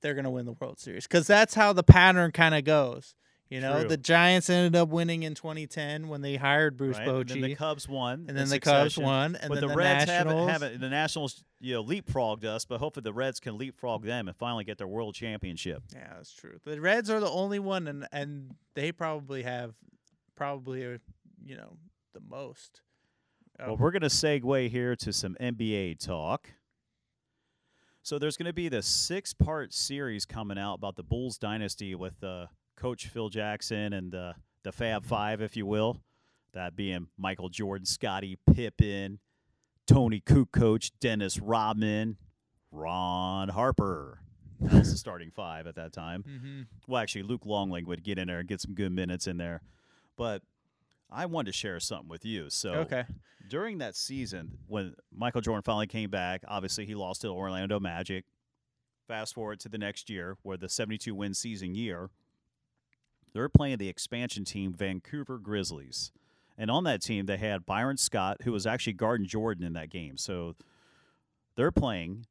they're 0.00 0.14
going 0.14 0.24
to 0.24 0.30
win 0.30 0.46
the 0.46 0.52
World 0.52 0.78
Series 0.78 1.06
because 1.06 1.26
that's 1.26 1.54
how 1.54 1.72
the 1.72 1.82
pattern 1.82 2.32
kind 2.32 2.54
of 2.54 2.64
goes. 2.64 3.14
You 3.50 3.62
know, 3.62 3.80
True. 3.80 3.88
the 3.88 3.96
Giants 3.96 4.50
ended 4.50 4.76
up 4.76 4.90
winning 4.90 5.22
in 5.22 5.34
2010 5.34 6.08
when 6.08 6.20
they 6.20 6.36
hired 6.36 6.76
Bruce 6.76 6.98
Right? 6.98 7.08
And 7.08 7.28
then 7.28 7.40
the 7.40 7.54
Cubs 7.54 7.88
won, 7.88 8.26
and 8.28 8.36
then 8.36 8.48
the 8.48 8.60
Cubs 8.60 8.98
won, 8.98 9.36
and 9.36 9.48
but 9.48 9.54
then 9.54 9.62
the, 9.62 9.68
the, 9.68 9.74
Reds 9.74 10.06
Nationals. 10.06 10.50
haven't, 10.50 10.62
haven't. 10.66 10.80
The 10.82 10.90
Nationals, 10.90 11.44
you 11.58 11.72
know, 11.72 11.82
leapfrogged 11.82 12.44
us, 12.44 12.66
but 12.66 12.78
hopefully 12.78 13.04
the 13.04 13.12
Reds 13.14 13.40
can 13.40 13.56
leapfrog 13.56 14.04
them 14.04 14.28
and 14.28 14.36
finally 14.36 14.64
get 14.64 14.76
their 14.76 14.86
World 14.86 15.14
Championship. 15.14 15.82
Yeah, 15.94 16.12
that's 16.16 16.34
true. 16.34 16.60
The 16.62 16.78
Reds 16.78 17.08
are 17.08 17.20
the 17.20 17.30
only 17.30 17.58
one, 17.58 17.88
and 17.88 18.06
and 18.12 18.54
they 18.74 18.92
probably 18.92 19.44
have 19.44 19.72
probably 20.38 20.86
uh, 20.86 20.98
you 21.44 21.56
know 21.56 21.76
the 22.14 22.20
most. 22.20 22.80
Well, 23.58 23.76
we're 23.76 23.90
going 23.90 24.02
to 24.02 24.08
segue 24.08 24.70
here 24.70 24.94
to 24.94 25.12
some 25.12 25.36
NBA 25.40 25.98
talk. 25.98 26.48
So 28.02 28.16
there's 28.16 28.36
going 28.36 28.46
to 28.46 28.52
be 28.52 28.68
the 28.68 28.82
six 28.82 29.34
part 29.34 29.74
series 29.74 30.24
coming 30.24 30.56
out 30.56 30.74
about 30.74 30.94
the 30.94 31.02
Bulls 31.02 31.38
dynasty 31.38 31.96
with 31.96 32.22
uh, 32.22 32.46
Coach 32.76 33.08
Phil 33.08 33.28
Jackson 33.28 33.92
and 33.92 34.12
the 34.12 34.34
the 34.62 34.72
Fab 34.72 35.04
Five, 35.04 35.42
if 35.42 35.56
you 35.56 35.66
will. 35.66 36.00
That 36.54 36.76
being 36.76 37.08
Michael 37.18 37.48
Jordan, 37.48 37.84
Scottie 37.84 38.38
Pippen, 38.54 39.18
Toni 39.86 40.20
Kukoc, 40.20 40.90
Dennis 41.00 41.38
Rodman, 41.40 42.16
Ron 42.70 43.48
Harper. 43.48 44.20
That 44.60 44.78
was 44.78 44.90
the 44.90 44.98
starting 44.98 45.30
five 45.30 45.66
at 45.66 45.76
that 45.76 45.92
time. 45.92 46.24
Mm-hmm. 46.28 46.62
Well, 46.86 47.00
actually, 47.00 47.22
Luc 47.22 47.44
Longley 47.44 47.84
would 47.84 48.02
get 48.02 48.18
in 48.18 48.28
there 48.28 48.40
and 48.40 48.48
get 48.48 48.60
some 48.60 48.74
good 48.74 48.92
minutes 48.92 49.26
in 49.26 49.36
there. 49.36 49.62
But 50.18 50.42
I 51.10 51.24
wanted 51.24 51.52
to 51.52 51.56
share 51.56 51.80
something 51.80 52.08
with 52.10 52.26
you. 52.26 52.50
So 52.50 52.72
Okay. 52.72 53.04
during 53.48 53.78
that 53.78 53.96
season, 53.96 54.58
when 54.66 54.94
Michael 55.10 55.40
Jordan 55.40 55.62
finally 55.62 55.86
came 55.86 56.10
back, 56.10 56.42
obviously 56.46 56.84
he 56.84 56.94
lost 56.94 57.22
to 57.22 57.28
the 57.28 57.32
Orlando 57.32 57.80
Magic. 57.80 58.26
Fast 59.06 59.32
forward 59.34 59.58
to 59.60 59.70
the 59.70 59.78
next 59.78 60.10
year, 60.10 60.36
where 60.42 60.58
the 60.58 60.68
72 60.68 61.14
win 61.14 61.32
season 61.32 61.74
year, 61.74 62.10
they're 63.32 63.48
playing 63.48 63.78
the 63.78 63.88
expansion 63.88 64.44
team, 64.44 64.74
Vancouver 64.74 65.38
Grizzlies. 65.38 66.12
And 66.58 66.70
on 66.70 66.84
that 66.84 67.00
team, 67.00 67.24
they 67.24 67.36
had 67.38 67.64
Byron 67.64 67.96
Scott, 67.96 68.38
who 68.42 68.52
was 68.52 68.66
actually 68.66 68.92
guarding 68.94 69.26
Jordan 69.26 69.64
in 69.64 69.72
that 69.74 69.88
game. 69.88 70.18
So 70.18 70.56
they're 71.54 71.70
playing. 71.72 72.26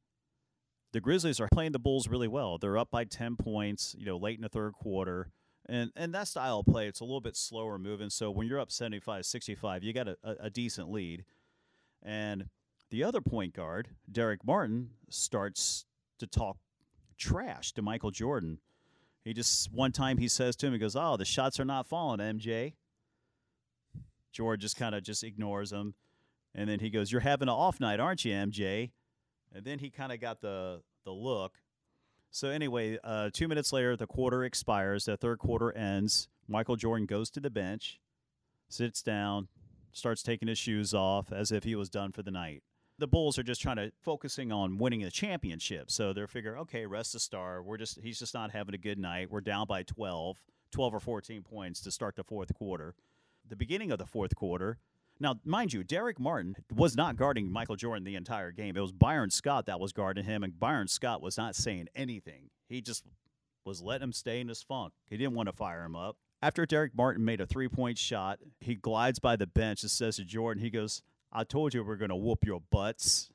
The 0.91 0.99
Grizzlies 0.99 1.39
are 1.39 1.47
playing 1.51 1.71
the 1.71 1.79
Bulls 1.79 2.07
really 2.07 2.27
well. 2.27 2.57
They're 2.57 2.77
up 2.77 2.91
by 2.91 3.05
10 3.05 3.37
points, 3.37 3.95
you 3.97 4.05
know, 4.05 4.17
late 4.17 4.35
in 4.37 4.41
the 4.43 4.49
third 4.49 4.73
quarter. 4.73 5.31
And 5.69 5.91
and 5.95 6.13
that 6.13 6.27
style 6.27 6.59
of 6.59 6.65
play, 6.65 6.87
it's 6.87 7.01
a 7.01 7.03
little 7.03 7.21
bit 7.21 7.35
slower 7.35 7.77
moving. 7.77 8.09
So 8.09 8.31
when 8.31 8.47
you're 8.47 8.59
up 8.59 8.71
75 8.71 9.25
65, 9.25 9.83
you 9.83 9.93
got 9.93 10.07
a, 10.07 10.17
a, 10.23 10.29
uh, 10.29 10.35
a 10.41 10.49
decent 10.49 10.91
lead. 10.91 11.25
And 12.01 12.45
the 12.89 13.03
other 13.03 13.21
point 13.21 13.53
guard, 13.53 13.89
Darrick 14.09 14.45
Martin, 14.45 14.91
starts 15.09 15.85
to 16.19 16.27
talk 16.27 16.57
trash 17.17 17.73
to 17.73 17.81
Michael 17.81 18.11
Jordan. 18.11 18.59
He 19.25 19.33
just 19.33 19.73
one 19.73 19.91
time 19.91 20.17
he 20.17 20.29
says 20.29 20.55
to 20.57 20.67
him, 20.67 20.73
he 20.73 20.79
goes, 20.79 20.95
"Oh, 20.95 21.17
the 21.17 21.25
shots 21.25 21.59
are 21.59 21.65
not 21.65 21.85
falling, 21.85 22.19
MJ." 22.19 22.73
George 24.31 24.61
just 24.61 24.77
kind 24.77 24.95
of 24.95 25.03
just 25.03 25.23
ignores 25.23 25.71
him, 25.71 25.95
and 26.55 26.69
then 26.69 26.79
he 26.79 26.89
goes, 26.89 27.11
"You're 27.11 27.21
having 27.21 27.49
an 27.49 27.53
off 27.53 27.79
night, 27.81 27.99
aren't 27.99 28.23
you, 28.23 28.33
MJ?" 28.33 28.91
And 29.53 29.65
then 29.65 29.79
he 29.79 29.89
kind 29.89 30.13
of 30.13 30.21
got 30.21 30.39
the 30.39 30.81
the 31.03 31.11
look. 31.11 31.53
So 32.31 32.49
anyway, 32.49 32.97
uh, 33.03 33.29
two 33.33 33.47
minutes 33.47 33.73
later, 33.73 33.95
the 33.95 34.07
quarter 34.07 34.43
expires. 34.43 35.05
The 35.05 35.17
third 35.17 35.39
quarter 35.39 35.71
ends. 35.75 36.27
Michael 36.47 36.75
Jordan 36.75 37.05
goes 37.05 37.29
to 37.31 37.39
the 37.39 37.49
bench, 37.49 37.99
sits 38.69 39.01
down, 39.01 39.47
starts 39.91 40.23
taking 40.23 40.47
his 40.47 40.57
shoes 40.57 40.93
off 40.93 41.31
as 41.31 41.51
if 41.51 41.63
he 41.63 41.75
was 41.75 41.89
done 41.89 42.11
for 42.11 42.23
the 42.23 42.31
night. 42.31 42.63
The 42.99 43.07
Bulls 43.07 43.37
are 43.37 43.43
just 43.43 43.61
trying 43.61 43.75
to 43.75 43.91
focusing 44.01 44.51
on 44.51 44.77
winning 44.77 45.01
the 45.01 45.11
championship. 45.11 45.91
So 45.91 46.13
they're 46.13 46.27
figuring, 46.27 46.59
okay, 46.61 46.85
rest 46.85 47.13
the 47.13 47.19
star. 47.19 47.61
We're 47.61 47.77
just 47.77 47.99
he's 48.01 48.19
just 48.19 48.33
not 48.33 48.51
having 48.51 48.73
a 48.73 48.79
good 48.79 48.97
night. 48.97 49.29
We're 49.29 49.41
down 49.41 49.67
by 49.67 49.83
12, 49.83 50.41
12 50.71 50.93
or 50.95 50.99
14 50.99 51.43
points 51.43 51.81
to 51.81 51.91
start 51.91 52.15
the 52.15 52.23
fourth 52.23 52.53
quarter. 52.55 52.95
The 53.47 53.55
beginning 53.55 53.91
of 53.91 53.99
the 53.99 54.05
fourth 54.05 54.35
quarter. 54.35 54.79
Now, 55.19 55.35
mind 55.45 55.73
you, 55.73 55.83
Darrick 55.83 56.19
Martin 56.19 56.55
was 56.75 56.95
not 56.95 57.15
guarding 57.15 57.51
Michael 57.51 57.75
Jordan 57.75 58.03
the 58.03 58.15
entire 58.15 58.51
game. 58.51 58.77
It 58.77 58.81
was 58.81 58.91
Byron 58.91 59.29
Scott 59.29 59.65
that 59.65 59.79
was 59.79 59.91
guarding 59.93 60.25
him, 60.25 60.43
and 60.43 60.59
Byron 60.59 60.87
Scott 60.87 61.21
was 61.21 61.37
not 61.37 61.55
saying 61.55 61.87
anything. 61.95 62.49
He 62.69 62.81
just 62.81 63.03
was 63.65 63.81
letting 63.81 64.03
him 64.05 64.13
stay 64.13 64.39
in 64.39 64.47
his 64.47 64.61
funk. 64.61 64.93
He 65.09 65.17
didn't 65.17 65.33
want 65.33 65.47
to 65.47 65.53
fire 65.53 65.83
him 65.83 65.95
up. 65.95 66.17
After 66.41 66.65
Darrick 66.65 66.91
Martin 66.95 67.25
made 67.25 67.41
a 67.41 67.47
three 67.47 67.67
point 67.67 67.97
shot, 67.97 68.39
he 68.59 68.75
glides 68.75 69.19
by 69.19 69.35
the 69.35 69.47
bench 69.47 69.81
and 69.81 69.91
says 69.91 70.17
to 70.17 70.23
Jordan, 70.23 70.63
he 70.63 70.69
goes, 70.69 71.01
I 71.31 71.43
told 71.43 71.73
you 71.73 71.83
we 71.83 71.91
are 71.91 71.97
going 71.97 72.09
to 72.09 72.15
whoop 72.15 72.45
your 72.45 72.61
butts. 72.71 73.29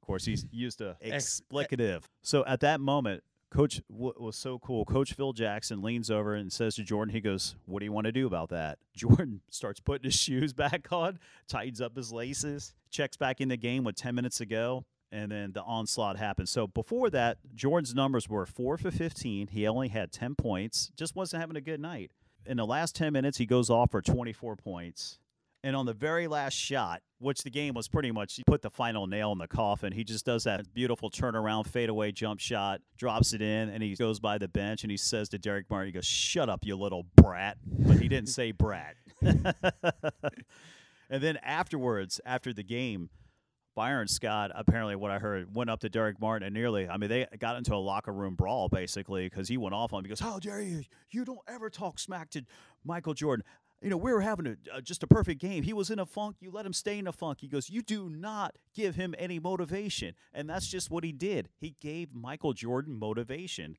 Of 0.00 0.06
course, 0.06 0.24
he's 0.24 0.44
used 0.50 0.80
a 0.80 0.96
Ex- 1.00 1.40
explicative. 1.52 2.02
So 2.22 2.44
at 2.46 2.60
that 2.60 2.80
moment, 2.80 3.22
Coach 3.50 3.80
was 3.88 4.36
so 4.36 4.58
cool. 4.58 4.84
Coach 4.84 5.14
Phil 5.14 5.32
Jackson 5.32 5.80
leans 5.82 6.10
over 6.10 6.34
and 6.34 6.52
says 6.52 6.74
to 6.74 6.82
Jordan, 6.84 7.14
he 7.14 7.20
goes, 7.20 7.56
What 7.64 7.78
do 7.80 7.86
you 7.86 7.92
want 7.92 8.04
to 8.04 8.12
do 8.12 8.26
about 8.26 8.50
that? 8.50 8.78
Jordan 8.96 9.40
starts 9.50 9.80
putting 9.80 10.04
his 10.04 10.20
shoes 10.20 10.52
back 10.52 10.88
on, 10.92 11.18
tightens 11.48 11.80
up 11.80 11.96
his 11.96 12.12
laces, 12.12 12.74
checks 12.90 13.16
back 13.16 13.40
in 13.40 13.48
the 13.48 13.56
game 13.56 13.84
with 13.84 13.96
10 13.96 14.14
minutes 14.14 14.38
to 14.38 14.46
go, 14.46 14.84
and 15.10 15.32
then 15.32 15.52
the 15.52 15.62
onslaught 15.62 16.18
happens. 16.18 16.50
So 16.50 16.66
before 16.66 17.08
that, 17.10 17.38
Jordan's 17.54 17.94
numbers 17.94 18.28
were 18.28 18.44
4 18.44 18.76
for 18.76 18.90
15. 18.90 19.48
He 19.48 19.66
only 19.66 19.88
had 19.88 20.12
10 20.12 20.34
points, 20.34 20.92
just 20.96 21.16
wasn't 21.16 21.40
having 21.40 21.56
a 21.56 21.62
good 21.62 21.80
night. 21.80 22.10
In 22.44 22.58
the 22.58 22.66
last 22.66 22.94
10 22.96 23.12
minutes, 23.12 23.38
he 23.38 23.46
goes 23.46 23.70
off 23.70 23.90
for 23.90 24.02
24 24.02 24.56
points. 24.56 25.18
And 25.64 25.74
on 25.74 25.86
the 25.86 25.92
very 25.94 26.28
last 26.28 26.54
shot, 26.54 27.02
which 27.18 27.42
the 27.42 27.50
game 27.50 27.74
was 27.74 27.88
pretty 27.88 28.12
much 28.12 28.36
he 28.36 28.44
put 28.44 28.62
the 28.62 28.70
final 28.70 29.08
nail 29.08 29.32
in 29.32 29.38
the 29.38 29.48
coffin, 29.48 29.92
he 29.92 30.04
just 30.04 30.24
does 30.24 30.44
that 30.44 30.72
beautiful 30.72 31.10
turnaround 31.10 31.66
fadeaway 31.66 32.12
jump 32.12 32.38
shot, 32.38 32.80
drops 32.96 33.32
it 33.32 33.42
in, 33.42 33.68
and 33.68 33.82
he 33.82 33.96
goes 33.96 34.20
by 34.20 34.38
the 34.38 34.46
bench 34.46 34.84
and 34.84 34.90
he 34.90 34.96
says 34.96 35.28
to 35.30 35.38
Darrick 35.38 35.64
Martin, 35.68 35.88
he 35.88 35.92
goes, 35.92 36.06
Shut 36.06 36.48
up, 36.48 36.64
you 36.64 36.76
little 36.76 37.06
brat. 37.16 37.58
But 37.66 37.98
he 37.98 38.08
didn't 38.08 38.28
say 38.28 38.52
brat. 38.52 38.94
and 39.20 39.34
then 41.10 41.38
afterwards, 41.38 42.20
after 42.24 42.52
the 42.52 42.62
game, 42.62 43.10
Byron 43.78 44.08
Scott, 44.08 44.50
apparently, 44.56 44.96
what 44.96 45.12
I 45.12 45.20
heard, 45.20 45.54
went 45.54 45.70
up 45.70 45.78
to 45.80 45.88
Darrick 45.88 46.20
Martin 46.20 46.44
and 46.46 46.52
nearly, 46.52 46.88
I 46.88 46.96
mean, 46.96 47.08
they 47.08 47.26
got 47.38 47.56
into 47.56 47.74
a 47.74 47.78
locker 47.78 48.12
room 48.12 48.34
brawl 48.34 48.68
basically 48.68 49.28
because 49.28 49.46
he 49.46 49.56
went 49.56 49.72
off 49.72 49.92
on 49.92 50.00
him. 50.00 50.04
He 50.04 50.08
goes, 50.08 50.18
How 50.18 50.40
dare 50.40 50.60
you? 50.60 50.82
You 51.10 51.24
don't 51.24 51.38
ever 51.46 51.70
talk 51.70 52.00
smack 52.00 52.30
to 52.30 52.44
Michael 52.84 53.14
Jordan. 53.14 53.44
You 53.80 53.90
know, 53.90 53.96
we 53.96 54.12
were 54.12 54.20
having 54.20 54.46
a, 54.46 54.56
uh, 54.76 54.80
just 54.80 55.02
a 55.04 55.06
perfect 55.06 55.40
game. 55.40 55.62
He 55.62 55.72
was 55.72 55.88
in 55.90 55.98
a 56.00 56.06
funk. 56.06 56.36
You 56.40 56.50
let 56.50 56.66
him 56.66 56.72
stay 56.72 56.98
in 56.98 57.06
a 57.06 57.12
funk. 57.12 57.38
He 57.40 57.46
goes, 57.48 57.70
You 57.70 57.80
do 57.82 58.08
not 58.10 58.56
give 58.74 58.96
him 58.96 59.14
any 59.18 59.38
motivation. 59.38 60.14
And 60.34 60.50
that's 60.50 60.66
just 60.66 60.90
what 60.90 61.04
he 61.04 61.12
did. 61.12 61.48
He 61.60 61.76
gave 61.80 62.12
Michael 62.12 62.52
Jordan 62.54 62.98
motivation. 62.98 63.76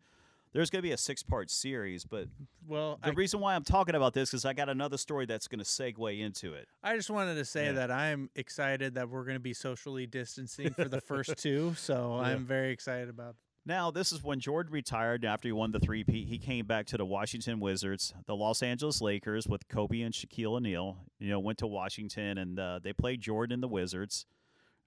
There's 0.51 0.69
going 0.71 0.79
to 0.81 0.87
be 0.87 0.93
a 0.93 0.97
six 0.97 1.21
part 1.21 1.51
series, 1.51 2.05
but 2.05 2.27
Well, 2.67 2.97
the 3.03 3.09
I, 3.09 3.13
reason 3.13 3.39
why 3.39 3.53
I'm 3.55 3.63
talking 3.63 3.93
about 3.93 4.13
this 4.13 4.33
is 4.33 4.45
I 4.45 4.53
got 4.53 4.67
another 4.67 4.97
story 4.97 5.27
that's 5.27 5.47
going 5.47 5.59
to 5.59 5.65
segue 5.65 6.19
into 6.19 6.53
it. 6.55 6.67
I 6.81 6.95
just 6.95 7.09
wanted 7.11 7.35
to 7.35 7.45
say 7.45 7.65
Yeah. 7.65 7.71
that 7.73 7.91
I'm 7.91 8.29
excited 8.35 8.95
that 8.95 9.09
we're 9.09 9.25
going 9.25 9.35
to 9.35 9.39
be 9.41 9.53
socially 9.53 10.07
distancing 10.07 10.73
for 10.73 10.85
the 10.85 11.01
first 11.01 11.37
two. 11.37 11.75
So 11.77 12.15
Yeah. 12.15 12.29
I'm 12.29 12.45
very 12.45 12.71
excited 12.71 13.09
about. 13.09 13.35
Now, 13.69 13.91
this 13.91 14.11
is 14.11 14.23
when 14.23 14.39
Jordan 14.39 14.73
retired 14.73 15.23
after 15.23 15.47
he 15.47 15.51
won 15.51 15.71
the 15.71 15.79
three-peat. 15.79 16.27
He 16.27 16.39
came 16.39 16.65
back 16.65 16.87
to 16.87 16.97
the 16.97 17.05
Washington 17.05 17.59
Wizards, 17.59 18.15
the 18.25 18.35
Los 18.35 18.63
Angeles 18.63 18.99
Lakers 18.99 19.47
with 19.47 19.67
Kobe 19.67 20.01
and 20.01 20.11
Shaquille 20.11 20.55
O'Neal. 20.55 20.97
You 21.19 21.29
know, 21.29 21.39
went 21.39 21.59
to 21.59 21.67
Washington 21.67 22.39
and 22.39 22.59
uh, 22.59 22.79
they 22.81 22.93
played 22.93 23.21
Jordan 23.21 23.53
and 23.53 23.61
the 23.61 23.67
Wizards. 23.67 24.25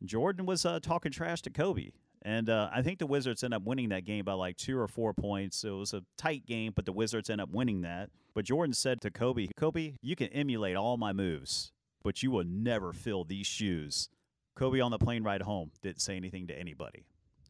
Jordan 0.04 0.46
was 0.46 0.66
uh, 0.66 0.80
talking 0.80 1.12
trash 1.12 1.42
to 1.42 1.50
Kobe. 1.50 1.90
And 2.22 2.50
uh, 2.50 2.70
I 2.74 2.82
think 2.82 2.98
the 2.98 3.06
Wizards 3.06 3.44
end 3.44 3.54
up 3.54 3.62
winning 3.62 3.90
that 3.90 4.04
game 4.04 4.24
by 4.24 4.32
like 4.32 4.56
two 4.56 4.76
or 4.76 4.88
four 4.88 5.14
points. 5.14 5.62
It 5.62 5.70
was 5.70 5.94
a 5.94 6.02
tight 6.18 6.44
game, 6.44 6.72
but 6.74 6.84
the 6.84 6.92
Wizards 6.92 7.30
end 7.30 7.40
up 7.40 7.50
winning 7.50 7.82
that. 7.82 8.10
But 8.34 8.46
Jordan 8.46 8.74
said 8.74 9.00
to 9.02 9.12
Kobe, 9.12 9.46
Kobe, 9.56 9.92
you 10.02 10.16
can 10.16 10.26
emulate 10.30 10.74
all 10.74 10.96
my 10.96 11.12
moves, 11.12 11.70
but 12.02 12.24
you 12.24 12.32
will 12.32 12.44
never 12.44 12.92
fill 12.92 13.22
these 13.22 13.46
shoes. 13.46 14.08
Kobe 14.56 14.80
on 14.80 14.90
the 14.90 14.98
plane 14.98 15.22
ride 15.22 15.42
home 15.42 15.70
didn't 15.82 16.00
say 16.00 16.16
anything 16.16 16.48
to 16.48 16.58
anybody. 16.58 17.06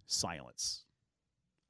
Silence 0.06 0.84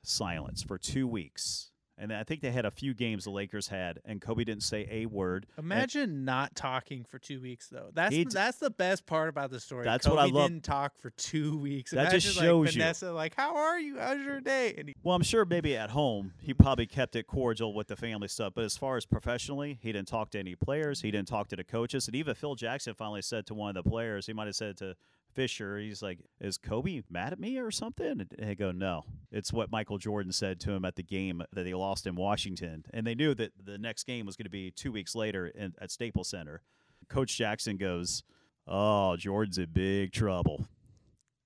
silence 0.03 0.63
for 0.63 0.79
two 0.79 1.07
weeks. 1.07 1.73
And 1.99 2.13
I 2.13 2.25
think 2.25 2.41
they 2.41 2.51
had 2.51 2.65
a 2.65 2.71
few 2.71 2.95
games 2.95 3.25
the 3.25 3.31
Lakers 3.31 3.69
had, 3.69 4.01
and 4.05 4.21
Kobe 4.21 4.45
didn't 4.45 4.63
say 4.63 4.89
a 4.91 5.07
word. 5.07 5.47
Imagine 5.59 6.25
not 6.25 6.57
talking 6.57 7.05
for 7.05 7.19
two 7.19 7.41
weeks 7.41 7.69
though. 7.69 7.91
That's 7.93 8.13
d- 8.13 8.27
that's 8.29 8.59
the 8.59 8.71
best 8.71 9.07
part 9.07 9.29
about 9.29 9.51
the 9.51 9.61
story. 9.61 9.85
That's 9.85 10.07
Kobe 10.07 10.17
what 10.17 10.23
I 10.23 10.27
love. 10.27 10.51
Didn't 10.51 10.65
talk 10.65 10.99
for 10.99 11.11
two 11.11 11.57
weeks. 11.59 11.93
That 11.93 12.11
just 12.11 12.27
shows 12.35 12.67
like, 12.67 12.75
you. 12.75 12.81
Vanessa, 12.81 13.13
like, 13.13 13.37
how 13.37 13.55
are 13.57 13.79
you? 13.79 13.99
How's 13.99 14.19
your 14.19 14.41
day? 14.41 14.75
And 14.77 14.89
he, 14.89 14.95
Well, 15.03 15.15
I'm 15.15 15.23
sure 15.23 15.45
maybe 15.45 15.77
at 15.77 15.91
home 15.91 16.33
he 16.41 16.55
probably 16.55 16.87
kept 16.87 17.15
it 17.15 17.27
cordial 17.27 17.75
with 17.75 17.89
the 17.89 17.97
family 17.97 18.27
stuff, 18.27 18.55
but 18.57 18.65
as 18.65 18.77
far 18.77 18.97
as 18.97 19.05
professionally, 19.05 19.79
he 19.81 19.93
didn't 19.93 20.09
talk 20.09 20.31
to 20.31 20.39
any 20.39 20.57
players. 20.57 21.03
He 21.03 21.11
didn't 21.11 21.29
talk 21.29 21.49
to 21.49 21.57
the 21.57 21.65
coaches, 21.65 22.09
and 22.09 22.17
even 22.17 22.35
Phil 22.35 22.55
Jackson 22.55 22.95
finally 22.95 23.23
said 23.23 23.47
to 23.47 23.55
one 23.55 23.77
of 23.77 23.85
the 23.85 23.89
players, 23.89 24.27
he 24.27 24.33
might 24.33 24.47
have 24.47 24.57
said 24.57 24.79
to 24.79 24.97
Fisher, 25.35 25.79
he's 25.79 26.03
like, 26.03 26.19
"Is 26.41 26.59
Kobe 26.59 27.03
mad 27.11 27.33
at 27.33 27.41
me 27.41 27.59
or 27.59 27.71
something?" 27.71 28.21
And 28.21 28.29
they 28.39 28.55
go, 28.55 28.71
"No, 28.73 29.05
it's 29.31 29.53
what 29.53 29.71
Michael 29.71 29.99
Jordan 29.99 30.33
said 30.33 30.61
to 30.61 30.73
him 30.73 30.85
at 30.85 30.97
the 30.97 31.03
game 31.03 31.43
that 31.53 31.65
they 31.65 31.75
lost 31.75 32.07
in 32.07 32.15
Washington, 32.15 32.85
and 32.93 33.07
they 33.07 33.15
knew 33.15 33.35
that 33.35 33.53
the 33.65 33.79
next 33.79 34.05
game 34.05 34.27
was 34.27 34.37
going 34.37 34.45
to 34.45 34.51
be 34.51 34.71
two 34.71 34.93
weeks 34.93 35.15
later 35.15 35.47
in, 35.47 35.75
at 35.81 35.91
Staples 35.91 36.29
Center." 36.29 36.63
Coach 37.09 37.37
Jackson 37.37 37.77
goes, 37.77 38.23
"Oh, 38.67 39.17
Jordan's 39.17 39.59
in 39.59 39.71
big 39.73 40.13
trouble." 40.13 40.67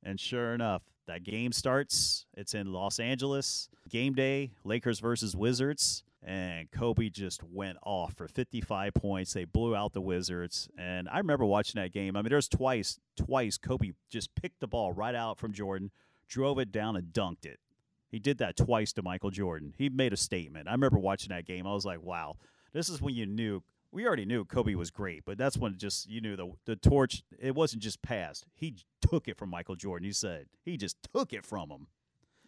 And 0.03 0.20
sure 0.20 0.55
enough, 0.55 0.82
that 1.07 1.24
game 1.24 1.53
starts. 1.53 2.26
It's 2.37 2.55
in 2.55 2.72
Los 2.72 3.01
Angeles. 3.01 3.68
Game 3.89 4.14
day, 4.14 4.53
Lakers 4.64 5.01
versus 5.01 5.34
Wizards. 5.34 6.05
And 6.27 6.68
Kobe 6.72 7.09
just 7.09 7.45
went 7.45 7.79
off 7.85 8.14
for 8.14 8.27
55 8.27 8.95
points. 8.95 9.33
They 9.33 9.45
blew 9.45 9.77
out 9.77 9.93
the 9.93 10.01
Wizards. 10.01 10.68
And 10.77 11.09
I 11.09 11.18
remember 11.18 11.45
watching 11.45 11.81
that 11.81 11.93
game. 11.93 12.16
I 12.16 12.22
mean, 12.22 12.31
there's 12.31 12.49
twice, 12.49 12.99
twice 13.16 13.57
Kobe 13.57 13.93
just 14.11 14.35
picked 14.35 14.59
the 14.59 14.66
ball 14.66 14.93
right 14.93 15.14
out 15.14 15.39
from 15.39 15.53
Jordan, 15.53 15.93
drove 16.29 16.59
it 16.59 16.72
down, 16.72 16.97
and 16.97 17.12
dunked 17.12 17.47
it. 17.47 17.61
He 18.09 18.18
did 18.18 18.39
that 18.39 18.57
twice 18.57 18.93
to 18.95 19.03
Michael 19.03 19.31
Jordan. 19.31 19.72
He 19.79 19.89
made 19.89 20.12
a 20.12 20.16
statement. 20.16 20.68
I 20.68 20.72
remember 20.72 20.99
watching 20.99 21.29
that 21.29 21.47
game. 21.47 21.64
I 21.64 21.72
was 21.72 21.85
like, 21.85 22.03
wow, 22.03 22.37
this 22.72 22.89
is 22.89 23.01
when 23.01 23.14
you 23.14 23.27
knew. 23.27 23.62
We 23.93 24.05
already 24.07 24.27
knew 24.27 24.45
Kobe 24.45 24.74
was 24.74 24.91
great, 24.91 25.24
but 25.24 25.39
that's 25.39 25.57
when 25.57 25.79
just 25.79 26.11
you 26.11 26.20
knew 26.20 26.37
the 26.37 26.51
the 26.66 26.77
torch. 26.77 27.22
It 27.39 27.55
wasn't 27.55 27.83
just 27.83 28.03
passed; 28.03 28.45
he 28.55 28.74
took 29.01 29.29
it 29.29 29.39
from 29.39 29.49
Michael 29.49 29.77
Jordan. 29.77 30.05
He 30.05 30.12
said 30.12 30.47
he 30.64 30.77
just 30.77 30.97
took 31.14 31.33
it 31.33 31.47
from 31.47 31.70
him. 31.70 31.87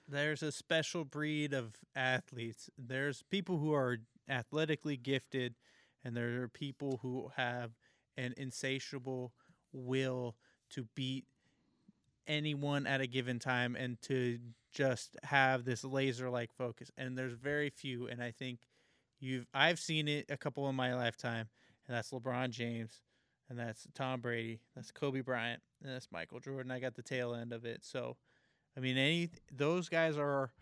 There's 0.08 0.42
a 0.42 0.50
special 0.50 1.04
breed 1.04 1.52
of 1.52 1.74
athletes. 1.94 2.70
There's 2.78 3.22
people 3.30 3.58
who 3.58 3.74
are 3.74 3.98
athletically 4.28 4.96
gifted, 4.96 5.54
and 6.04 6.16
there 6.16 6.42
are 6.42 6.48
people 6.48 7.00
who 7.02 7.30
have 7.36 7.72
an 8.16 8.34
insatiable 8.36 9.32
will 9.72 10.34
to 10.70 10.86
beat 10.94 11.24
anyone 12.26 12.86
at 12.86 13.00
a 13.00 13.06
given 13.06 13.38
time 13.38 13.76
and 13.76 14.00
to 14.02 14.38
just 14.72 15.16
have 15.22 15.64
this 15.64 15.84
laser 15.84 16.30
like 16.30 16.52
focus. 16.52 16.90
And 16.96 17.16
there's 17.16 17.32
very 17.34 17.70
few, 17.70 18.06
and 18.06 18.22
I 18.22 18.30
think 18.30 18.60
you've 19.20 19.46
I've 19.52 19.78
seen 19.78 20.08
it 20.08 20.26
a 20.28 20.36
couple 20.36 20.68
in 20.68 20.74
my 20.74 20.94
lifetime, 20.94 21.48
and 21.86 21.96
that's 21.96 22.10
LeBron 22.10 22.50
James, 22.50 23.02
and 23.48 23.58
that's 23.58 23.86
Tom 23.94 24.20
Brady, 24.20 24.60
that's 24.74 24.90
Kobe 24.90 25.20
Bryant, 25.20 25.62
and 25.82 25.92
that's 25.92 26.08
Michael 26.10 26.40
Jordan. 26.40 26.70
I 26.70 26.80
got 26.80 26.94
the 26.94 27.02
tail 27.02 27.34
end 27.34 27.52
of 27.52 27.64
it. 27.64 27.82
So 27.82 28.16
I 28.78 28.80
mean 28.80 28.96
any 28.96 29.30
those 29.50 29.88
guys 29.88 30.16
are 30.16 30.52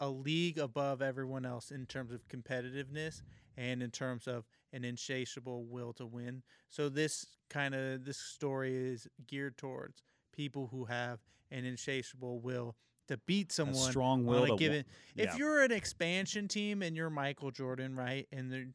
a 0.00 0.08
league 0.08 0.58
above 0.58 1.02
everyone 1.02 1.44
else 1.44 1.70
in 1.70 1.84
terms 1.84 2.12
of 2.12 2.26
competitiveness 2.28 3.20
and 3.58 3.82
in 3.82 3.90
terms 3.90 4.26
of 4.26 4.44
an 4.72 4.84
insatiable 4.84 5.64
will 5.64 5.92
to 5.94 6.06
win. 6.06 6.42
So 6.70 6.88
this 6.88 7.26
kind 7.50 7.74
of 7.74 8.04
this 8.04 8.16
story 8.16 8.74
is 8.74 9.06
geared 9.26 9.58
towards 9.58 10.02
people 10.32 10.68
who 10.70 10.86
have 10.86 11.18
an 11.50 11.66
insatiable 11.66 12.40
will 12.40 12.76
to 13.08 13.18
beat 13.26 13.50
A 13.50 13.54
someone 13.54 13.90
strong 13.90 14.24
will 14.24 14.46
to 14.46 14.52
a 14.54 14.56
given. 14.56 14.84
If 15.16 15.36
you're 15.36 15.62
an 15.62 15.72
expansion 15.72 16.48
team 16.48 16.82
and 16.82 16.96
you're 16.96 17.10
Michael 17.10 17.50
Jordan, 17.50 17.96
right? 17.96 18.26
And 18.32 18.72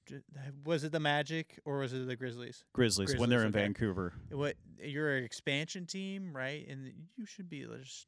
was 0.66 0.84
it 0.84 0.92
the 0.92 1.00
Magic 1.00 1.60
or 1.66 1.78
was 1.80 1.94
it 1.94 2.08
the 2.08 2.16
Grizzlies? 2.16 2.64
Grizzlies, 2.74 3.16
when 3.18 3.30
they're 3.30 3.42
in 3.42 3.48
okay. 3.50 3.60
Vancouver. 3.60 4.14
What 4.32 4.56
you're 4.84 5.16
an 5.16 5.24
expansion 5.24 5.86
team, 5.86 6.36
right? 6.36 6.68
And 6.68 6.92
you 7.16 7.26
should 7.26 7.50
be 7.50 7.66
just 7.82 8.08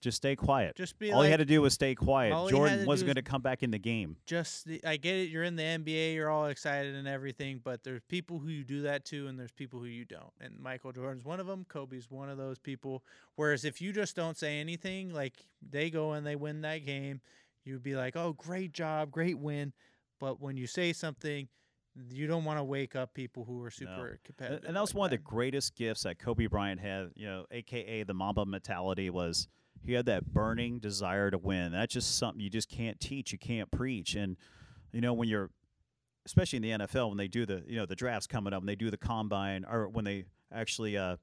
Just 0.00 0.16
stay 0.16 0.34
quiet. 0.34 0.76
just 0.76 0.98
be 0.98 1.12
All 1.12 1.18
like 1.18 1.26
he 1.26 1.30
had 1.30 1.36
to 1.40 1.44
do 1.44 1.60
was 1.60 1.74
stay 1.74 1.94
quiet. 1.94 2.32
all 2.32 2.46
he 2.48 2.54
had 2.54 2.58
Jordan 2.58 2.86
wasn't 2.86 3.06
going 3.08 3.16
to 3.16 3.22
come 3.22 3.42
back 3.42 3.62
in 3.62 3.70
the 3.70 3.78
game. 3.78 4.16
just 4.24 4.64
the, 4.66 4.80
I 4.84 4.96
get 4.96 5.14
it. 5.16 5.28
You're 5.28 5.44
in 5.44 5.56
the 5.56 5.62
NBA. 5.62 6.14
You're 6.14 6.30
all 6.30 6.46
excited 6.46 6.94
and 6.94 7.06
everything, 7.06 7.60
but 7.62 7.84
there's 7.84 8.00
people 8.08 8.38
who 8.38 8.48
you 8.48 8.64
do 8.64 8.82
that 8.82 9.04
to, 9.06 9.26
and 9.26 9.38
there's 9.38 9.52
people 9.52 9.78
who 9.78 9.86
you 9.86 10.04
don't. 10.06 10.32
And 10.40 10.58
Michael 10.58 10.92
Jordan's 10.92 11.24
one 11.24 11.38
of 11.38 11.46
them. 11.46 11.66
Kobe's 11.68 12.10
one 12.10 12.30
of 12.30 12.38
those 12.38 12.58
people. 12.58 13.04
Whereas 13.36 13.64
if 13.66 13.82
you 13.82 13.92
just 13.92 14.16
don't 14.16 14.36
say 14.38 14.58
anything, 14.58 15.12
like 15.12 15.34
they 15.60 15.90
go 15.90 16.12
and 16.12 16.26
they 16.26 16.36
win 16.36 16.62
that 16.62 16.86
game, 16.86 17.20
you'd 17.64 17.82
be 17.82 17.94
like, 17.94 18.16
"Oh, 18.16 18.32
great 18.32 18.72
job, 18.72 19.10
great 19.10 19.38
win." 19.38 19.72
But 20.18 20.40
when 20.40 20.56
you 20.56 20.66
say 20.66 20.94
something, 20.94 21.48
you 22.10 22.26
don't 22.26 22.44
want 22.44 22.58
to 22.58 22.64
wake 22.64 22.96
up 22.96 23.12
people 23.12 23.44
who 23.44 23.62
are 23.64 23.70
super 23.70 24.06
And- 24.08 24.24
competitive. 24.24 24.64
And 24.64 24.76
that 24.76 24.80
was 24.80 24.90
like 24.94 24.98
one 24.98 25.06
of 25.06 25.10
the 25.10 25.18
greatest 25.18 25.74
gifts 25.76 26.04
that 26.04 26.18
Kobe 26.18 26.46
Bryant 26.46 26.80
had, 26.80 27.10
you 27.16 27.26
know, 27.26 27.44
aka 27.50 28.02
the 28.04 28.14
Mamba 28.14 28.46
mentality 28.46 29.10
was 29.10 29.48
he 29.84 29.92
had 29.92 30.06
that 30.06 30.32
burning 30.32 30.78
desire 30.78 31.30
to 31.30 31.38
win. 31.38 31.72
That's 31.72 31.92
just 31.92 32.18
something 32.18 32.40
you 32.40 32.50
just 32.50 32.68
can't 32.68 33.00
teach, 33.00 33.32
you 33.32 33.38
can't 33.38 33.70
preach. 33.70 34.14
And 34.14 34.36
you 34.92 35.00
know, 35.00 35.12
when 35.12 35.28
you're 35.28 35.50
especially 36.26 36.58
in 36.58 36.62
the 36.62 36.86
NFL 36.86 37.08
when 37.08 37.16
they 37.16 37.28
do 37.28 37.46
the, 37.46 37.62
you 37.66 37.76
know, 37.76 37.86
the 37.86 37.96
drafts 37.96 38.26
coming 38.26 38.52
up 38.52 38.60
and 38.60 38.68
they 38.68 38.76
do 38.76 38.90
the 38.90 38.96
combine 38.96 39.64
or 39.64 39.88
when 39.88 40.04
they 40.04 40.26
actually 40.52 40.96
uh 40.96 41.16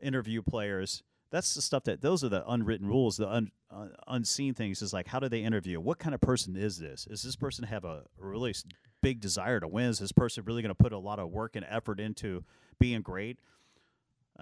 interview 0.00 0.42
players, 0.42 1.02
that's 1.30 1.54
the 1.54 1.62
stuff 1.62 1.84
that 1.84 2.00
those 2.00 2.24
are 2.24 2.28
the 2.28 2.48
unwritten 2.50 2.86
rules, 2.86 3.16
the 3.16 3.28
un, 3.28 3.50
uh, 3.70 3.88
unseen 4.08 4.54
things 4.54 4.82
is 4.82 4.92
like 4.92 5.08
how 5.08 5.20
do 5.20 5.28
they 5.28 5.40
interview? 5.40 5.80
What 5.80 5.98
kind 5.98 6.14
of 6.14 6.20
person 6.20 6.56
is 6.56 6.78
this? 6.78 7.06
Is 7.10 7.22
this 7.22 7.36
person 7.36 7.64
have 7.64 7.84
a 7.84 8.04
really 8.18 8.54
big 9.02 9.20
desire 9.20 9.60
to 9.60 9.68
win? 9.68 9.86
Is 9.86 9.98
this 9.98 10.12
person 10.12 10.44
really 10.44 10.62
going 10.62 10.74
to 10.74 10.82
put 10.82 10.92
a 10.92 10.98
lot 10.98 11.18
of 11.18 11.30
work 11.30 11.56
and 11.56 11.66
effort 11.68 12.00
into 12.00 12.44
being 12.78 13.02
great? 13.02 13.38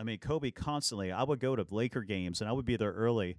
I 0.00 0.02
mean, 0.02 0.18
Kobe 0.18 0.50
constantly. 0.50 1.12
I 1.12 1.22
would 1.22 1.40
go 1.40 1.54
to 1.54 1.66
Laker 1.70 2.00
games 2.00 2.40
and 2.40 2.48
I 2.48 2.52
would 2.52 2.64
be 2.64 2.76
there 2.76 2.92
early. 2.92 3.36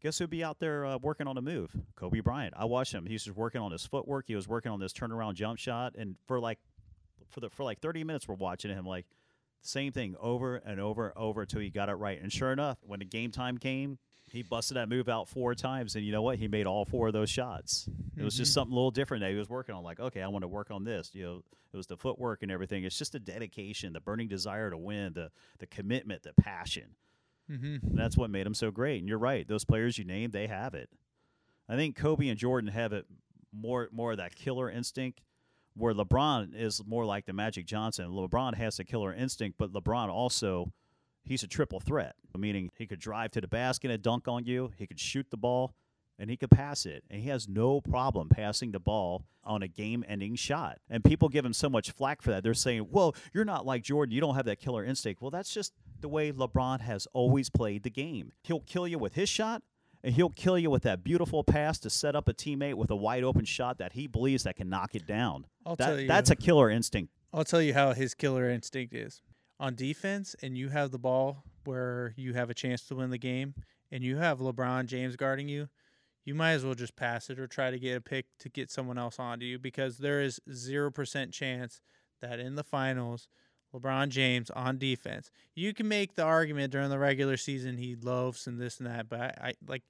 Guess 0.00 0.18
who'd 0.18 0.30
be 0.30 0.42
out 0.42 0.58
there 0.58 0.86
uh, 0.86 0.96
working 0.96 1.28
on 1.28 1.36
a 1.36 1.42
move? 1.42 1.70
Kobe 1.96 2.20
Bryant. 2.20 2.54
I 2.56 2.64
watched 2.64 2.94
him. 2.94 3.04
He 3.04 3.12
was 3.12 3.24
just 3.24 3.36
working 3.36 3.60
on 3.60 3.72
his 3.72 3.84
footwork. 3.84 4.24
He 4.26 4.34
was 4.34 4.48
working 4.48 4.72
on 4.72 4.80
this 4.80 4.94
turnaround 4.94 5.34
jump 5.34 5.58
shot, 5.58 5.94
and 5.96 6.16
for 6.26 6.40
like, 6.40 6.58
for 7.28 7.40
the 7.40 7.50
for 7.50 7.62
like 7.62 7.80
thirty 7.80 8.04
minutes, 8.04 8.26
we're 8.26 8.34
watching 8.34 8.70
him 8.70 8.86
like 8.86 9.04
same 9.60 9.92
thing 9.92 10.16
over 10.18 10.56
and 10.56 10.80
over 10.80 11.08
and 11.08 11.16
over 11.16 11.42
until 11.42 11.60
he 11.60 11.68
got 11.70 11.88
it 11.88 11.94
right. 11.94 12.20
And 12.20 12.32
sure 12.32 12.52
enough, 12.52 12.78
when 12.82 12.98
the 12.98 13.04
game 13.04 13.30
time 13.30 13.58
came, 13.58 13.98
he 14.32 14.42
busted 14.42 14.76
that 14.76 14.88
move 14.88 15.08
out 15.08 15.28
four 15.28 15.54
times, 15.54 15.94
and 15.94 16.04
you 16.04 16.12
know 16.12 16.22
what? 16.22 16.38
He 16.38 16.48
made 16.48 16.66
all 16.66 16.84
four 16.84 17.08
of 17.08 17.12
those 17.12 17.30
shots. 17.30 17.88
It 18.16 18.22
was 18.22 18.36
just 18.36 18.52
something 18.52 18.72
a 18.72 18.74
little 18.74 18.90
different 18.90 19.22
that 19.22 19.30
he 19.30 19.36
was 19.36 19.48
working 19.48 19.74
on. 19.74 19.82
Like, 19.82 20.00
okay, 20.00 20.22
I 20.22 20.28
want 20.28 20.42
to 20.42 20.48
work 20.48 20.70
on 20.70 20.84
this. 20.84 21.10
You 21.12 21.22
know, 21.24 21.42
it 21.72 21.76
was 21.76 21.86
the 21.86 21.96
footwork 21.96 22.42
and 22.42 22.50
everything. 22.50 22.84
It's 22.84 22.98
just 22.98 23.12
the 23.12 23.20
dedication, 23.20 23.92
the 23.92 24.00
burning 24.00 24.28
desire 24.28 24.70
to 24.70 24.78
win, 24.78 25.12
the 25.12 25.30
the 25.58 25.66
commitment, 25.66 26.22
the 26.22 26.32
passion. 26.34 26.96
Mhm. 27.50 27.82
And 27.82 27.98
that's 27.98 28.16
what 28.16 28.30
made 28.30 28.46
him 28.46 28.54
so 28.54 28.70
great. 28.70 29.00
And 29.00 29.08
you're 29.08 29.18
right; 29.18 29.46
those 29.46 29.64
players 29.64 29.98
you 29.98 30.04
named, 30.04 30.32
they 30.32 30.46
have 30.46 30.74
it. 30.74 30.88
I 31.68 31.76
think 31.76 31.96
Kobe 31.96 32.28
and 32.28 32.38
Jordan 32.38 32.70
have 32.70 32.92
it 32.92 33.06
more 33.52 33.88
more 33.92 34.12
of 34.12 34.18
that 34.18 34.34
killer 34.34 34.70
instinct, 34.70 35.20
where 35.74 35.92
LeBron 35.94 36.54
is 36.54 36.82
more 36.86 37.04
like 37.04 37.26
the 37.26 37.32
Magic 37.32 37.66
Johnson. 37.66 38.06
LeBron 38.10 38.54
has 38.54 38.76
the 38.76 38.84
killer 38.84 39.12
instinct, 39.12 39.58
but 39.58 39.72
LeBron 39.72 40.08
also 40.08 40.72
he's 41.24 41.42
a 41.42 41.48
triple 41.48 41.80
threat, 41.80 42.14
meaning 42.36 42.70
he 42.76 42.86
could 42.86 42.98
drive 43.00 43.30
to 43.32 43.40
the 43.40 43.48
basket 43.48 43.90
and 43.90 44.02
dunk 44.02 44.28
on 44.28 44.44
you, 44.44 44.72
he 44.76 44.86
could 44.86 45.00
shoot 45.00 45.26
the 45.30 45.36
ball, 45.36 45.74
and 46.18 46.30
he 46.30 46.36
could 46.36 46.50
pass 46.50 46.86
it. 46.86 47.04
And 47.10 47.20
he 47.22 47.28
has 47.28 47.48
no 47.48 47.80
problem 47.80 48.28
passing 48.28 48.72
the 48.72 48.80
ball 48.80 49.24
on 49.44 49.62
a 49.62 49.68
game 49.68 50.04
ending 50.06 50.36
shot. 50.36 50.78
And 50.88 51.02
people 51.02 51.28
give 51.28 51.44
him 51.44 51.52
so 51.52 51.68
much 51.68 51.90
flack 51.90 52.22
for 52.22 52.30
that. 52.30 52.42
They're 52.44 52.54
saying, 52.54 52.86
well, 52.90 53.14
you're 53.32 53.44
not 53.44 53.66
like 53.66 53.82
Jordan. 53.82 54.14
You 54.14 54.20
don't 54.20 54.36
have 54.36 54.44
that 54.44 54.60
killer 54.60 54.84
instinct. 54.84 55.20
Well, 55.20 55.30
that's 55.32 55.52
just 55.52 55.72
the 56.00 56.08
way 56.08 56.30
LeBron 56.30 56.80
has 56.80 57.08
always 57.12 57.50
played 57.50 57.82
the 57.82 57.90
game. 57.90 58.32
He'll 58.42 58.60
kill 58.60 58.86
you 58.86 58.98
with 58.98 59.14
his 59.14 59.28
shot. 59.28 59.62
And 60.04 60.14
he'll 60.16 60.30
kill 60.30 60.58
you 60.58 60.68
with 60.68 60.82
that 60.82 61.04
beautiful 61.04 61.44
pass 61.44 61.78
to 61.78 61.88
set 61.88 62.16
up 62.16 62.26
a 62.28 62.34
teammate 62.34 62.74
with 62.74 62.90
a 62.90 62.96
wide 62.96 63.22
open 63.22 63.44
shot 63.44 63.78
that 63.78 63.92
he 63.92 64.08
believes 64.08 64.42
that 64.42 64.56
can 64.56 64.68
knock 64.68 64.96
it 64.96 65.06
down. 65.06 65.46
I'll 65.64 65.76
That- 65.76 65.86
tell 65.86 66.00
you. 66.00 66.08
That's 66.08 66.28
a 66.30 66.34
killer 66.34 66.70
instinct. 66.70 67.12
I'll 67.32 67.44
tell 67.44 67.62
you 67.62 67.72
how 67.72 67.92
his 67.92 68.12
killer 68.12 68.50
instinct 68.50 68.94
is. 68.94 69.22
On 69.60 69.74
defense, 69.74 70.34
and 70.42 70.58
you 70.58 70.70
have 70.70 70.90
the 70.90 70.98
ball 70.98 71.44
where 71.64 72.14
you 72.16 72.34
have 72.34 72.50
a 72.50 72.54
chance 72.54 72.84
to 72.86 72.96
win 72.96 73.10
the 73.10 73.18
game, 73.18 73.54
and 73.90 74.02
you 74.02 74.16
have 74.16 74.40
LeBron 74.40 74.86
James 74.86 75.16
guarding 75.16 75.48
you, 75.48 75.68
you 76.24 76.34
might 76.34 76.52
as 76.52 76.64
well 76.64 76.74
just 76.74 76.96
pass 76.96 77.30
it 77.30 77.38
or 77.38 77.46
try 77.46 77.70
to 77.70 77.78
get 77.78 77.96
a 77.96 78.00
pick 78.00 78.26
to 78.38 78.48
get 78.48 78.70
someone 78.70 78.98
else 78.98 79.18
onto 79.18 79.44
you 79.44 79.58
because 79.58 79.98
there 79.98 80.20
is 80.20 80.40
0% 80.48 81.32
chance 81.32 81.80
that 82.20 82.38
in 82.38 82.54
the 82.54 82.64
finals, 82.64 83.28
LeBron 83.74 84.08
James 84.08 84.50
on 84.50 84.78
defense, 84.78 85.30
you 85.54 85.72
can 85.74 85.88
make 85.88 86.14
the 86.14 86.22
argument 86.22 86.72
during 86.72 86.90
the 86.90 86.98
regular 86.98 87.36
season 87.36 87.76
he 87.76 87.96
loafs 87.96 88.46
and 88.46 88.60
this 88.60 88.78
and 88.78 88.86
that, 88.86 89.08
but 89.08 89.20
I, 89.20 89.34
I 89.48 89.54
like 89.66 89.82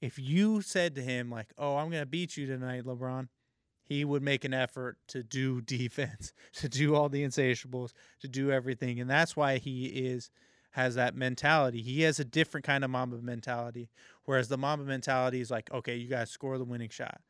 if 0.00 0.18
you 0.18 0.60
said 0.62 0.94
to 0.94 1.02
him 1.02 1.30
like, 1.30 1.52
"Oh, 1.58 1.76
I'm 1.76 1.90
going 1.90 2.02
to 2.02 2.06
beat 2.06 2.36
you 2.36 2.46
tonight, 2.46 2.84
LeBron," 2.84 3.28
he 3.88 4.04
would 4.04 4.22
make 4.22 4.44
an 4.44 4.52
effort 4.52 4.98
to 5.08 5.22
do 5.22 5.60
defense, 5.62 6.32
to 6.54 6.68
do 6.68 6.94
all 6.94 7.08
the 7.08 7.22
insatiables, 7.22 7.94
to 8.20 8.28
do 8.28 8.52
everything. 8.52 9.00
And 9.00 9.08
that's 9.08 9.34
why 9.34 9.56
he 9.56 9.86
is 9.86 10.30
has 10.72 10.96
that 10.96 11.16
mentality. 11.16 11.80
He 11.80 12.02
has 12.02 12.20
a 12.20 12.24
different 12.24 12.66
kind 12.66 12.84
of 12.84 12.90
Mamba 12.90 13.22
mentality. 13.22 13.88
Whereas 14.26 14.48
the 14.48 14.58
Mamba 14.58 14.84
mentality 14.84 15.40
is 15.40 15.50
like, 15.50 15.72
okay, 15.72 15.96
you 15.96 16.08
guys 16.08 16.30
score 16.30 16.58
the 16.58 16.64
winning 16.64 16.90
shot. 16.90 17.22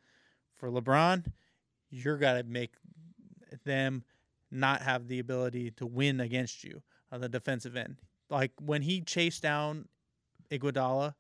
For 0.57 0.69
LeBron, 0.69 1.25
you're 1.89 2.19
gotta 2.19 2.43
make 2.43 2.73
them 3.65 4.03
not 4.51 4.83
have 4.83 5.07
the 5.07 5.21
ability 5.21 5.71
to 5.73 5.87
win 5.87 6.21
against 6.21 6.65
you 6.65 6.83
on 7.13 7.21
the 7.21 7.29
defensive 7.29 7.77
end. 7.77 7.99
Like 8.29 8.51
when 8.61 8.83
he 8.83 9.01
chased 9.01 9.43
down 9.43 9.87
Iguodala, 10.51 11.15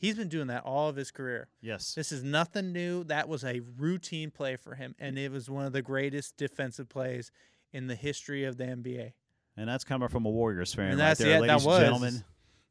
he's 0.00 0.16
been 0.16 0.28
doing 0.28 0.48
that 0.48 0.64
all 0.64 0.88
of 0.88 0.96
his 0.96 1.10
career. 1.12 1.46
Yes. 1.60 1.94
This 1.94 2.10
is 2.10 2.24
nothing 2.24 2.72
new. 2.72 3.04
That 3.04 3.28
was 3.28 3.44
a 3.44 3.60
routine 3.78 4.30
play 4.32 4.56
for 4.56 4.74
him, 4.74 4.96
and 4.98 5.16
it 5.18 5.30
was 5.30 5.48
one 5.48 5.66
of 5.66 5.72
the 5.72 5.82
greatest 5.82 6.36
defensive 6.36 6.88
plays 6.88 7.30
in 7.72 7.86
the 7.86 7.94
history 7.94 8.44
of 8.44 8.56
the 8.56 8.64
NBA. 8.64 9.12
And 9.56 9.68
that's 9.68 9.84
coming 9.84 10.08
from 10.08 10.24
a 10.24 10.30
Warriors 10.30 10.74
fan 10.74 10.92
And 10.92 11.00
right 11.00 11.16
there, 11.16 11.40
ladies 11.40 11.64
and 11.66 11.80
gentlemen. 11.80 12.24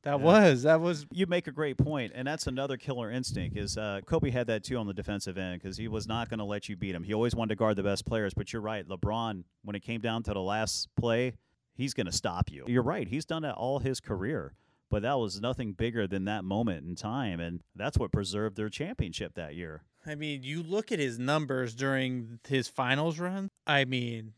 That 0.04 0.12
Yeah. 0.20 0.26
was 0.26 0.64
that 0.64 0.80
was 0.80 1.06
You 1.12 1.28
make 1.28 1.48
a 1.48 1.52
great 1.52 1.78
point, 1.78 2.14
and 2.16 2.26
that's 2.26 2.48
another 2.48 2.78
killer 2.78 3.12
instinct. 3.12 3.58
Is 3.58 3.78
uh, 3.78 4.00
Kobe 4.06 4.30
had 4.30 4.48
that 4.48 4.64
too 4.64 4.78
on 4.78 4.88
the 4.88 4.94
defensive 4.94 5.38
end 5.38 5.62
because 5.62 5.76
he 5.76 5.90
was 5.90 6.08
not 6.08 6.30
going 6.30 6.38
to 6.40 6.46
let 6.46 6.70
you 6.70 6.78
beat 6.78 6.96
him. 6.96 7.04
He 7.04 7.14
always 7.14 7.36
wanted 7.36 7.50
to 7.50 7.56
guard 7.58 7.76
the 7.76 7.84
best 7.84 8.06
players. 8.06 8.34
But 8.34 8.54
you're 8.54 8.62
right, 8.62 8.88
LeBron. 8.88 9.44
When 9.64 9.76
it 9.76 9.82
came 9.82 10.00
down 10.00 10.24
to 10.24 10.34
the 10.34 10.42
last 10.42 10.88
play, 10.96 11.34
he's 11.74 11.94
going 11.94 12.06
to 12.06 12.14
stop 12.14 12.50
you. 12.50 12.64
You're 12.68 12.82
right. 12.82 13.10
He's 13.10 13.26
done 13.26 13.42
that 13.42 13.56
all 13.56 13.80
his 13.80 14.00
career, 14.00 14.54
but 14.90 15.02
that 15.04 15.20
was 15.20 15.42
nothing 15.42 15.74
bigger 15.74 16.08
than 16.08 16.26
that 16.26 16.44
moment 16.44 16.86
in 16.86 16.96
time, 16.96 17.40
and 17.40 17.62
that's 17.76 17.98
what 17.98 18.12
preserved 18.12 18.56
their 18.58 18.70
championship 18.70 19.36
that 19.36 19.56
year. 19.56 19.84
I 20.06 20.16
mean, 20.16 20.44
you 20.44 20.64
look 20.64 20.92
at 20.92 21.00
his 21.00 21.20
numbers 21.20 21.76
during 21.76 22.40
his 22.48 22.68
finals 22.68 23.20
run. 23.20 23.50
I 23.68 23.86
mean, 23.86 24.34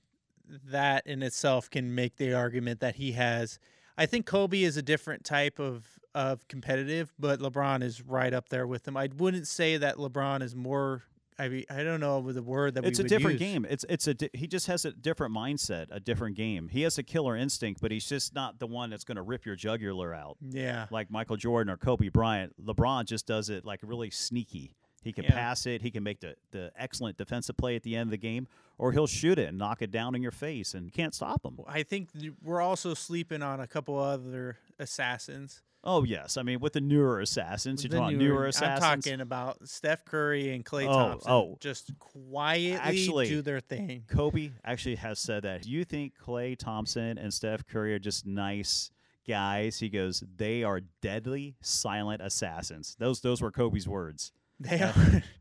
that 0.67 1.05
in 1.07 1.23
itself 1.23 1.69
can 1.69 1.95
make 1.95 2.17
the 2.17 2.33
argument 2.33 2.79
that 2.81 2.95
he 2.95 3.13
has. 3.13 3.59
I 3.97 4.05
think 4.05 4.25
Kobe 4.25 4.63
is 4.63 4.77
a 4.77 4.81
different 4.81 5.23
type 5.23 5.59
of 5.59 5.85
of 6.13 6.47
competitive, 6.47 7.13
but 7.17 7.39
LeBron 7.39 7.83
is 7.83 8.01
right 8.01 8.33
up 8.33 8.49
there 8.49 8.67
with 8.67 8.87
him. 8.87 8.97
I 8.97 9.09
wouldn't 9.15 9.47
say 9.47 9.77
that 9.77 9.95
LeBron 9.95 10.41
is 10.41 10.55
more 10.55 11.03
I 11.41 11.49
mean, 11.49 11.63
I 11.69 11.83
don't 11.83 11.99
know 11.99 12.21
the 12.31 12.43
word 12.43 12.75
that 12.75 12.85
it's 12.85 12.99
a 12.99 13.03
would 13.03 13.09
different 13.09 13.39
use. 13.39 13.49
game. 13.51 13.65
It's 13.69 13.85
it's 13.89 14.07
a 14.07 14.13
di- 14.13 14.29
he 14.33 14.47
just 14.47 14.67
has 14.67 14.85
a 14.85 14.91
different 14.91 15.33
mindset, 15.35 15.87
a 15.91 15.99
different 15.99 16.35
game. 16.35 16.67
He 16.67 16.83
has 16.83 16.97
a 16.97 17.03
killer 17.03 17.35
instinct, 17.35 17.81
but 17.81 17.91
he's 17.91 18.05
just 18.07 18.35
not 18.35 18.59
the 18.59 18.67
one 18.67 18.89
that's 18.89 19.03
going 19.03 19.15
to 19.17 19.21
rip 19.21 19.45
your 19.45 19.55
jugular 19.55 20.13
out 20.13 20.37
Yeah. 20.47 20.85
like 20.91 21.09
Michael 21.09 21.37
Jordan 21.37 21.71
or 21.73 21.77
Kobe 21.77 22.09
Bryant. 22.09 22.53
LeBron 22.63 23.05
just 23.05 23.25
does 23.25 23.49
it 23.49 23.65
like 23.65 23.79
really 23.83 24.09
sneaky. 24.11 24.75
He 25.03 25.11
can 25.11 25.23
Yeah. 25.23 25.31
pass 25.31 25.65
it. 25.65 25.81
He 25.81 25.89
can 25.89 26.03
make 26.03 26.19
the, 26.19 26.35
the 26.51 26.71
excellent 26.75 27.17
defensive 27.17 27.57
play 27.57 27.75
at 27.75 27.81
the 27.81 27.95
end 27.95 28.07
of 28.07 28.11
the 28.11 28.17
game, 28.17 28.47
or 28.77 28.91
he'll 28.91 29.07
shoot 29.07 29.39
it 29.39 29.49
and 29.49 29.57
knock 29.57 29.81
it 29.81 29.89
down 29.89 30.13
in 30.13 30.21
your 30.21 30.31
face, 30.31 30.75
and 30.75 30.85
you 30.85 30.91
can't 30.91 31.15
stop 31.15 31.43
him. 31.43 31.59
I 31.67 31.81
think 31.81 32.09
we're 32.43 32.61
also 32.61 32.93
sleeping 32.93 33.41
on 33.41 33.59
a 33.59 33.65
couple 33.65 33.97
other 33.97 34.57
assassins. 34.77 35.61
Oh 35.83 36.03
yes, 36.03 36.37
I 36.37 36.43
mean 36.43 36.59
with 36.59 36.73
the 36.73 36.81
newer 36.81 37.19
assassins, 37.21 37.83
you're 37.83 37.89
The 37.89 37.97
talking 37.97 38.17
newer- 38.19 38.33
newer 38.35 38.45
assassins. 38.47 38.83
I'm 38.83 39.01
talking 39.01 39.21
about 39.21 39.67
Steph 39.67 40.05
Curry 40.05 40.53
and 40.53 40.63
Klay 40.63 40.85
Oh, 40.87 40.91
Thompson. 40.93 41.31
oh. 41.31 41.57
just 41.59 41.97
quietly 41.97 42.73
Actually- 42.77 43.29
do 43.29 43.41
their 43.41 43.59
thing. 43.59 44.03
Kobe 44.07 44.51
actually 44.63 44.95
has 44.95 45.19
said 45.19 45.43
that. 45.43 45.63
Do 45.63 45.69
you 45.71 45.83
think 45.83 46.13
Klay 46.17 46.57
Thompson 46.57 47.17
and 47.17 47.33
Steph 47.33 47.65
Curry 47.65 47.93
are 47.95 47.99
just 47.99 48.25
nice 48.27 48.91
guys? 49.27 49.79
He 49.79 49.89
goes, 49.89 50.23
they 50.37 50.63
are 50.63 50.81
deadly 51.01 51.55
silent 51.61 52.21
assassins. 52.21 52.95
Those 52.99 53.21
those 53.21 53.41
were 53.41 53.51
Kobe's 53.51 53.87
words. 53.87 54.31
They 54.59 54.81
are. 54.81 55.23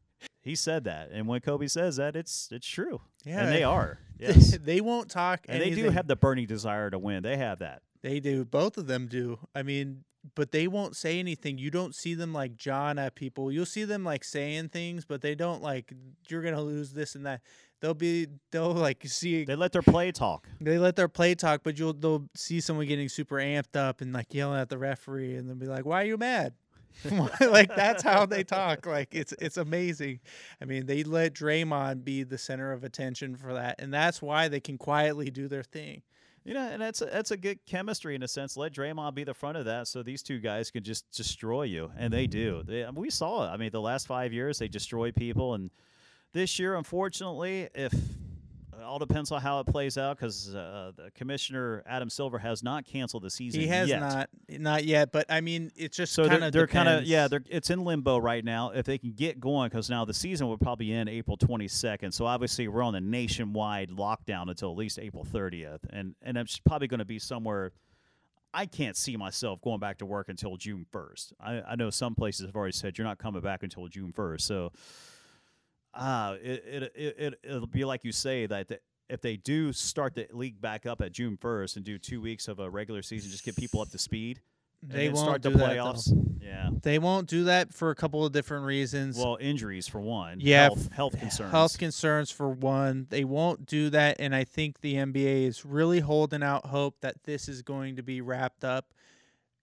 He 0.42 0.54
said 0.54 0.84
that, 0.84 1.10
and 1.12 1.26
when 1.26 1.40
Kobe 1.42 1.66
says 1.66 1.96
that, 1.96 2.16
it's 2.16 2.48
it's 2.50 2.66
true. 2.66 3.02
Yeah, 3.26 3.40
and 3.44 3.52
they 3.52 3.62
are. 3.62 3.98
Yes. 4.18 4.56
they 4.56 4.80
won't 4.80 5.10
talk. 5.10 5.44
And 5.48 5.60
they 5.62 5.70
do 5.70 5.90
have 5.90 6.06
the 6.06 6.16
burning 6.16 6.46
desire 6.46 6.88
to 6.90 6.98
win. 6.98 7.22
They 7.22 7.36
have 7.36 7.58
that. 7.58 7.82
They 8.02 8.20
do. 8.20 8.44
Both 8.46 8.78
of 8.78 8.86
them 8.86 9.06
do. 9.06 9.38
I 9.54 9.62
mean, 9.62 10.04
but 10.34 10.52
they 10.52 10.66
won't 10.68 10.96
say 10.96 11.18
anything. 11.18 11.58
You 11.58 11.70
don't 11.70 11.94
see 11.94 12.14
them 12.14 12.32
like 12.32 12.56
John 12.56 12.98
at 12.98 13.14
people. 13.14 13.50
You'll 13.50 13.66
see 13.66 13.84
them 13.84 14.04
like 14.04 14.24
saying 14.24 14.68
things, 14.68 15.04
but 15.04 15.22
they 15.22 15.34
don't 15.34 15.62
like 15.62 15.92
you're 16.28 16.42
gonna 16.42 16.62
lose 16.62 16.92
this 16.92 17.14
and 17.14 17.24
that. 17.26 17.40
They'll 17.80 17.94
be 17.94 18.26
they'll 18.50 18.72
like 18.72 19.02
see 19.06 19.44
They 19.44 19.56
let 19.56 19.72
their 19.72 19.82
play 19.82 20.12
talk. 20.12 20.46
they 20.60 20.78
let 20.78 20.96
their 20.96 21.08
play 21.08 21.34
talk, 21.34 21.62
but 21.62 21.78
you'll 21.78 21.94
they'll 21.94 22.28
see 22.36 22.60
someone 22.60 22.86
getting 22.86 23.08
super 23.08 23.36
amped 23.36 23.76
up 23.76 24.00
and 24.00 24.12
like 24.12 24.32
yelling 24.34 24.60
at 24.60 24.68
the 24.68 24.78
referee, 24.78 25.36
and 25.36 25.48
they'll 25.48 25.56
be 25.56 25.66
like, 25.66 25.86
"Why 25.86 26.02
are 26.02 26.06
you 26.06 26.18
mad?" 26.18 26.52
like 27.40 27.74
that's 27.74 28.02
how 28.02 28.26
they 28.26 28.42
talk. 28.44 28.84
Like 28.84 29.14
it's 29.14 29.32
it's 29.40 29.56
amazing. 29.56 30.20
I 30.60 30.66
mean, 30.66 30.86
they 30.86 31.02
let 31.04 31.32
Draymond 31.32 32.04
be 32.04 32.22
the 32.24 32.36
center 32.36 32.72
of 32.72 32.84
attention 32.84 33.36
for 33.36 33.54
that, 33.54 33.76
and 33.78 33.94
that's 33.94 34.20
why 34.20 34.48
they 34.48 34.60
can 34.60 34.76
quietly 34.76 35.30
do 35.30 35.48
their 35.48 35.62
thing. 35.62 36.02
You 36.44 36.54
know, 36.54 36.66
and 36.66 36.80
that's 36.80 37.02
a, 37.02 37.06
that's 37.06 37.30
a 37.30 37.36
good 37.36 37.58
chemistry 37.66 38.14
in 38.14 38.22
a 38.22 38.28
sense. 38.28 38.56
Let 38.56 38.72
Draymond 38.72 39.14
be 39.14 39.24
the 39.24 39.34
front 39.34 39.58
of 39.58 39.66
that, 39.66 39.88
so 39.88 40.02
these 40.02 40.22
two 40.22 40.38
guys 40.38 40.70
can 40.70 40.82
just 40.82 41.10
destroy 41.10 41.64
you, 41.64 41.92
and 41.98 42.12
they 42.12 42.26
do. 42.26 42.62
They, 42.66 42.86
we 42.94 43.10
saw 43.10 43.44
it. 43.44 43.48
I 43.48 43.58
mean, 43.58 43.70
the 43.70 43.80
last 43.80 44.06
five 44.06 44.32
years 44.32 44.58
they 44.58 44.68
destroy 44.68 45.12
people, 45.12 45.52
and 45.54 45.70
this 46.32 46.58
year, 46.58 46.76
unfortunately, 46.76 47.68
if 47.74 47.92
all 48.82 48.98
depends 48.98 49.30
on 49.30 49.40
how 49.40 49.60
it 49.60 49.66
plays 49.66 49.96
out, 49.98 50.16
because 50.16 50.54
uh, 50.54 50.92
the 50.96 51.10
commissioner 51.12 51.82
Adam 51.86 52.10
Silver 52.10 52.38
has 52.38 52.62
not 52.62 52.84
canceled 52.84 53.22
the 53.22 53.30
season. 53.30 53.60
He 53.60 53.66
has 53.66 53.88
yet. 53.88 54.00
not 54.00 54.30
not 54.48 54.84
yet, 54.84 55.12
but 55.12 55.26
I 55.28 55.40
mean, 55.40 55.70
it's 55.76 55.96
just 55.96 56.12
So 56.12 56.26
kind 56.26 56.40
they're, 56.40 56.46
of 56.48 56.52
they're 56.52 56.66
kind 56.66 56.88
of 56.88 57.04
yeah, 57.04 57.28
they're 57.28 57.42
it's 57.48 57.70
in 57.70 57.84
limbo 57.84 58.18
right 58.18 58.44
now. 58.44 58.70
If 58.70 58.86
they 58.86 58.98
can 58.98 59.12
get 59.12 59.40
going, 59.40 59.68
because 59.68 59.90
now 59.90 60.04
the 60.04 60.14
season 60.14 60.48
will 60.48 60.58
probably 60.58 60.92
end 60.92 61.08
April 61.08 61.36
22nd. 61.36 62.12
So 62.12 62.26
obviously 62.26 62.68
we're 62.68 62.82
on 62.82 62.94
a 62.94 63.00
nationwide 63.00 63.90
lockdown 63.90 64.48
until 64.48 64.70
at 64.70 64.76
least 64.76 64.98
April 64.98 65.24
30th, 65.24 65.80
and 65.90 66.14
and 66.22 66.36
it's 66.36 66.58
probably 66.58 66.88
going 66.88 66.98
to 66.98 67.04
be 67.04 67.18
somewhere. 67.18 67.72
I 68.52 68.66
can't 68.66 68.96
see 68.96 69.16
myself 69.16 69.60
going 69.60 69.78
back 69.78 69.98
to 69.98 70.06
work 70.06 70.28
until 70.28 70.56
June 70.56 70.84
1st. 70.92 71.32
I, 71.40 71.62
I 71.62 71.76
know 71.76 71.90
some 71.90 72.16
places 72.16 72.46
have 72.46 72.56
already 72.56 72.72
said 72.72 72.98
you're 72.98 73.06
not 73.06 73.18
coming 73.18 73.40
back 73.42 73.62
until 73.62 73.86
June 73.86 74.12
1st. 74.12 74.40
So, 74.40 74.72
uh, 75.94 76.36
it, 76.42 76.64
it, 76.66 76.82
it, 76.94 77.16
it, 77.18 77.40
it'll 77.42 77.66
be 77.66 77.84
like 77.84 78.04
you 78.04 78.12
say 78.12 78.46
that 78.46 78.68
the, 78.68 78.80
if 79.08 79.20
they 79.20 79.36
do 79.36 79.72
start 79.72 80.14
the 80.14 80.28
league 80.32 80.60
back 80.60 80.86
up 80.86 81.00
at 81.00 81.12
June 81.12 81.36
1st 81.36 81.76
and 81.76 81.84
do 81.84 81.98
two 81.98 82.20
weeks 82.20 82.46
of 82.48 82.60
a 82.60 82.70
regular 82.70 83.02
season, 83.02 83.30
just 83.30 83.44
get 83.44 83.56
people 83.56 83.80
up 83.80 83.90
to 83.90 83.98
speed. 83.98 84.40
They 84.82 85.08
won't 85.08 85.18
start 85.18 85.42
the 85.42 85.50
do 85.50 85.58
that, 85.58 85.70
playoffs. 85.70 86.38
yeah. 86.40 86.70
They 86.82 86.98
won't 86.98 87.28
do 87.28 87.44
that 87.44 87.74
for 87.74 87.90
a 87.90 87.94
couple 87.94 88.24
of 88.24 88.32
different 88.32 88.64
reasons. 88.64 89.18
Well, 89.18 89.36
injuries 89.38 89.86
for 89.86 90.00
one. 90.00 90.38
Yeah, 90.40 90.62
Health, 90.64 90.92
health 90.92 91.18
concerns. 91.18 91.50
Health 91.50 91.78
concerns 91.78 92.30
for 92.30 92.48
one. 92.48 93.06
They 93.10 93.24
won't 93.24 93.66
do 93.66 93.90
that, 93.90 94.16
and 94.20 94.34
I 94.34 94.44
think 94.44 94.80
the 94.80 94.94
NBA 94.94 95.46
is 95.46 95.66
really 95.66 96.00
holding 96.00 96.42
out 96.42 96.66
hope 96.66 96.96
that 97.02 97.16
this 97.24 97.46
is 97.46 97.60
going 97.60 97.96
to 97.96 98.02
be 98.02 98.22
wrapped 98.22 98.64
up 98.64 98.94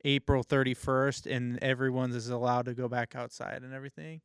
April 0.05 0.43
31st, 0.43 1.35
and 1.35 1.57
everyone's 1.63 2.13
is 2.13 2.29
allowed 2.29 2.65
to 2.65 2.75
go 2.75 2.87
back 2.87 3.15
outside 3.15 3.63
and 3.63 3.73
everything. 3.73 4.21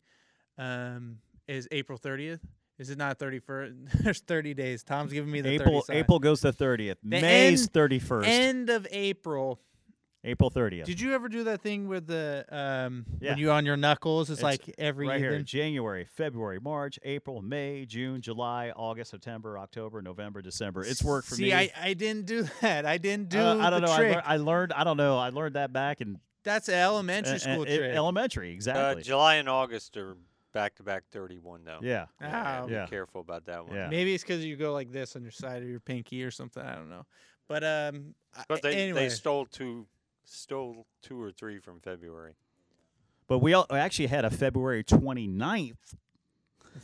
Um, 0.59 1.19
is 1.49 1.69
April 1.71 1.99
30th? 1.99 2.41
Is 2.79 2.91
it 2.91 2.99
not 2.99 3.19
31st? 3.19 4.03
There's 4.03 4.21
30 4.21 4.55
days. 4.55 4.83
Tom's 4.83 5.13
giving 5.13 5.31
me 5.31 5.41
the 5.41 5.59
30 5.59 5.63
April 5.65 5.83
sign. 5.83 5.97
April 5.97 6.19
goes 6.19 6.41
to 6.41 6.53
30th. 6.53 6.97
The 7.03 7.21
May's 7.21 7.63
end- 7.63 7.73
31st. 7.73 8.25
End 8.27 8.71
of 8.71 8.87
April. 8.91 9.61
April 10.25 10.53
30th. 10.53 10.85
Did 10.85 11.01
you 11.01 11.15
ever 11.15 11.29
do 11.29 11.43
that 11.45 11.63
thing 11.63 11.89
with 11.89 12.07
the 12.07 12.45
um 12.49 13.05
Yeah. 13.21 13.31
when 13.31 13.39
you 13.39 13.51
on 13.51 13.67
your 13.67 13.77
knuckles? 13.77 14.31
It's, 14.31 14.39
It's 14.39 14.43
like 14.45 14.73
every 14.79 15.09
right 15.09 15.19
here. 15.19 15.37
January, 15.43 16.05
February, 16.05 16.61
March, 16.61 16.97
April, 17.03 17.43
May, 17.43 17.87
June, 17.87 18.21
July, 18.21 18.71
August, 18.77 19.11
September, 19.11 19.59
October, 19.59 20.01
November, 20.01 20.41
December. 20.41 20.85
It's 20.85 21.03
worked 21.03 21.27
for 21.29 21.35
See, 21.35 21.43
me. 21.45 21.51
See, 21.51 21.55
I, 21.57 21.71
I 21.77 21.95
didn't 21.95 22.27
do 22.27 22.47
that. 22.61 22.87
I 22.87 22.99
didn't 22.99 23.31
do 23.31 23.41
Uh, 23.41 23.57
I 23.59 23.71
don't 23.71 23.81
the 23.81 23.87
know. 23.89 23.93
I, 23.93 23.99
lear- 23.99 24.23
I 24.25 24.37
learned. 24.37 24.73
I 24.75 24.85
don't 24.85 24.97
know. 24.97 25.19
I 25.19 25.31
learned 25.31 25.57
that 25.57 25.73
back 25.73 26.01
in 26.01 26.21
That's 26.45 26.69
an 26.69 26.75
elementary 26.75 27.35
uh, 27.35 27.39
school 27.39 27.63
uh, 27.63 27.65
trick. 27.65 27.93
elementary. 27.95 28.51
Uh, 28.51 28.55
Exactly. 28.55 29.03
July 29.03 29.35
and 29.37 29.49
August 29.49 29.97
are 29.97 30.17
back 30.53 30.75
to 30.77 30.83
back 30.83 31.05
31 31.11 31.65
though. 31.65 31.79
yeah. 31.83 32.07
Ah, 32.21 32.65
be 32.67 32.73
Yeah. 32.75 32.87
careful 32.87 33.21
about 33.21 33.45
that 33.47 33.67
one. 33.67 33.77
Yeah. 33.77 33.89
Maybe 33.89 34.15
it's 34.15 34.23
because 34.23 34.45
you 34.45 34.57
go 34.57 34.73
like 34.73 34.91
this 34.93 35.17
on 35.17 35.23
your 35.23 35.31
side 35.31 35.63
of 35.63 35.69
your 35.69 35.81
pinky 35.81 36.23
or 36.25 36.31
something. 36.31 36.63
I 36.63 36.75
don't 36.75 36.91
know. 36.91 37.07
But 37.49 37.65
um, 37.65 38.15
But 38.49 38.63
they 38.63 38.75
anyway, 38.75 39.05
they 39.05 39.09
stole 39.09 39.47
two 39.47 39.87
stole 40.25 40.87
two 41.03 41.21
or 41.21 41.31
three 41.33 41.59
from 41.59 41.81
February. 41.81 42.35
But 43.29 43.39
we 43.39 43.55
all, 43.55 43.67
actually 43.71 44.07
had 44.09 44.25
a 44.25 44.31
February 44.31 44.85
29th. 44.85 45.77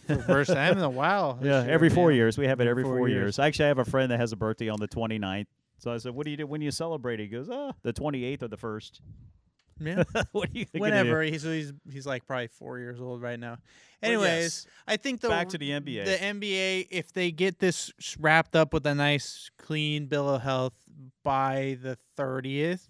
for 0.06 0.14
the 0.16 0.22
first 0.22 0.50
time 0.52 0.76
in 0.78 0.84
a 0.84 0.88
while. 0.90 1.38
Yeah, 1.42 1.62
year, 1.64 1.70
every 1.72 1.88
four 1.90 2.08
man. 2.08 2.16
years. 2.16 2.36
We 2.38 2.46
have 2.46 2.60
it 2.60 2.66
every 2.66 2.82
Every 2.82 2.84
four 2.84 2.98
four 2.98 3.08
years. 3.08 3.36
years. 3.36 3.38
Actually, 3.38 3.66
I 3.66 3.68
have 3.68 3.78
a 3.78 3.84
friend 3.84 4.10
that 4.12 4.20
has 4.20 4.32
a 4.32 4.36
birthday 4.36 4.68
on 4.68 4.78
the 4.80 4.88
29th. 4.88 5.46
So 5.78 5.92
I 5.92 5.98
said, 5.98 6.12
"What 6.14 6.24
do 6.24 6.30
you 6.30 6.36
do 6.36 6.46
when 6.46 6.60
you 6.60 6.70
celebrate?" 6.70 7.20
He 7.20 7.28
goes, 7.28 7.48
"Ah, 7.50 7.72
the 7.82 7.92
28th 7.92 8.42
or 8.42 8.48
the 8.48 8.56
first. 8.56 9.00
Yeah. 9.80 10.04
what 10.32 10.52
do 10.52 10.58
you 10.58 10.64
think? 10.64 10.82
Whenever 10.82 11.22
he's 11.22 11.42
he's 11.42 11.72
he's 11.90 12.06
like 12.06 12.26
probably 12.26 12.48
four 12.48 12.78
years 12.78 13.00
old 13.00 13.22
right 13.22 13.38
now. 13.38 13.58
But 14.00 14.08
Anyways, 14.08 14.42
yes, 14.42 14.66
I 14.86 14.96
think 14.96 15.20
the 15.20 15.28
back 15.28 15.48
to 15.50 15.58
the 15.58 15.70
NBA. 15.70 16.04
the 16.04 16.16
NBA, 16.16 16.88
if 16.90 17.12
they 17.12 17.30
get 17.30 17.58
this 17.58 17.92
wrapped 18.18 18.54
up 18.54 18.72
with 18.72 18.86
a 18.86 18.94
nice, 18.94 19.50
clean 19.58 20.06
bill 20.06 20.28
of 20.28 20.42
health 20.42 20.74
by 21.24 21.78
the 21.82 21.98
thirtieth, 22.16 22.88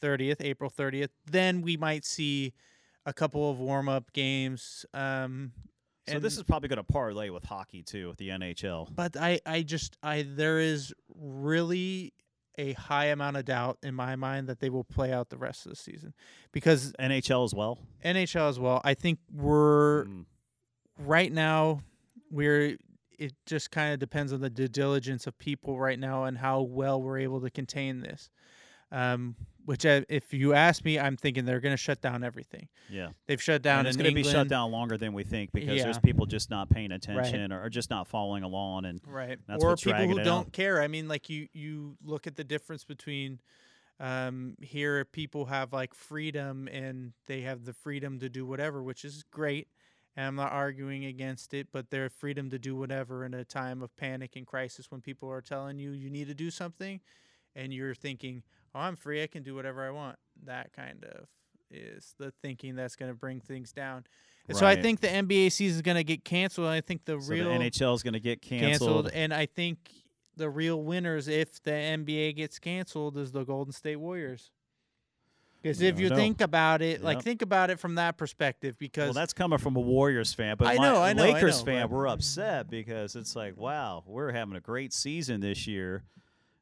thirtieth, 0.00 0.40
April 0.40 0.70
thirtieth, 0.70 1.10
then 1.30 1.62
we 1.62 1.76
might 1.76 2.04
see 2.04 2.54
a 3.06 3.12
couple 3.12 3.50
of 3.50 3.58
warm 3.58 3.88
up 3.88 4.12
games. 4.12 4.86
Um, 4.94 5.52
so 6.08 6.18
this 6.18 6.36
is 6.36 6.42
probably 6.42 6.68
going 6.68 6.76
to 6.78 6.82
parlay 6.84 7.30
with 7.30 7.44
hockey 7.44 7.82
too, 7.82 8.08
with 8.08 8.18
the 8.18 8.28
NHL. 8.28 8.94
but 8.94 9.16
I, 9.16 9.40
I 9.46 9.62
just, 9.62 9.96
I 10.02 10.26
there 10.28 10.58
is 10.58 10.92
really 11.14 12.12
a 12.56 12.72
high 12.74 13.06
amount 13.06 13.36
of 13.36 13.44
doubt 13.44 13.78
in 13.82 13.94
my 13.94 14.16
mind 14.16 14.46
that 14.48 14.60
they 14.60 14.70
will 14.70 14.84
play 14.84 15.12
out 15.12 15.28
the 15.30 15.36
rest 15.36 15.66
of 15.66 15.70
the 15.70 15.76
season 15.76 16.14
because 16.52 16.92
NHL 17.00 17.44
as 17.44 17.54
well. 17.54 17.78
NHL 18.04 18.48
as 18.48 18.58
well. 18.60 18.80
I 18.84 18.94
think 18.94 19.18
we're 19.32 20.04
Mm. 20.04 20.26
right 20.98 21.32
now 21.32 21.80
we're 22.30 22.76
it 23.18 23.32
just 23.46 23.70
kind 23.70 23.92
of 23.92 24.00
depends 24.00 24.32
on 24.32 24.40
the 24.40 24.50
due 24.50 24.66
diligence 24.68 25.26
of 25.28 25.38
people 25.38 25.78
right 25.78 25.98
now 25.98 26.24
and 26.24 26.36
how 26.38 26.60
well 26.62 27.00
we're 27.00 27.18
able 27.18 27.40
to 27.40 27.50
contain 27.50 28.00
this 28.00 28.28
um, 28.90 29.36
which 29.64 29.86
I, 29.86 30.04
if 30.08 30.32
you 30.32 30.52
ask 30.52 30.84
me 30.84 30.98
i'm 30.98 31.16
thinking 31.16 31.44
they're 31.44 31.60
going 31.60 31.72
to 31.72 31.76
shut 31.76 32.00
down 32.00 32.24
everything. 32.24 32.68
Yeah, 32.88 33.08
they've 33.26 33.42
shut 33.42 33.62
down 33.62 33.80
and 33.80 33.88
it's 33.88 33.96
going 33.96 34.10
to 34.10 34.14
be 34.14 34.22
shut 34.22 34.48
down 34.48 34.70
longer 34.70 34.96
than 34.96 35.12
we 35.12 35.24
think 35.24 35.52
because 35.52 35.82
there's 35.82 35.98
people 35.98 36.26
just 36.26 36.50
not 36.50 36.70
paying 36.70 36.92
attention 36.92 37.52
or, 37.52 37.62
or 37.62 37.70
just 37.70 37.90
not 37.90 38.08
following 38.08 38.42
along. 38.42 38.84
And 38.84 39.00
right. 39.06 39.38
That's 39.46 39.64
or 39.64 39.76
people 39.76 40.06
who 40.06 40.22
don't 40.22 40.46
out. 40.46 40.52
care. 40.52 40.80
I 40.82 40.88
mean 40.88 41.08
like 41.08 41.28
you 41.28 41.48
you 41.52 41.96
look 42.04 42.26
at 42.26 42.36
the 42.36 42.44
difference 42.44 42.84
between 42.84 43.40
um, 44.00 44.56
here 44.60 45.04
people 45.04 45.46
have 45.46 45.72
like 45.72 45.94
freedom 45.94 46.68
and 46.68 47.12
they 47.26 47.42
have 47.42 47.64
the 47.64 47.72
freedom 47.72 48.18
to 48.18 48.28
do 48.28 48.44
whatever 48.44 48.82
which 48.82 49.04
is 49.04 49.22
great 49.30 49.68
and 50.16 50.26
i'm 50.26 50.34
not 50.34 50.50
arguing 50.50 51.04
against 51.04 51.54
it 51.54 51.68
but 51.72 51.90
their 51.90 52.08
freedom 52.08 52.50
to 52.50 52.58
do 52.58 52.74
whatever 52.74 53.24
in 53.24 53.34
a 53.34 53.44
time 53.44 53.82
of 53.82 53.96
panic 53.96 54.34
and 54.34 54.46
crisis 54.46 54.90
when 54.90 55.00
people 55.00 55.30
are 55.30 55.40
telling 55.40 55.78
you 55.78 55.92
you 55.92 56.10
need 56.10 56.26
to 56.26 56.34
do 56.34 56.50
something 56.50 57.00
and 57.54 57.72
you're 57.72 57.94
thinking 57.94 58.42
oh 58.74 58.80
i'm 58.80 58.96
free 58.96 59.22
i 59.22 59.26
can 59.26 59.42
do 59.42 59.54
whatever 59.54 59.86
i 59.86 59.90
want 59.90 60.16
that 60.44 60.72
kind 60.72 61.04
of 61.04 61.26
is 61.70 62.14
the 62.18 62.32
thinking 62.42 62.74
that's 62.74 62.96
going 62.96 63.10
to 63.10 63.16
bring 63.16 63.40
things 63.40 63.72
down 63.72 64.04
and 64.48 64.56
so 64.56 64.66
i 64.66 64.76
think 64.76 65.00
the 65.00 65.08
nba 65.08 65.50
season 65.50 65.76
is 65.76 65.82
going 65.82 65.96
to 65.96 66.04
get 66.04 66.24
canceled 66.24 66.68
i 66.68 66.80
think 66.80 67.04
the 67.04 67.20
so 67.20 67.30
real 67.30 67.44
the 67.44 67.50
NHL 67.50 67.94
is 67.94 68.02
going 68.02 68.14
to 68.14 68.20
get 68.20 68.42
canceled. 68.42 69.06
canceled. 69.06 69.10
And 69.12 69.32
I 69.32 69.46
think 69.46 69.78
the 70.36 70.48
real 70.48 70.82
winners, 70.82 71.28
if 71.28 71.62
the 71.62 71.70
NBA 71.70 72.36
gets 72.36 72.58
canceled, 72.58 73.16
is 73.16 73.32
the 73.32 73.44
Golden 73.44 73.72
State 73.72 73.96
Warriors. 73.96 74.50
Because 75.62 75.80
if 75.80 75.98
you 75.98 76.10
know. 76.10 76.16
think 76.16 76.42
about 76.42 76.82
it, 76.82 77.02
like 77.02 77.18
Yep. 77.18 77.24
think 77.24 77.42
about 77.42 77.70
it 77.70 77.80
from 77.80 77.94
that 77.94 78.18
perspective, 78.18 78.76
because 78.78 79.06
Well, 79.06 79.14
that's 79.14 79.32
coming 79.32 79.58
from 79.58 79.76
a 79.76 79.80
Warriors 79.80 80.34
fan, 80.34 80.56
but 80.58 80.68
I 80.68 80.74
know, 80.74 81.00
I 81.00 81.14
know, 81.14 81.24
I 81.24 81.32
Lakers 81.32 81.60
know, 81.60 81.64
fan, 81.64 81.88
we're 81.88 82.06
upset 82.06 82.68
because 82.68 83.16
it's 83.16 83.34
like, 83.34 83.56
wow, 83.56 84.04
we're 84.06 84.30
having 84.30 84.56
a 84.56 84.60
great 84.60 84.92
season 84.92 85.40
this 85.40 85.66
year. 85.66 86.04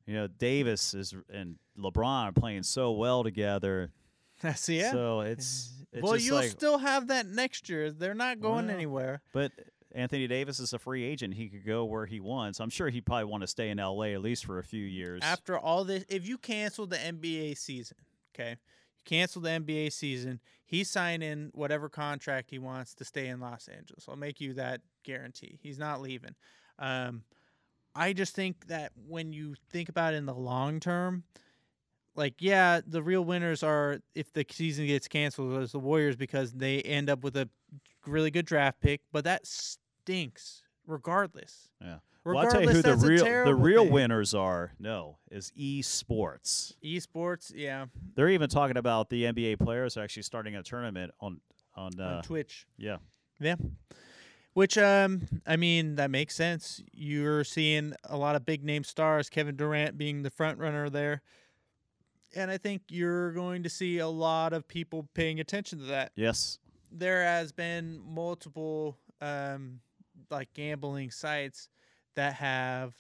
You 0.06 0.14
know, 0.14 0.26
Davis 0.26 0.94
is 0.94 1.14
and 1.32 1.56
LeBron 1.78 2.24
are 2.28 2.32
playing 2.32 2.64
so 2.64 2.92
well 2.92 3.22
together. 3.22 3.90
that's 4.42 4.68
yeah. 4.68 4.90
So 4.90 5.20
it's, 5.20 5.70
it's 5.92 6.02
well, 6.02 6.16
you'll 6.16 6.36
like, 6.36 6.50
still 6.50 6.78
have 6.78 7.08
that 7.08 7.26
next 7.26 7.68
year. 7.68 7.90
They're 7.90 8.14
not 8.14 8.40
going 8.40 8.66
Well, 8.66 8.74
anywhere. 8.74 9.22
but 9.32 9.52
Anthony 9.94 10.26
Davis 10.26 10.58
is 10.58 10.72
a 10.72 10.78
free 10.78 11.04
agent. 11.04 11.34
He 11.34 11.48
could 11.48 11.64
go 11.64 11.84
where 11.84 12.06
he 12.06 12.20
wants. 12.20 12.60
I'm 12.60 12.70
sure 12.70 12.88
he'd 12.88 13.06
probably 13.06 13.26
want 13.26 13.42
to 13.42 13.46
stay 13.46 13.68
in 13.70 13.78
LA 13.78 14.06
at 14.06 14.22
least 14.22 14.44
for 14.46 14.58
a 14.58 14.64
few 14.64 14.84
years. 14.84 15.20
After 15.22 15.58
all 15.58 15.84
this, 15.84 16.04
if 16.08 16.26
you 16.26 16.38
cancel 16.38 16.86
the 16.86 16.96
NBA 16.96 17.58
season, 17.58 17.98
okay, 18.34 18.50
you 18.96 19.02
cancel 19.04 19.42
the 19.42 19.50
NBA 19.50 19.92
season, 19.92 20.40
he's 20.64 20.90
signing 20.90 21.50
whatever 21.54 21.88
contract 21.88 22.50
he 22.50 22.58
wants 22.58 22.94
to 22.94 23.04
stay 23.04 23.28
in 23.28 23.40
Los 23.40 23.68
Angeles. 23.68 24.06
I'll 24.08 24.16
make 24.16 24.40
you 24.40 24.54
that 24.54 24.80
guarantee. 25.04 25.58
He's 25.62 25.78
not 25.78 26.00
leaving. 26.00 26.34
Um, 26.78 27.22
I 27.94 28.12
just 28.12 28.34
think 28.34 28.66
that 28.68 28.92
when 29.08 29.32
you 29.32 29.54
think 29.70 29.88
about 29.88 30.14
it 30.14 30.18
in 30.18 30.26
the 30.26 30.34
long 30.34 30.80
term, 30.80 31.24
like 32.14 32.34
yeah, 32.40 32.80
the 32.86 33.02
real 33.02 33.24
winners 33.24 33.62
are 33.62 34.00
if 34.14 34.32
the 34.32 34.44
season 34.50 34.86
gets 34.86 35.08
canceled 35.08 35.60
as 35.62 35.72
the 35.72 35.78
Warriors 35.78 36.16
because 36.16 36.52
they 36.52 36.80
end 36.82 37.08
up 37.10 37.22
with 37.24 37.36
a 37.36 37.48
really 38.06 38.30
good 38.30 38.46
draft 38.46 38.80
pick, 38.80 39.00
but 39.12 39.24
that 39.24 39.46
stinks 39.46 40.62
regardless. 40.86 41.68
Yeah. 41.80 41.98
Well, 42.24 42.38
I'll 42.38 42.44
Regardless, 42.44 42.82
tell 42.82 42.92
you 42.92 42.96
who 42.98 43.00
the 43.00 43.06
real 43.08 43.44
the 43.44 43.54
real 43.54 43.82
thing. 43.84 43.92
winners 43.92 44.32
are. 44.32 44.72
No, 44.78 45.18
is 45.30 45.50
esports. 45.58 46.74
Esports, 46.84 47.52
yeah, 47.54 47.86
They're 48.14 48.28
even 48.28 48.48
talking 48.48 48.76
about 48.76 49.10
the 49.10 49.24
NBA 49.24 49.58
players 49.58 49.96
actually 49.96 50.22
starting 50.22 50.54
a 50.54 50.62
tournament 50.62 51.10
on 51.20 51.40
on, 51.74 51.98
uh, 51.98 52.04
on 52.04 52.22
Twitch. 52.22 52.66
yeah. 52.76 52.98
Yeah. 53.40 53.56
Which 54.54 54.76
um 54.76 55.22
I 55.46 55.56
mean 55.56 55.96
that 55.96 56.10
makes 56.10 56.34
sense. 56.34 56.82
You're 56.92 57.44
seeing 57.44 57.94
a 58.04 58.16
lot 58.16 58.36
of 58.36 58.44
big 58.44 58.64
name 58.64 58.84
stars, 58.84 59.30
Kevin 59.30 59.56
Durant 59.56 59.96
being 59.96 60.22
the 60.22 60.30
front 60.30 60.58
runner 60.58 60.90
there. 60.90 61.22
And 62.34 62.50
I 62.50 62.58
think 62.58 62.82
you're 62.88 63.32
going 63.32 63.62
to 63.62 63.68
see 63.68 63.98
a 63.98 64.08
lot 64.08 64.52
of 64.52 64.66
people 64.66 65.08
paying 65.14 65.40
attention 65.40 65.78
to 65.80 65.84
that. 65.86 66.12
Yes. 66.16 66.58
There 66.90 67.22
has 67.22 67.52
been 67.52 68.00
multiple 68.04 68.98
um 69.20 69.80
like 70.30 70.52
gambling 70.54 71.10
sites 71.10 71.68
that 72.14 72.34
have 72.34 72.94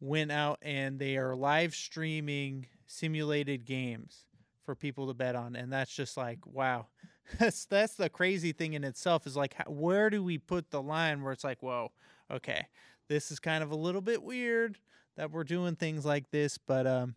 went 0.00 0.32
out 0.32 0.58
and 0.62 0.98
they 0.98 1.16
are 1.18 1.34
live 1.36 1.74
streaming 1.74 2.66
simulated 2.86 3.64
games 3.66 4.24
for 4.64 4.74
people 4.74 5.06
to 5.08 5.14
bet 5.14 5.36
on 5.36 5.54
and 5.56 5.72
that's 5.72 5.94
just 5.94 6.16
like 6.16 6.38
wow 6.46 6.86
that's 7.38 7.64
that's 7.66 7.94
the 7.94 8.08
crazy 8.08 8.52
thing 8.52 8.74
in 8.74 8.84
itself 8.84 9.26
is 9.26 9.36
like 9.36 9.54
how, 9.54 9.64
where 9.70 10.10
do 10.10 10.22
we 10.22 10.38
put 10.38 10.70
the 10.70 10.82
line 10.82 11.22
where 11.22 11.32
it's 11.32 11.44
like 11.44 11.62
whoa 11.62 11.90
okay 12.30 12.66
this 13.08 13.30
is 13.30 13.38
kind 13.38 13.62
of 13.62 13.70
a 13.70 13.76
little 13.76 14.00
bit 14.00 14.22
weird 14.22 14.78
that 15.16 15.30
we're 15.30 15.44
doing 15.44 15.76
things 15.76 16.04
like 16.04 16.30
this 16.30 16.58
but 16.58 16.86
um 16.86 17.14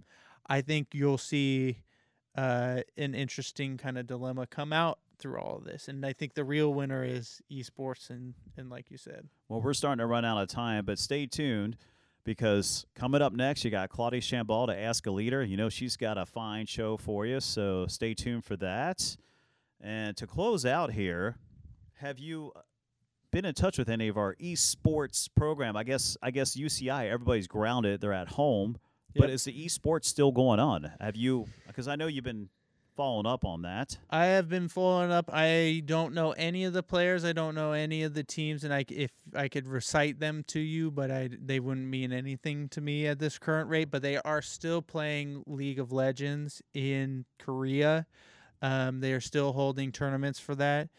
i 0.47 0.61
think 0.61 0.87
you'll 0.93 1.17
see 1.17 1.77
uh 2.37 2.81
an 2.97 3.13
interesting 3.13 3.77
kind 3.77 3.97
of 3.97 4.07
dilemma 4.07 4.45
come 4.47 4.73
out 4.73 4.99
through 5.19 5.39
all 5.39 5.57
of 5.57 5.63
this 5.63 5.87
and 5.87 6.05
i 6.05 6.11
think 6.11 6.33
the 6.33 6.43
real 6.43 6.73
winner 6.73 7.03
is 7.03 7.41
esports 7.51 8.09
and 8.09 8.33
and 8.57 8.69
like 8.69 8.89
you 8.91 8.97
said 8.97 9.27
Well, 9.49 9.61
we're 9.61 9.73
starting 9.73 9.99
to 9.99 10.05
run 10.07 10.25
out 10.25 10.41
of 10.41 10.47
time, 10.47 10.83
but 10.85 10.97
stay 10.99 11.25
tuned 11.27 11.77
because 12.23 12.85
coming 12.95 13.21
up 13.21 13.33
next, 13.33 13.63
you 13.65 13.71
got 13.71 13.89
Claudia 13.89 14.21
Chambal 14.21 14.67
to 14.67 14.75
Ask 14.77 15.05
a 15.07 15.11
Leader. 15.11 15.43
You 15.43 15.57
know, 15.57 15.69
she's 15.69 15.97
got 15.97 16.17
a 16.17 16.25
fine 16.25 16.65
show 16.65 16.97
for 16.97 17.25
you, 17.25 17.39
so 17.39 17.85
stay 17.87 18.13
tuned 18.13 18.45
for 18.45 18.55
that. 18.57 19.15
And 19.83 20.15
to 20.17 20.25
close 20.25 20.65
out 20.65 20.93
here, 20.93 21.35
have 21.95 22.17
you 22.17 22.53
uh, 22.55 22.61
been 23.31 23.43
in 23.43 23.53
touch 23.53 23.77
with 23.77 23.89
any 23.89 24.07
of 24.07 24.17
our 24.17 24.35
esports 24.35 25.27
program? 25.35 25.75
I 25.75 25.83
guess 25.83 26.15
I 26.23 26.31
guess 26.31 26.55
UCI, 26.55 27.11
everybody's 27.11 27.47
grounded, 27.47 27.99
they're 27.99 28.13
at 28.13 28.29
home, 28.29 28.77
but 29.13 29.29
is 29.29 29.43
the 29.43 29.53
esports 29.53 30.05
still 30.05 30.31
going 30.31 30.61
on? 30.61 30.93
Have 31.01 31.17
you 31.17 31.47
because 31.67 31.89
I 31.89 31.97
know 31.97 32.07
you've 32.07 32.23
been 32.23 32.47
following 32.95 33.25
up 33.25 33.43
on 33.43 33.63
that. 33.63 33.97
I 34.09 34.25
have 34.27 34.49
been 34.49 34.69
following 34.69 35.11
up. 35.11 35.29
I 35.33 35.81
don't 35.85 36.13
know 36.13 36.31
any 36.31 36.63
of 36.63 36.73
the 36.73 36.83
players. 36.83 37.25
I 37.25 37.33
don't 37.33 37.55
know 37.55 37.73
any 37.73 38.03
of 38.03 38.13
the 38.13 38.23
teams, 38.23 38.63
and 38.63 38.73
I 38.73 38.85
if 38.89 39.11
I 39.35 39.47
could 39.49 39.67
recite 39.67 40.19
them 40.19 40.43
to 40.47 40.59
you, 40.59 40.91
but 40.91 41.11
I 41.11 41.29
they 41.43 41.59
wouldn't 41.59 41.87
mean 41.87 42.13
anything 42.13 42.69
to 42.69 42.81
me 42.81 43.07
at 43.07 43.19
this 43.19 43.37
current 43.37 43.69
rate. 43.69 43.91
But 43.91 44.01
they 44.01 44.17
are 44.17 44.41
still 44.41 44.81
playing 44.81 45.43
League 45.45 45.79
of 45.79 45.91
Legends 45.91 46.61
in 46.73 47.25
Korea. 47.37 48.05
Um, 48.63 49.01
they 49.01 49.13
are 49.13 49.21
still 49.21 49.51
holding 49.51 49.91
tournaments 49.91 50.39
for 50.39 50.55
that. 50.55 50.89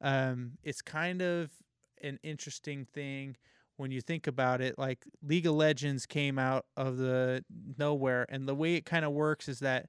Um, 0.00 0.52
it's 0.62 0.82
kind 0.82 1.22
of 1.22 1.50
an 2.02 2.20
interesting 2.22 2.86
thing 2.92 3.36
when 3.76 3.90
you 3.90 4.00
think 4.00 4.26
about 4.26 4.60
it. 4.60 4.78
Like 4.78 5.04
League 5.26 5.46
of 5.46 5.54
Legends 5.54 6.06
came 6.06 6.38
out 6.38 6.66
of 6.76 6.98
the 6.98 7.42
nowhere, 7.78 8.26
and 8.28 8.46
the 8.46 8.54
way 8.54 8.74
it 8.74 8.84
kind 8.84 9.04
of 9.04 9.12
works 9.12 9.48
is 9.48 9.60
that 9.60 9.88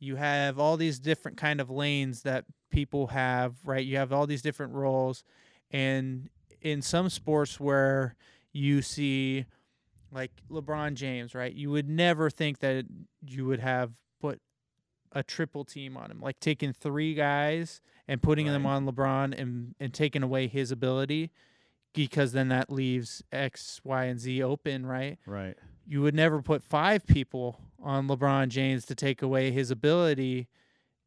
you 0.00 0.16
have 0.16 0.58
all 0.58 0.76
these 0.76 0.98
different 0.98 1.36
kind 1.36 1.60
of 1.60 1.70
lanes 1.70 2.22
that 2.22 2.44
people 2.70 3.06
have 3.08 3.54
right 3.64 3.86
you 3.86 3.96
have 3.96 4.12
all 4.12 4.26
these 4.26 4.42
different 4.42 4.72
roles 4.72 5.22
and 5.70 6.28
in 6.60 6.82
some 6.82 7.08
sports 7.08 7.60
where 7.60 8.16
you 8.52 8.82
see 8.82 9.44
like 10.12 10.32
LeBron 10.50 10.94
James 10.94 11.34
right 11.34 11.54
you 11.54 11.70
would 11.70 11.88
never 11.88 12.28
think 12.28 12.58
that 12.58 12.84
you 13.24 13.46
would 13.46 13.60
have 13.60 13.92
a 15.14 15.22
triple 15.22 15.64
team 15.64 15.96
on 15.96 16.10
him 16.10 16.20
like 16.20 16.38
taking 16.40 16.72
three 16.72 17.14
guys 17.14 17.80
and 18.08 18.20
putting 18.20 18.46
them 18.46 18.66
on 18.66 18.84
LeBron 18.86 19.38
and 19.40 19.74
and 19.80 19.94
taking 19.94 20.22
away 20.22 20.46
his 20.48 20.70
ability 20.72 21.30
because 21.94 22.32
then 22.32 22.48
that 22.48 22.70
leaves 22.70 23.22
X 23.32 23.80
Y 23.84 24.04
and 24.04 24.18
Z 24.20 24.42
open 24.42 24.84
right 24.86 25.18
Right. 25.26 25.56
you 25.86 26.02
would 26.02 26.14
never 26.14 26.42
put 26.42 26.62
five 26.62 27.06
people 27.06 27.60
on 27.82 28.08
LeBron 28.08 28.48
James 28.48 28.84
to 28.86 28.94
take 28.94 29.22
away 29.22 29.50
his 29.50 29.70
ability 29.70 30.48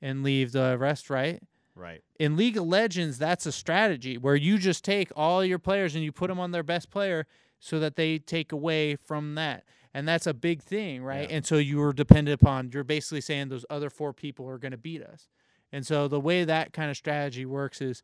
and 0.02 0.22
leave 0.24 0.52
the 0.52 0.78
rest, 0.80 1.10
right? 1.10 1.42
Right. 1.76 2.04
In 2.20 2.38
League 2.38 2.56
of 2.58 2.66
Legends, 2.66 3.18
that's 3.18 3.46
a 3.48 3.52
strategy 3.52 4.18
where 4.18 4.36
you 4.36 4.58
just 4.60 4.84
take 4.86 5.12
all 5.16 5.44
your 5.44 5.58
players 5.60 5.96
and 5.96 6.04
you 6.04 6.12
put 6.12 6.28
them 6.28 6.40
on 6.40 6.52
their 6.52 6.64
best 6.64 6.90
player 6.92 7.26
so 7.60 7.80
that 7.80 7.96
they 7.96 8.20
take 8.20 8.52
away 8.52 8.96
from 8.96 9.34
that. 9.36 9.64
And 9.98 10.08
that's 10.08 10.28
a 10.28 10.34
big 10.36 10.62
thing, 10.62 11.02
right? 11.02 11.28
Yeah. 11.28 11.38
And 11.38 11.46
so 11.46 11.56
you 11.58 11.80
were 11.80 11.92
dependent 11.92 12.40
upon, 12.40 12.70
you're 12.72 12.84
basically 12.84 13.20
saying 13.20 13.50
those 13.50 13.66
other 13.68 13.90
four 13.90 14.14
people 14.14 14.48
are 14.48 14.60
going 14.60 14.74
to 14.74 14.78
beat 14.78 15.02
us. 15.02 15.28
And 15.72 15.88
so 15.88 16.08
the 16.08 16.20
way 16.20 16.44
that 16.44 16.72
kind 16.72 16.92
of 16.92 16.98
strategy 16.98 17.48
works 17.48 17.82
is 17.82 18.04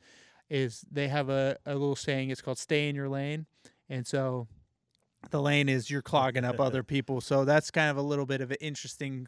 is 0.50 0.84
they 0.92 1.08
have 1.08 1.30
a, 1.30 1.56
a 1.68 1.74
little 1.74 1.96
saying, 1.96 2.32
it's 2.32 2.42
called 2.42 2.58
stay 2.58 2.90
in 2.90 2.96
your 2.96 3.10
lane. 3.10 3.46
And 3.90 4.08
so 4.08 4.48
the 5.30 5.40
lane 5.40 5.70
is 5.70 5.92
you're 5.92 6.02
clogging 6.02 6.44
up 6.44 6.60
other 6.60 6.82
people. 6.96 7.22
So 7.22 7.46
that's 7.46 7.70
kind 7.70 7.92
of 7.92 7.98
a 7.98 8.02
little 8.02 8.26
bit 8.26 8.42
of 8.42 8.50
an 8.50 8.58
interesting 8.60 9.28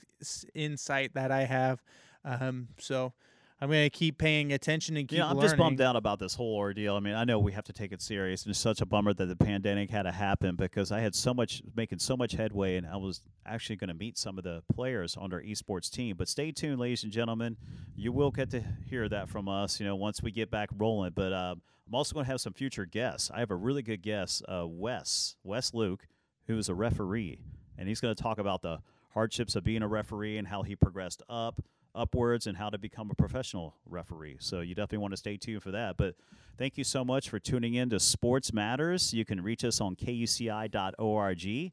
insight 0.55 1.13
that 1.13 1.31
I 1.31 1.43
have. 1.43 1.83
Um, 2.23 2.69
so 2.79 3.13
I'm 3.61 3.69
going 3.69 3.85
to 3.85 3.89
keep 3.89 4.17
paying 4.17 4.51
attention 4.51 4.97
and 4.97 5.07
keep 5.07 5.17
learning. 5.17 5.27
Yeah, 5.27 5.31
I'm 5.31 5.37
learning. 5.37 5.49
just 5.49 5.57
bummed 5.57 5.81
out 5.81 5.95
about 5.95 6.19
this 6.19 6.35
whole 6.35 6.55
ordeal. 6.57 6.95
I 6.95 6.99
mean, 6.99 7.15
I 7.15 7.23
know 7.23 7.39
we 7.39 7.53
have 7.53 7.63
to 7.65 7.73
take 7.73 7.93
it 7.93 8.01
serious, 8.01 8.43
and 8.43 8.51
it's 8.51 8.59
such 8.59 8.81
a 8.81 8.85
bummer 8.85 9.13
that 9.13 9.25
the 9.27 9.35
pandemic 9.35 9.89
had 9.89 10.03
to 10.03 10.11
happen 10.11 10.57
because 10.57 10.91
I 10.91 10.99
had 10.99 11.15
so 11.15 11.33
much 11.33 11.63
making 11.73 11.99
so 11.99 12.17
much 12.17 12.33
headway, 12.33 12.75
and 12.75 12.85
I 12.85 12.97
was 12.97 13.21
actually 13.45 13.77
going 13.77 13.87
to 13.87 13.93
meet 13.93 14.17
some 14.17 14.37
of 14.37 14.43
the 14.43 14.61
players 14.73 15.15
on 15.15 15.31
our 15.31 15.41
esports 15.41 15.89
team. 15.89 16.17
But 16.17 16.27
stay 16.27 16.51
tuned, 16.51 16.79
ladies 16.79 17.03
and 17.03 17.13
gentlemen. 17.13 17.55
You 17.95 18.11
will 18.11 18.31
get 18.31 18.49
to 18.51 18.61
hear 18.89 19.07
that 19.07 19.29
from 19.29 19.47
us, 19.47 19.79
you 19.79 19.85
know, 19.85 19.95
once 19.95 20.21
we 20.21 20.31
get 20.31 20.51
back 20.51 20.69
rolling. 20.77 21.13
But 21.15 21.31
um, 21.31 21.61
I'm 21.87 21.95
also 21.95 22.13
going 22.13 22.25
to 22.25 22.31
have 22.31 22.41
some 22.41 22.53
future 22.53 22.85
guests. 22.85 23.31
I 23.33 23.39
have 23.39 23.51
a 23.51 23.55
really 23.55 23.83
good 23.83 24.01
guest, 24.01 24.43
uh, 24.49 24.65
Wes 24.67 25.37
Wes 25.45 25.73
Luke, 25.73 26.07
who 26.47 26.57
is 26.57 26.67
a 26.67 26.75
referee, 26.75 27.39
and 27.77 27.87
he's 27.87 28.01
going 28.01 28.13
to 28.13 28.21
talk 28.21 28.37
about 28.37 28.61
the 28.63 28.79
hardships 29.13 29.55
of 29.55 29.63
being 29.63 29.81
a 29.81 29.87
referee 29.87 30.37
and 30.37 30.49
how 30.49 30.63
he 30.63 30.75
progressed 30.75 31.23
up 31.29 31.61
upwards 31.95 32.47
and 32.47 32.57
how 32.57 32.69
to 32.69 32.77
become 32.77 33.09
a 33.09 33.15
professional 33.15 33.75
referee. 33.85 34.37
So 34.39 34.61
you 34.61 34.75
definitely 34.75 34.99
want 34.99 35.13
to 35.13 35.17
stay 35.17 35.37
tuned 35.37 35.63
for 35.63 35.71
that. 35.71 35.97
But 35.97 36.15
thank 36.57 36.77
you 36.77 36.83
so 36.83 37.05
much 37.05 37.29
for 37.29 37.39
tuning 37.39 37.73
in 37.75 37.89
to 37.91 37.99
Sports 37.99 38.53
Matters. 38.53 39.13
You 39.13 39.25
can 39.25 39.41
reach 39.41 39.63
us 39.63 39.81
on 39.81 39.95
kuci.org, 39.95 41.71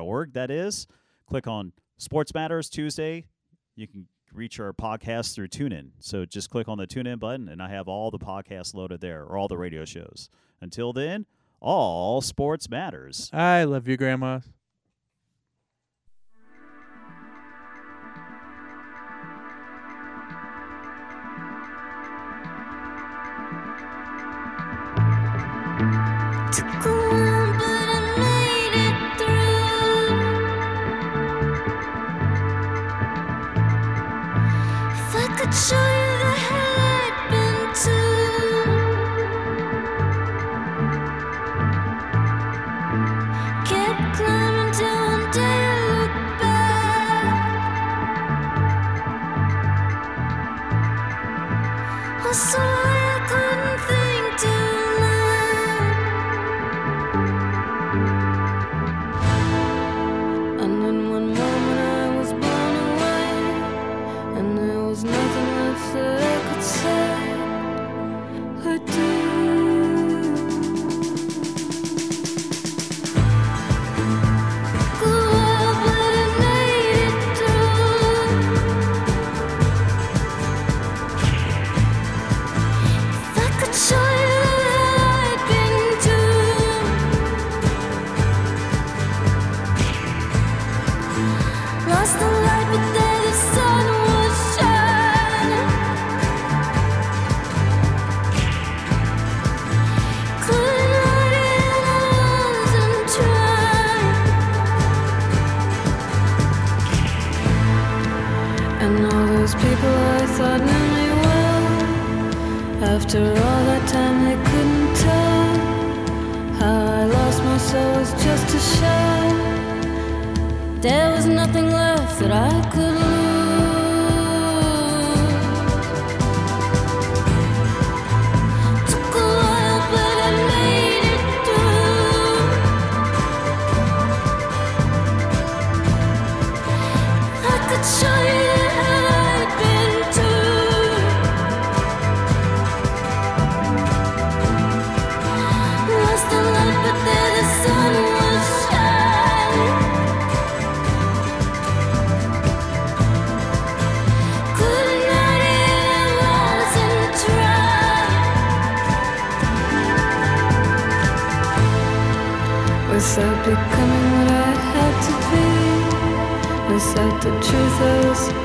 .org 0.00 0.32
that 0.34 0.50
is. 0.50 0.86
Click 1.26 1.46
on 1.46 1.72
Sports 1.96 2.34
Matters 2.34 2.68
Tuesday. 2.68 3.26
You 3.76 3.86
can 3.88 4.06
reach 4.32 4.58
our 4.60 4.72
podcast 4.72 5.34
through 5.34 5.48
TuneIn. 5.48 5.90
So 6.00 6.24
just 6.24 6.50
click 6.50 6.68
on 6.68 6.78
the 6.78 6.86
TuneIn 6.86 7.18
button 7.18 7.48
and 7.48 7.62
I 7.62 7.68
have 7.70 7.88
all 7.88 8.10
the 8.10 8.18
podcasts 8.18 8.74
loaded 8.74 9.00
there 9.00 9.22
or 9.22 9.38
all 9.38 9.48
the 9.48 9.56
radio 9.56 9.84
shows. 9.84 10.28
Until 10.60 10.92
then, 10.92 11.26
all 11.60 12.20
sports 12.20 12.68
matters. 12.68 13.30
I 13.32 13.64
love 13.64 13.88
you, 13.88 13.96
Grandma. 13.96 14.40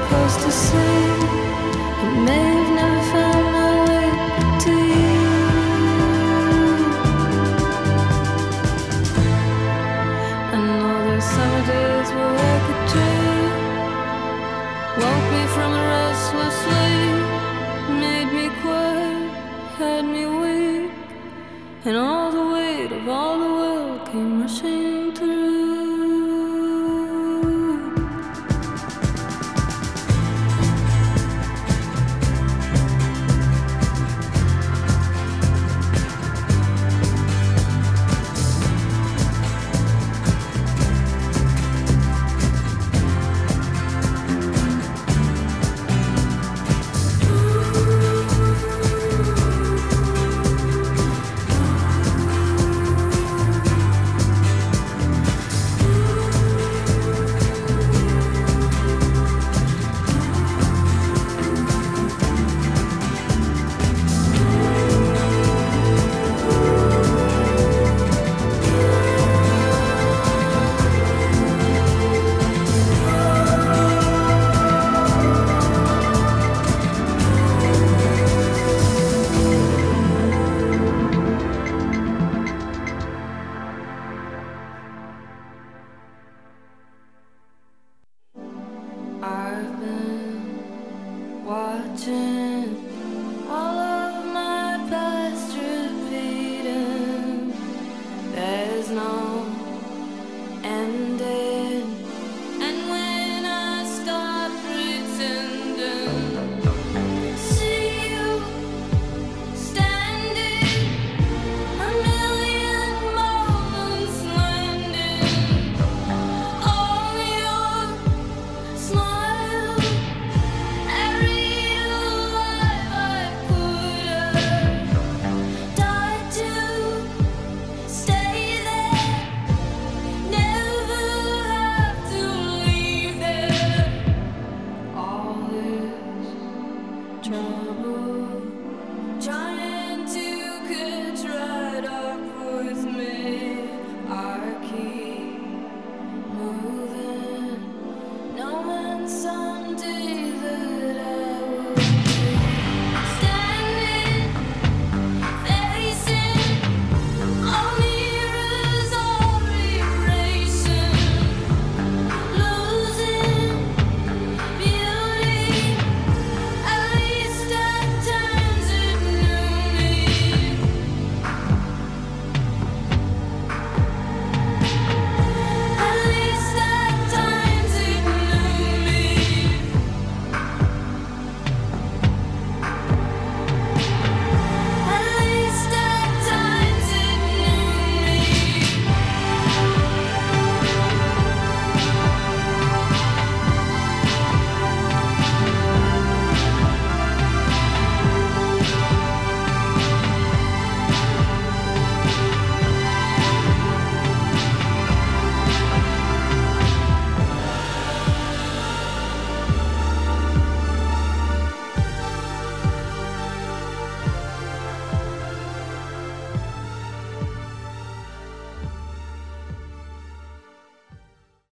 Supposed 0.09 0.41
to 0.41 0.51
see, 0.51 2.58